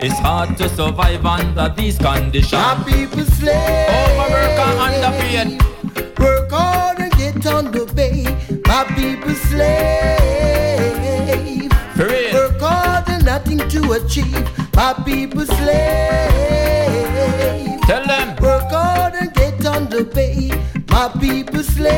It's 0.00 0.18
hard 0.18 0.56
to 0.58 0.68
survive 0.68 1.24
under 1.24 1.72
these 1.76 1.98
conditions. 1.98 2.52
My 2.52 2.82
people 2.86 3.24
slave. 3.24 3.88
Overwork 3.88 4.58
and 4.66 4.78
underpaid. 4.86 6.18
Work 6.18 6.50
hard 6.50 6.98
and 6.98 7.12
get 7.12 7.46
on 7.46 7.72
the 7.72 7.82
underpaid. 7.82 8.66
My 8.66 8.84
people 8.94 9.34
slave. 9.34 10.71
Nothing 13.56 13.82
to 13.82 13.92
achieve. 13.92 14.74
My 14.74 14.92
people 15.04 15.46
slave. 15.46 16.30
Tell 17.82 18.06
them. 18.06 18.36
Work 18.42 18.70
hard 18.70 19.14
and 19.14 19.32
get 19.34 19.64
underpaid. 19.64 20.54
My 20.88 21.08
people 21.20 21.62
slave. 21.62 21.92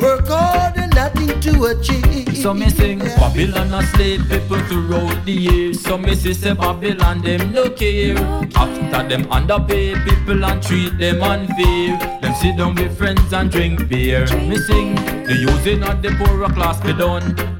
Work 0.00 0.28
hard 0.28 0.76
and 0.76 0.94
nothing 0.94 1.40
to 1.40 1.64
achieve. 1.66 2.36
So 2.36 2.54
me 2.54 2.70
sing 2.70 2.98
Babylon 3.00 3.74
a 3.74 3.82
slave 3.94 4.28
people 4.28 4.60
throughout 4.68 5.24
the 5.24 5.32
years. 5.32 5.80
So 5.82 5.98
me 5.98 6.14
say 6.14 6.32
say 6.32 6.54
Babylon 6.54 7.22
them 7.22 7.52
no 7.52 7.70
care. 7.70 8.16
After 8.54 9.08
them 9.08 9.30
underpay 9.30 9.94
people 10.04 10.44
and 10.44 10.62
treat 10.62 10.98
them 10.98 11.22
unfair. 11.22 11.98
Them 12.20 12.34
sit 12.34 12.56
down 12.56 12.74
with 12.76 12.96
friends 12.96 13.32
and 13.32 13.50
drink 13.50 13.88
beer. 13.88 14.26
Me 14.36 14.56
sing 14.58 14.94
the 15.24 15.36
using 15.40 15.82
of 15.82 16.02
the 16.02 16.10
poorer 16.18 16.52
class 16.52 16.80
be 16.80 16.92
done. 16.92 17.55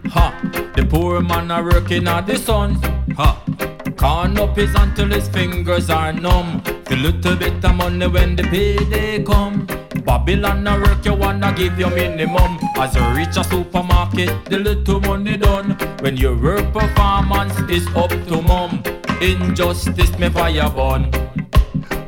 The 0.77 0.85
poor 0.85 1.23
man 1.23 1.51
are 1.51 1.65
working 1.65 2.07
at 2.07 2.27
the 2.27 2.37
sun. 2.37 2.75
Ha. 3.17 3.43
Can't 3.97 4.39
up 4.39 4.57
his 4.57 4.75
until 4.75 5.09
his 5.09 5.27
fingers 5.27 5.89
are 5.89 6.13
numb. 6.13 6.63
The 6.85 6.97
little 6.97 7.35
bit 7.35 7.65
of 7.65 7.75
money 7.77 8.07
when 8.07 8.37
the 8.37 8.43
payday 8.43 9.25
come. 9.25 9.67
Babylon 10.05 10.67
a 10.67 10.79
work 10.79 11.03
you 11.07 11.15
wanna 11.15 11.55
give 11.55 11.79
your 11.79 11.89
minimum. 11.91 12.59
As 12.77 12.95
you 12.95 13.03
reach 13.17 13.39
a 13.39 13.45
supermarket, 13.45 14.45
the 14.51 14.59
little 14.59 15.01
money 15.01 15.39
done. 15.39 15.79
When 16.01 16.19
your 16.19 16.37
work 16.37 16.71
performance 16.75 17.59
is 17.71 17.87
up 17.97 18.11
to 18.11 18.43
mum. 18.43 18.83
Injustice 19.23 20.19
me 20.19 20.29
fire 20.29 20.69
burn. 20.69 21.11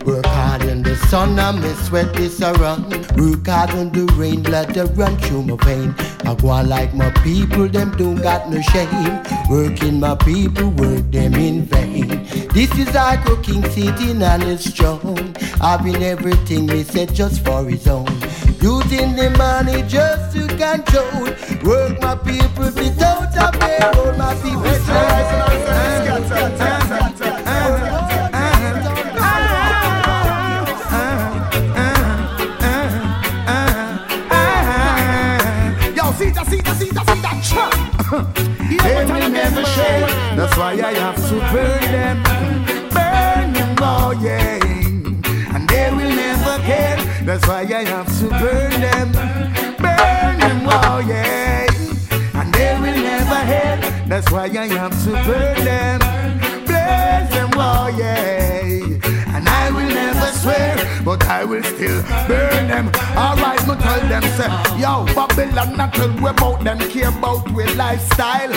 Work 0.05 0.27
hard 0.27 0.68
sun 1.09 1.39
and 1.39 1.63
me 1.63 1.73
sweat 1.85 2.19
is 2.19 2.41
around. 2.43 2.91
Work 3.17 3.47
hard 3.47 3.71
in 3.75 3.91
the 3.93 4.05
rain, 4.17 4.43
blood 4.43 4.75
that 4.75 4.97
run 4.97 5.17
through 5.19 5.45
my 5.45 5.57
vein. 5.65 5.95
I 6.25 6.35
go 6.35 6.49
on 6.49 6.69
like 6.69 6.95
my 6.95 7.11
people, 7.23 7.69
them 7.69 7.97
don't 7.97 8.21
got 8.23 8.51
no 8.51 8.61
shame. 8.61 9.23
Working 9.49 10.01
my 10.01 10.15
people, 10.17 10.71
work 10.71 11.11
them 11.11 11.35
in 11.35 11.63
vain. 11.63 12.09
This 12.53 12.71
is 12.79 12.93
like 12.95 13.27
a 13.29 13.37
king 13.43 13.63
sitting 13.71 14.23
on 14.23 14.41
his 14.41 14.67
throne, 14.75 15.35
having 15.61 16.03
everything 16.03 16.67
me 16.67 16.83
said 16.83 17.15
just 17.15 17.45
for 17.45 17.65
his 17.65 17.87
own. 17.87 18.07
Using 18.61 19.15
the 19.15 19.33
money 19.39 19.83
just 19.83 20.35
to 20.35 20.47
control. 20.57 21.25
Work 21.65 22.01
my 22.01 22.17
people 22.17 22.65
without 22.65 23.37
a 23.37 23.57
payroll. 23.59 24.17
My 24.17 24.35
people 24.43 24.79
They 38.09 39.05
will 39.05 39.29
never 39.29 39.63
share. 39.67 40.07
That's 40.35 40.57
why 40.57 40.73
I 40.73 40.95
have 40.95 41.17
to 41.29 41.35
burn 41.53 41.81
them, 41.93 42.23
burn 42.89 43.53
them, 43.53 43.77
oh 43.81 44.13
yeah. 44.23 45.55
And 45.55 45.69
they 45.69 45.91
will 45.91 46.15
never 46.17 46.57
care. 46.65 46.97
That's 47.27 47.47
why 47.47 47.61
I 47.65 47.85
have 47.85 48.07
to 48.21 48.29
burn 48.31 48.81
them, 48.81 49.13
burn 49.13 50.39
them, 50.41 50.69
oh 50.71 51.05
yeah. 51.07 51.67
And 52.33 52.55
they 52.55 52.73
will 52.81 52.97
never 52.97 53.41
hate. 53.45 54.09
That's 54.09 54.31
why 54.31 54.45
I 54.45 54.67
have 54.69 54.97
to 55.05 55.11
burn 55.29 55.65
them, 55.67 55.99
blaze 56.65 57.29
them, 57.29 57.51
oh 57.57 57.89
yeah. 57.99 59.18
I 59.69 59.71
will 59.71 59.87
never 59.87 60.33
swear, 60.33 61.03
but 61.05 61.23
I 61.27 61.45
will 61.45 61.63
still 61.63 62.03
burn 62.27 62.69
them. 62.69 62.87
Alright, 63.15 63.61
me 63.69 63.75
tell 63.77 64.01
them 64.09 64.23
say, 64.39 64.49
yo, 64.81 65.05
Babylon, 65.15 65.77
not 65.77 65.93
tell 65.93 66.11
we 66.23 66.31
about 66.31 66.65
them 66.65 66.79
care 66.89 67.11
about 67.11 67.51
we 67.53 67.67
lifestyle. 67.75 68.51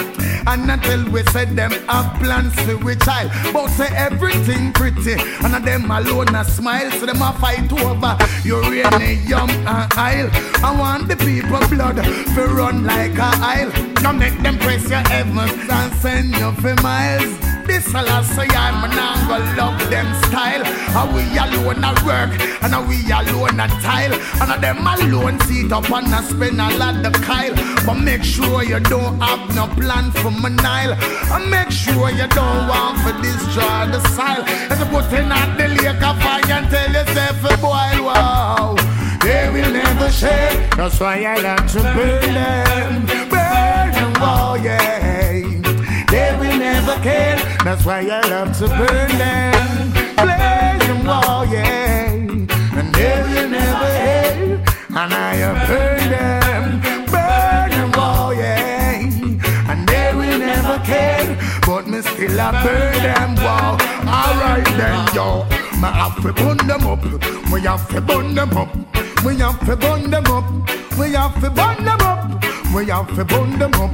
And 0.48 0.68
not 0.68 0.82
tell 0.84 1.04
we 1.10 1.24
say 1.24 1.44
them 1.44 1.72
have 1.90 2.18
plans 2.22 2.56
for 2.62 2.78
we 2.78 2.96
child. 2.96 3.30
But 3.52 3.68
say 3.72 3.90
everything 3.94 4.72
pretty, 4.72 5.16
and 5.44 5.54
of 5.54 5.66
them 5.66 5.92
alone 5.92 6.34
a 6.34 6.46
smile. 6.46 6.90
So 6.92 7.06
them 7.06 7.22
a 7.22 7.34
fight 7.34 7.70
over 7.74 8.18
uranium 8.46 9.50
and 9.68 9.94
oil. 10.00 10.30
I 10.64 10.74
want 10.80 11.10
the 11.10 11.18
people 11.18 11.60
blood 11.68 11.98
to 11.98 12.42
run 12.56 12.86
like 12.86 13.18
a 13.18 13.32
aisle. 13.44 13.72
Now 14.02 14.14
make 14.14 14.38
them 14.40 14.58
press 14.60 14.90
your 14.90 15.00
heavens 15.00 15.70
and 15.70 15.94
send 15.96 16.38
you 16.38 16.54
for 16.54 16.74
miles. 16.82 17.51
This 17.72 17.88
a 17.94 18.02
lot 18.02 18.26
say 18.26 18.48
I'm 18.52 18.82
not 18.92 19.30
gonna 19.30 19.56
love 19.56 19.90
them 19.90 20.14
style. 20.26 20.62
And 21.00 21.16
we 21.16 21.24
alone 21.40 21.82
a 21.82 21.94
work, 22.04 22.32
and 22.62 22.76
we 22.90 23.00
alone 23.10 23.62
a 23.62 23.68
tile. 23.80 24.14
And 24.42 24.62
them 24.62 24.86
alone 24.86 25.40
sit 25.48 25.72
up 25.72 25.90
and 25.90 26.14
a 26.14 26.22
spend 26.22 26.60
a 26.60 26.68
lot 26.78 27.06
of 27.06 27.14
kyle. 27.24 27.56
But 27.86 27.94
make 27.94 28.26
sure 28.26 28.62
you 28.62 28.82
don't 28.82 29.22
have 29.22 29.56
no 29.56 29.68
plan 29.80 30.12
for 30.12 30.32
my 30.32 30.50
Nile. 30.50 30.98
And 31.32 31.50
make 31.50 31.72
sure 31.72 32.10
you 32.12 32.28
don't 32.28 32.68
want 32.68 32.98
to 33.08 33.14
destroy 33.24 33.88
the 33.88 34.02
soil. 34.16 34.44
And 34.70 34.78
you 34.78 34.88
put 34.92 35.08
in 35.14 35.32
at 35.32 35.56
the 35.58 35.70
lake 35.70 36.04
of 36.04 36.22
fire 36.22 36.52
and 36.52 36.70
tell 36.70 36.92
yourself 36.92 37.40
a 37.52 37.58
boil, 37.64 38.04
wow. 38.04 38.76
They 39.24 39.50
will 39.50 39.72
never 39.72 40.12
shake. 40.12 40.76
That's 40.76 41.00
why 41.00 41.24
I 41.24 41.40
like 41.40 41.68
to 41.72 41.80
burn 41.96 42.34
them, 42.34 43.06
burn 43.32 43.92
them, 43.96 44.14
oh 44.20 44.60
yeah 44.62 45.11
rocking. 47.02 47.64
That's 47.64 47.86
why 47.86 48.00
I 48.02 48.22
love 48.30 48.58
to 48.60 48.68
burn 48.68 49.18
them. 49.18 49.92
Play 50.16 50.78
them 50.88 51.10
all, 51.10 51.46
yeah. 51.46 52.10
And 52.10 52.92
never, 52.92 53.48
never 53.50 53.86
hate, 53.86 54.60
And 54.90 55.14
I 55.14 55.36
have 55.36 55.68
burn 55.68 56.10
them. 56.10 56.82
Burn 57.08 57.70
them 57.72 58.00
all, 58.00 58.34
yeah. 58.34 59.00
And 59.70 59.88
they 59.88 60.14
will 60.14 60.40
never 60.40 60.80
care. 60.86 61.38
But 61.66 61.88
me 61.88 62.02
still 62.02 62.40
I 62.40 62.64
burn 62.64 63.04
them, 63.04 63.36
wow. 63.36 63.78
Alright 64.02 64.66
then, 64.78 65.16
yo. 65.16 65.46
Me 65.80 65.88
have 65.88 66.22
to 66.22 66.34
burn 66.34 66.58
them 66.68 66.88
up. 66.88 67.04
Me 67.52 67.62
have 67.62 67.88
to 67.90 68.02
burn 68.02 68.36
them 68.36 68.58
up. 68.58 68.70
We 69.26 69.38
have 69.38 69.60
to 69.66 69.76
burn 69.76 70.10
them 70.10 70.26
up. 70.28 70.46
We 70.98 71.14
have 71.14 71.40
to 71.42 71.50
burn 71.50 71.86
them 71.86 72.02
up. 72.02 72.21
We 72.74 72.86
have 72.86 73.14
to 73.16 73.26
burn 73.26 73.60
them 73.60 73.74
up. 73.74 73.92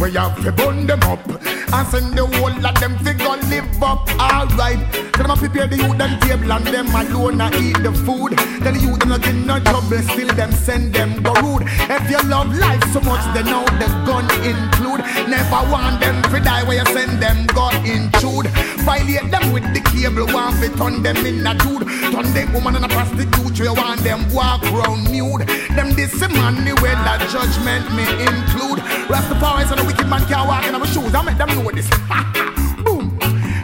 We 0.00 0.12
have 0.12 0.42
to 0.42 0.50
burn 0.50 0.86
them 0.86 1.00
up. 1.04 1.24
And 1.28 1.88
send 1.88 2.18
the 2.18 2.26
whole 2.26 2.66
of 2.66 2.80
them 2.80 2.98
figure 2.98 3.36
live 3.48 3.82
up. 3.82 4.08
Alright. 4.18 4.82
Cause 5.12 5.26
them 5.26 5.38
prepare 5.38 5.66
the 5.68 5.76
youth 5.76 6.00
and 6.00 6.20
table 6.22 6.52
and 6.52 6.66
them 6.66 6.88
alone 6.88 7.40
and 7.40 7.54
eat 7.54 7.78
the 7.82 7.92
food. 7.92 8.36
Tell 8.36 8.72
the 8.72 8.80
youth 8.80 8.98
them 8.98 9.08
not 9.10 9.26
in 9.26 9.46
no 9.46 9.60
trouble. 9.60 9.98
Still 10.10 10.28
them 10.34 10.50
send 10.52 10.92
them 10.92 11.22
go 11.22 11.32
rude. 11.34 11.62
If 11.88 12.10
you 12.10 12.20
love 12.28 12.52
life 12.58 12.82
so 12.92 13.00
much, 13.00 13.22
then 13.32 13.46
now 13.46 13.64
the 13.78 13.86
gun 14.04 14.26
include. 14.42 15.00
Never 15.30 15.70
want 15.70 16.00
them 16.00 16.20
to 16.22 16.40
die 16.40 16.64
where 16.64 16.78
you 16.82 16.86
send 16.92 17.22
them 17.22 17.46
go 17.54 17.70
intrude. 17.86 18.50
Violate 18.82 19.30
them 19.30 19.52
with 19.52 19.66
the 19.72 19.80
cable. 19.80 20.26
Want 20.34 20.60
to 20.60 20.68
turn 20.76 21.02
them 21.02 21.16
in 21.24 21.46
a 21.46 21.54
dude. 21.54 21.86
Turn 22.12 22.26
them 22.34 22.52
woman 22.52 22.76
in 22.76 22.84
a 22.84 22.88
prostitute. 22.88 23.58
You 23.58 23.72
want 23.72 24.00
them 24.02 24.26
walk 24.34 24.62
round 24.74 25.10
nude. 25.10 25.46
Them 25.78 25.94
this 25.94 26.20
man 26.20 26.64
the 26.64 26.74
way 26.82 26.92
that 27.06 27.22
judgment 27.30 27.86
may 27.96 28.06
include. 28.20 28.80
Rastafari 29.08 29.70
and 29.70 29.80
the 29.80 29.84
wicked 29.84 30.08
man 30.08 30.24
can't 30.26 30.48
walk 30.48 30.66
in 30.66 30.74
our 30.74 30.86
shoes. 30.86 31.14
I 31.14 31.22
make 31.22 31.38
them 31.38 31.48
know 31.48 31.70
this. 31.70 31.88
Boom. 32.84 33.16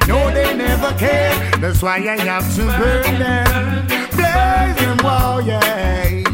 No, 0.09 0.31
they 0.33 0.55
never 0.57 0.93
care. 0.99 1.33
That's 1.59 1.81
why 1.83 1.97
I 1.97 2.17
have 2.19 2.47
to 2.57 2.63
burn 2.67 3.19
them. 3.19 3.87
Blaze 4.17 4.77
them, 4.77 4.97
wow, 5.05 5.39
yeah. 5.39 6.25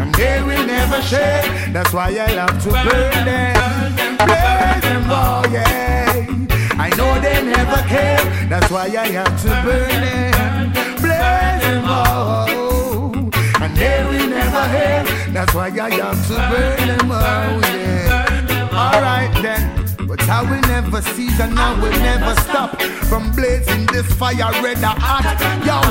And 0.00 0.14
they 0.14 0.42
will 0.42 0.66
never 0.66 1.00
share. 1.02 1.42
That's 1.72 1.92
why 1.92 2.08
I 2.16 2.32
love 2.34 2.62
to 2.64 2.70
burn 2.70 3.24
them. 3.24 4.16
Blaze 4.18 4.82
them, 4.82 5.08
wow, 5.08 5.42
yeah. 5.50 6.26
I 6.78 6.88
know 6.96 7.20
they 7.20 7.42
never 7.42 7.80
care. 7.88 8.22
That's 8.48 8.70
why 8.70 8.86
I 8.86 9.08
have 9.18 9.42
to 9.42 9.48
burn 9.64 10.00
them. 10.06 10.72
Blaze 11.02 11.62
them, 11.62 11.82
wow. 11.82 12.46
And 13.60 13.76
they 13.76 14.04
will 14.04 14.28
never 14.30 14.68
hear. 14.68 15.25
That's 15.36 15.52
why 15.52 15.66
I 15.66 15.90
have 15.90 16.26
to 16.28 16.34
burn 16.34 16.88
them, 16.88 17.10
oh, 17.12 17.60
yeah. 17.62 18.70
Alright 18.72 19.42
then. 19.42 19.75
But 20.06 20.22
I 20.28 20.42
will 20.42 20.60
never 20.68 21.02
cease 21.02 21.40
and 21.40 21.58
I 21.58 21.74
will 21.80 21.90
never 21.90 22.40
stop 22.42 22.80
from 23.10 23.32
blazing 23.32 23.86
this 23.86 24.06
fire 24.14 24.52
red 24.62 24.78
hot. 24.78 25.26
Yo, 25.66 25.82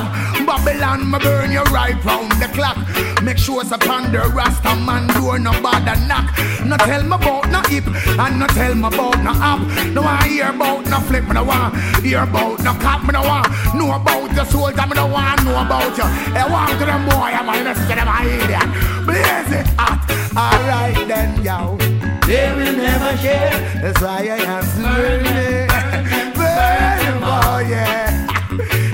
Babylon, 0.45 1.11
me 1.11 1.19
burn 1.19 1.51
you 1.51 1.63
right 1.75 1.99
round 2.05 2.31
the 2.39 2.47
clock. 2.53 2.77
Make 3.23 3.37
sure 3.37 3.61
it's 3.61 3.71
upon 3.71 4.13
the 4.13 4.19
Rasta 4.33 4.73
man 4.75 5.07
door, 5.07 5.37
no 5.37 5.51
bother 5.61 5.99
knock. 6.07 6.31
No 6.65 6.77
tell 6.77 7.03
me 7.03 7.15
about 7.15 7.51
no 7.51 7.59
hip 7.67 7.87
and 7.87 8.39
no 8.39 8.47
tell 8.47 8.73
me 8.73 8.87
about 8.87 9.21
no 9.21 9.31
up. 9.31 9.59
No 9.91 10.01
I 10.03 10.27
hear 10.27 10.49
about 10.49 10.85
no 10.85 10.99
flip, 11.01 11.27
me 11.27 11.33
no 11.33 11.43
want 11.43 11.75
hear 12.01 12.23
about 12.23 12.63
no 12.63 12.73
cop, 12.79 13.03
me 13.03 13.11
no 13.11 13.21
want 13.21 13.51
know 13.75 13.91
about 13.95 14.33
the 14.33 14.45
soldier, 14.45 14.87
me 14.87 14.95
no 14.95 15.07
want 15.07 15.43
know 15.43 15.59
about 15.59 15.97
you. 15.97 16.05
I 16.07 16.47
want 16.49 16.71
to 16.79 16.85
them 16.85 17.03
boy, 17.03 17.35
I'm 17.35 17.47
gonna 17.47 17.75
see 17.75 17.93
them 17.93 18.07
idiot. 18.23 18.63
Blaze 19.05 19.59
it 19.59 19.67
hot, 19.75 19.99
alright 20.37 21.05
then, 21.05 21.43
yo. 21.43 22.04
They 22.27 22.51
will 22.55 22.75
never 22.75 23.15
share. 23.17 23.51
That's 23.81 24.01
why 24.01 24.21
I 24.21 24.39
have 24.49 24.65
to 24.75 24.81
burn 24.81 25.25
it. 25.25 25.69
Burn 26.33 26.97
them 27.05 27.23
all, 27.23 27.43
oh, 27.45 27.59
yeah. 27.59 28.27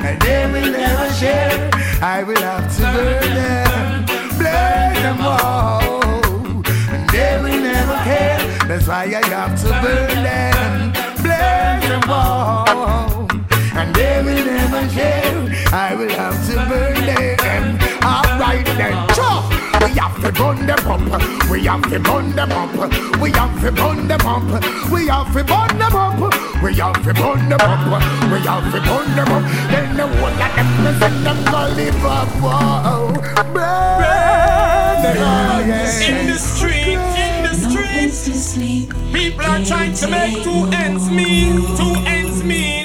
And 0.06 0.22
they 0.22 0.46
will 0.52 0.70
never 0.70 1.10
share. 1.14 1.70
I 2.02 2.24
will 2.24 2.42
have 2.42 2.76
to 2.76 2.82
burn 2.82 3.34
them. 3.34 4.06
Burn 4.38 4.94
them 5.04 5.22
all. 5.22 5.80
Oh. 5.82 6.02
Oh. 6.04 6.64
And 6.92 7.10
they 7.10 7.40
will 7.42 7.62
never 7.62 7.96
care. 8.04 8.40
That's 8.68 8.88
why 8.88 9.04
I 9.06 9.26
have 9.28 9.56
to 9.62 9.70
burn 9.82 10.24
them. 10.24 10.92
Burn 11.24 11.80
them 11.90 12.10
all. 12.10 13.28
And 13.80 13.96
they 13.96 14.22
will 14.26 14.46
never 14.46 14.90
share. 14.90 15.32
I 15.72 15.96
will 15.96 16.10
have 16.10 16.38
to 16.48 16.56
burn 16.68 17.06
them. 17.06 17.80
Alright 18.04 18.66
then. 18.66 19.11
Chop. 20.22 20.30
We 20.30 20.30
have 20.30 20.30
to 20.30 20.32
burn 20.32 20.68
them 20.68 20.92
up. 20.92 21.50
We 21.52 21.62
have 21.66 21.90
to 21.90 22.00
burn 22.02 22.36
them 22.36 22.52
up. 22.52 23.20
We 23.20 23.32
have 23.32 23.62
to 23.62 23.72
burn 23.72 24.08
them 24.08 24.22
up. 24.22 24.44
We 24.92 25.08
have 25.08 25.34
to 25.34 25.44
burn 25.44 25.80
them 25.80 25.96
up. 25.96 26.62
We 26.62 26.76
have 26.76 27.04
to 27.04 27.14
burn 27.14 27.50
them 27.50 27.62
up. 27.62 28.32
We 28.32 28.40
have 28.42 28.72
to 28.72 28.80
burn 28.82 29.16
them 29.16 29.32
up. 29.32 29.44
Then 29.72 29.98
the 29.98 30.08
one 30.22 30.34
of 30.34 30.56
them 30.56 30.86
is 30.86 31.02
in 31.02 31.24
them 31.24 31.44
go 31.46 31.62
live. 31.76 31.96
Whoa. 32.40 33.14
Burn 33.52 35.02
them 35.02 35.18
up. 35.24 35.66
In 36.08 36.28
the 36.28 36.38
street, 36.38 37.00
in 37.18 37.44
the 37.44 37.54
street, 38.14 38.90
people 39.12 39.46
are 39.46 39.66
trying 39.66 39.94
to 39.96 40.08
make 40.08 40.44
two 40.44 40.70
ends 40.72 41.10
meet, 41.10 41.78
two 41.78 41.96
ends 42.06 42.44
meet. 42.44 42.81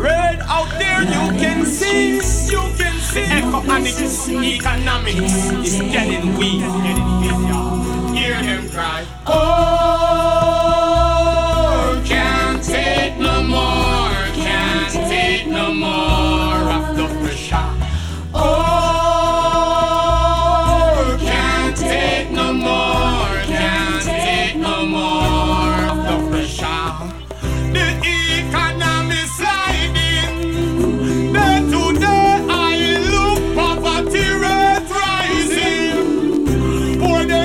Red 0.00 0.40
out 0.48 0.70
there, 0.78 1.02
you 1.02 1.38
can 1.38 1.66
see, 1.66 2.14
you 2.14 2.62
can 2.78 2.98
see. 3.00 3.20
Economics, 3.20 4.28
economics 4.30 5.50
is 5.60 5.78
getting 5.92 6.36
weak. 6.38 6.62
Hear 8.16 8.40
them 8.40 8.70
cry. 8.70 9.04
Oh, 9.26 10.79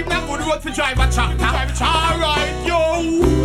even 0.00 0.12
a 0.12 0.26
good 0.26 0.40
road 0.40 0.62
to 0.62 0.72
drive 0.72 0.98
a 0.98 1.12
tractor. 1.12 1.84
Alright, 1.84 2.66
yo. 2.66 3.39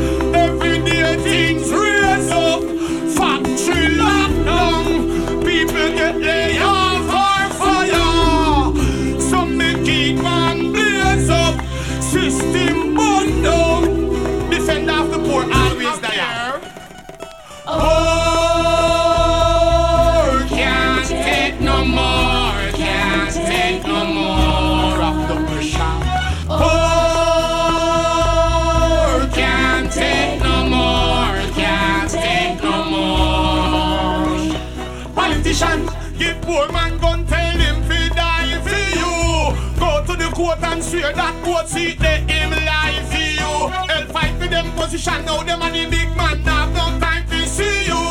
Position, 44.86 45.26
now 45.26 45.42
them 45.42 45.62
and 45.64 45.74
the 45.74 45.86
big 45.90 46.10
man 46.16 46.38
have 46.44 46.72
no 46.74 47.00
time 47.00 47.26
to 47.28 47.48
see 47.48 47.86
you. 47.88 48.06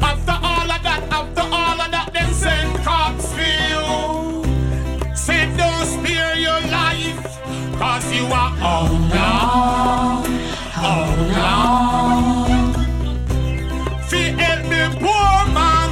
After 0.00 0.36
all 0.50 0.70
of 0.76 0.82
that, 0.82 1.02
after 1.10 1.42
all 1.42 1.80
of 1.84 1.90
that, 1.90 2.10
them 2.14 2.32
send 2.32 2.74
cops 2.78 3.34
for 3.34 3.52
you. 3.72 5.14
Say 5.14 5.44
don't 5.58 5.86
spare 5.86 6.36
your 6.36 6.60
life, 6.80 7.26
cause 7.78 8.06
you 8.14 8.24
are 8.26 8.54
outlaw, 8.72 10.24
outlaw. 10.74 12.46
Fi 14.08 14.22
help 14.40 14.62
the 14.72 14.84
poor 15.02 15.36
man, 15.52 15.90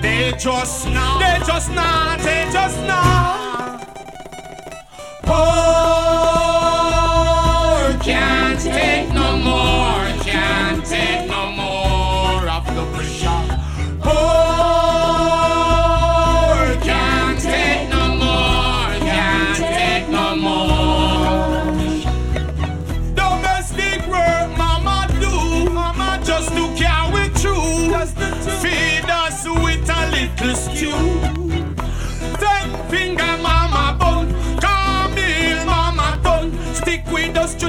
they 0.00 0.32
just, 0.38 0.86
now, 0.88 1.18
they 1.18 1.44
just 1.44 1.70
not, 1.72 2.15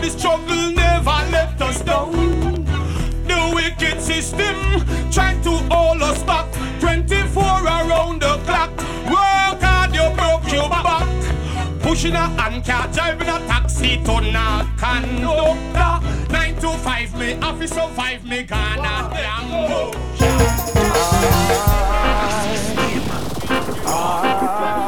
the 0.10 0.20
struggle, 0.20 0.72
never 0.72 1.20
left 1.32 1.62
us 1.62 1.82
down. 1.82 2.12
The 3.28 3.51
wicked 3.53 4.01
system 4.01 4.55
trying 5.12 5.41
to 5.41 5.51
hold 5.74 6.01
us 6.01 6.24
back. 6.24 6.47
24 6.80 7.43
around 7.43 8.22
the 8.22 8.38
clock. 8.45 8.72
Work 9.05 9.62
hard, 9.62 9.93
you 9.93 10.08
broke 10.16 10.51
your 10.51 10.70
back. 10.70 11.08
Pushing 11.82 12.14
a 12.14 12.28
hand 12.39 12.66
car, 12.66 12.88
driving 12.93 13.28
a 13.28 13.39
taxi 13.47 13.97
to 14.03 14.22
not 14.32 14.66
conductor. 14.78 16.32
9 16.32 16.55
to 16.62 16.70
5, 16.70 17.20
me 17.20 17.34
have 17.41 17.60
to 17.60 17.68
survive, 17.68 18.24
me 18.26 18.43
gonna 18.43 19.10
damn 19.14 19.47
Sing 22.68 23.01
ah, 23.86 23.86
ah, 23.86 24.84
ah. 24.84 24.87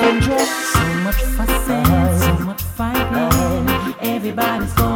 Sandra. 0.00 0.38
So 0.38 0.80
much 1.04 1.22
fussing, 1.36 1.84
so 2.20 2.44
much 2.44 2.62
fighting. 2.62 3.94
Everybody's 4.00 4.72
going 4.72 4.89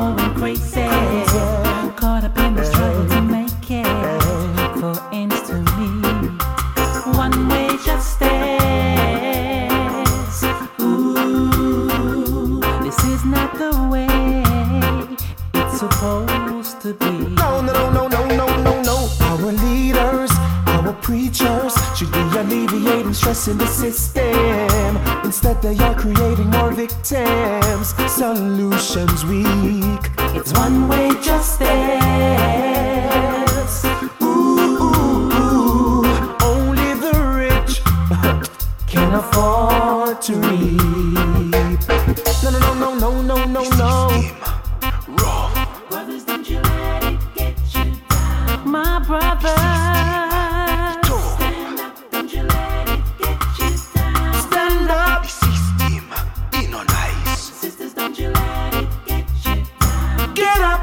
no, 43.85 44.09
no, 44.81 44.93
no. 45.21 45.67
Brothers, 45.91 46.25
don't 46.25 46.49
you 46.49 46.61
let 46.61 47.05
it 47.05 47.19
get 47.35 47.57
you 47.75 47.85
down. 48.09 48.69
My 48.69 48.99
brother. 49.07 49.59
Stand 51.37 51.81
up, 51.81 52.11
don't 52.11 52.33
you 52.33 52.43
let 52.43 52.89
it 52.89 53.05
get 53.19 53.41
you 53.59 53.71
down. 53.95 54.35
Stand 54.47 54.91
up. 54.91 55.27
Sisters, 57.37 57.93
don't 57.95 58.19
you 58.19 58.31
let 58.31 58.75
it 58.75 58.89
get 59.07 59.27
you 59.45 59.57
down. 59.81 60.35
Get 60.35 60.61
up. 60.73 60.81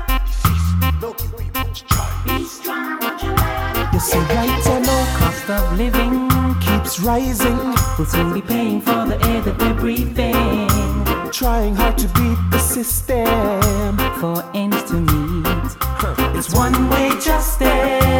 Be 2.25 2.43
strong, 2.45 2.99
don't 2.99 3.23
you 3.23 3.29
let 3.29 3.77
it 3.77 3.93
You 3.93 3.99
see, 3.99 4.19
right 4.19 4.67
or 4.73 4.79
no, 4.79 4.97
Cost 5.17 5.49
of 5.49 5.77
living 5.77 6.29
keeps 6.59 6.99
rising. 6.99 7.57
will 7.97 8.05
soon 8.05 8.33
be 8.33 8.41
paying 8.41 8.79
for 8.81 9.05
the 9.05 9.17
air 9.29 9.41
that 9.41 9.57
we're 9.59 9.73
breathing. 9.73 11.00
Trying 11.31 11.75
hard 11.75 11.97
to 11.97 12.07
beat 12.09 12.37
the 12.51 12.59
system. 12.59 13.25
For 14.19 14.43
ends 14.53 14.83
to 14.91 14.95
meet. 14.95 16.37
It's 16.37 16.53
one 16.53 16.89
way 16.89 17.09
justice. 17.21 18.10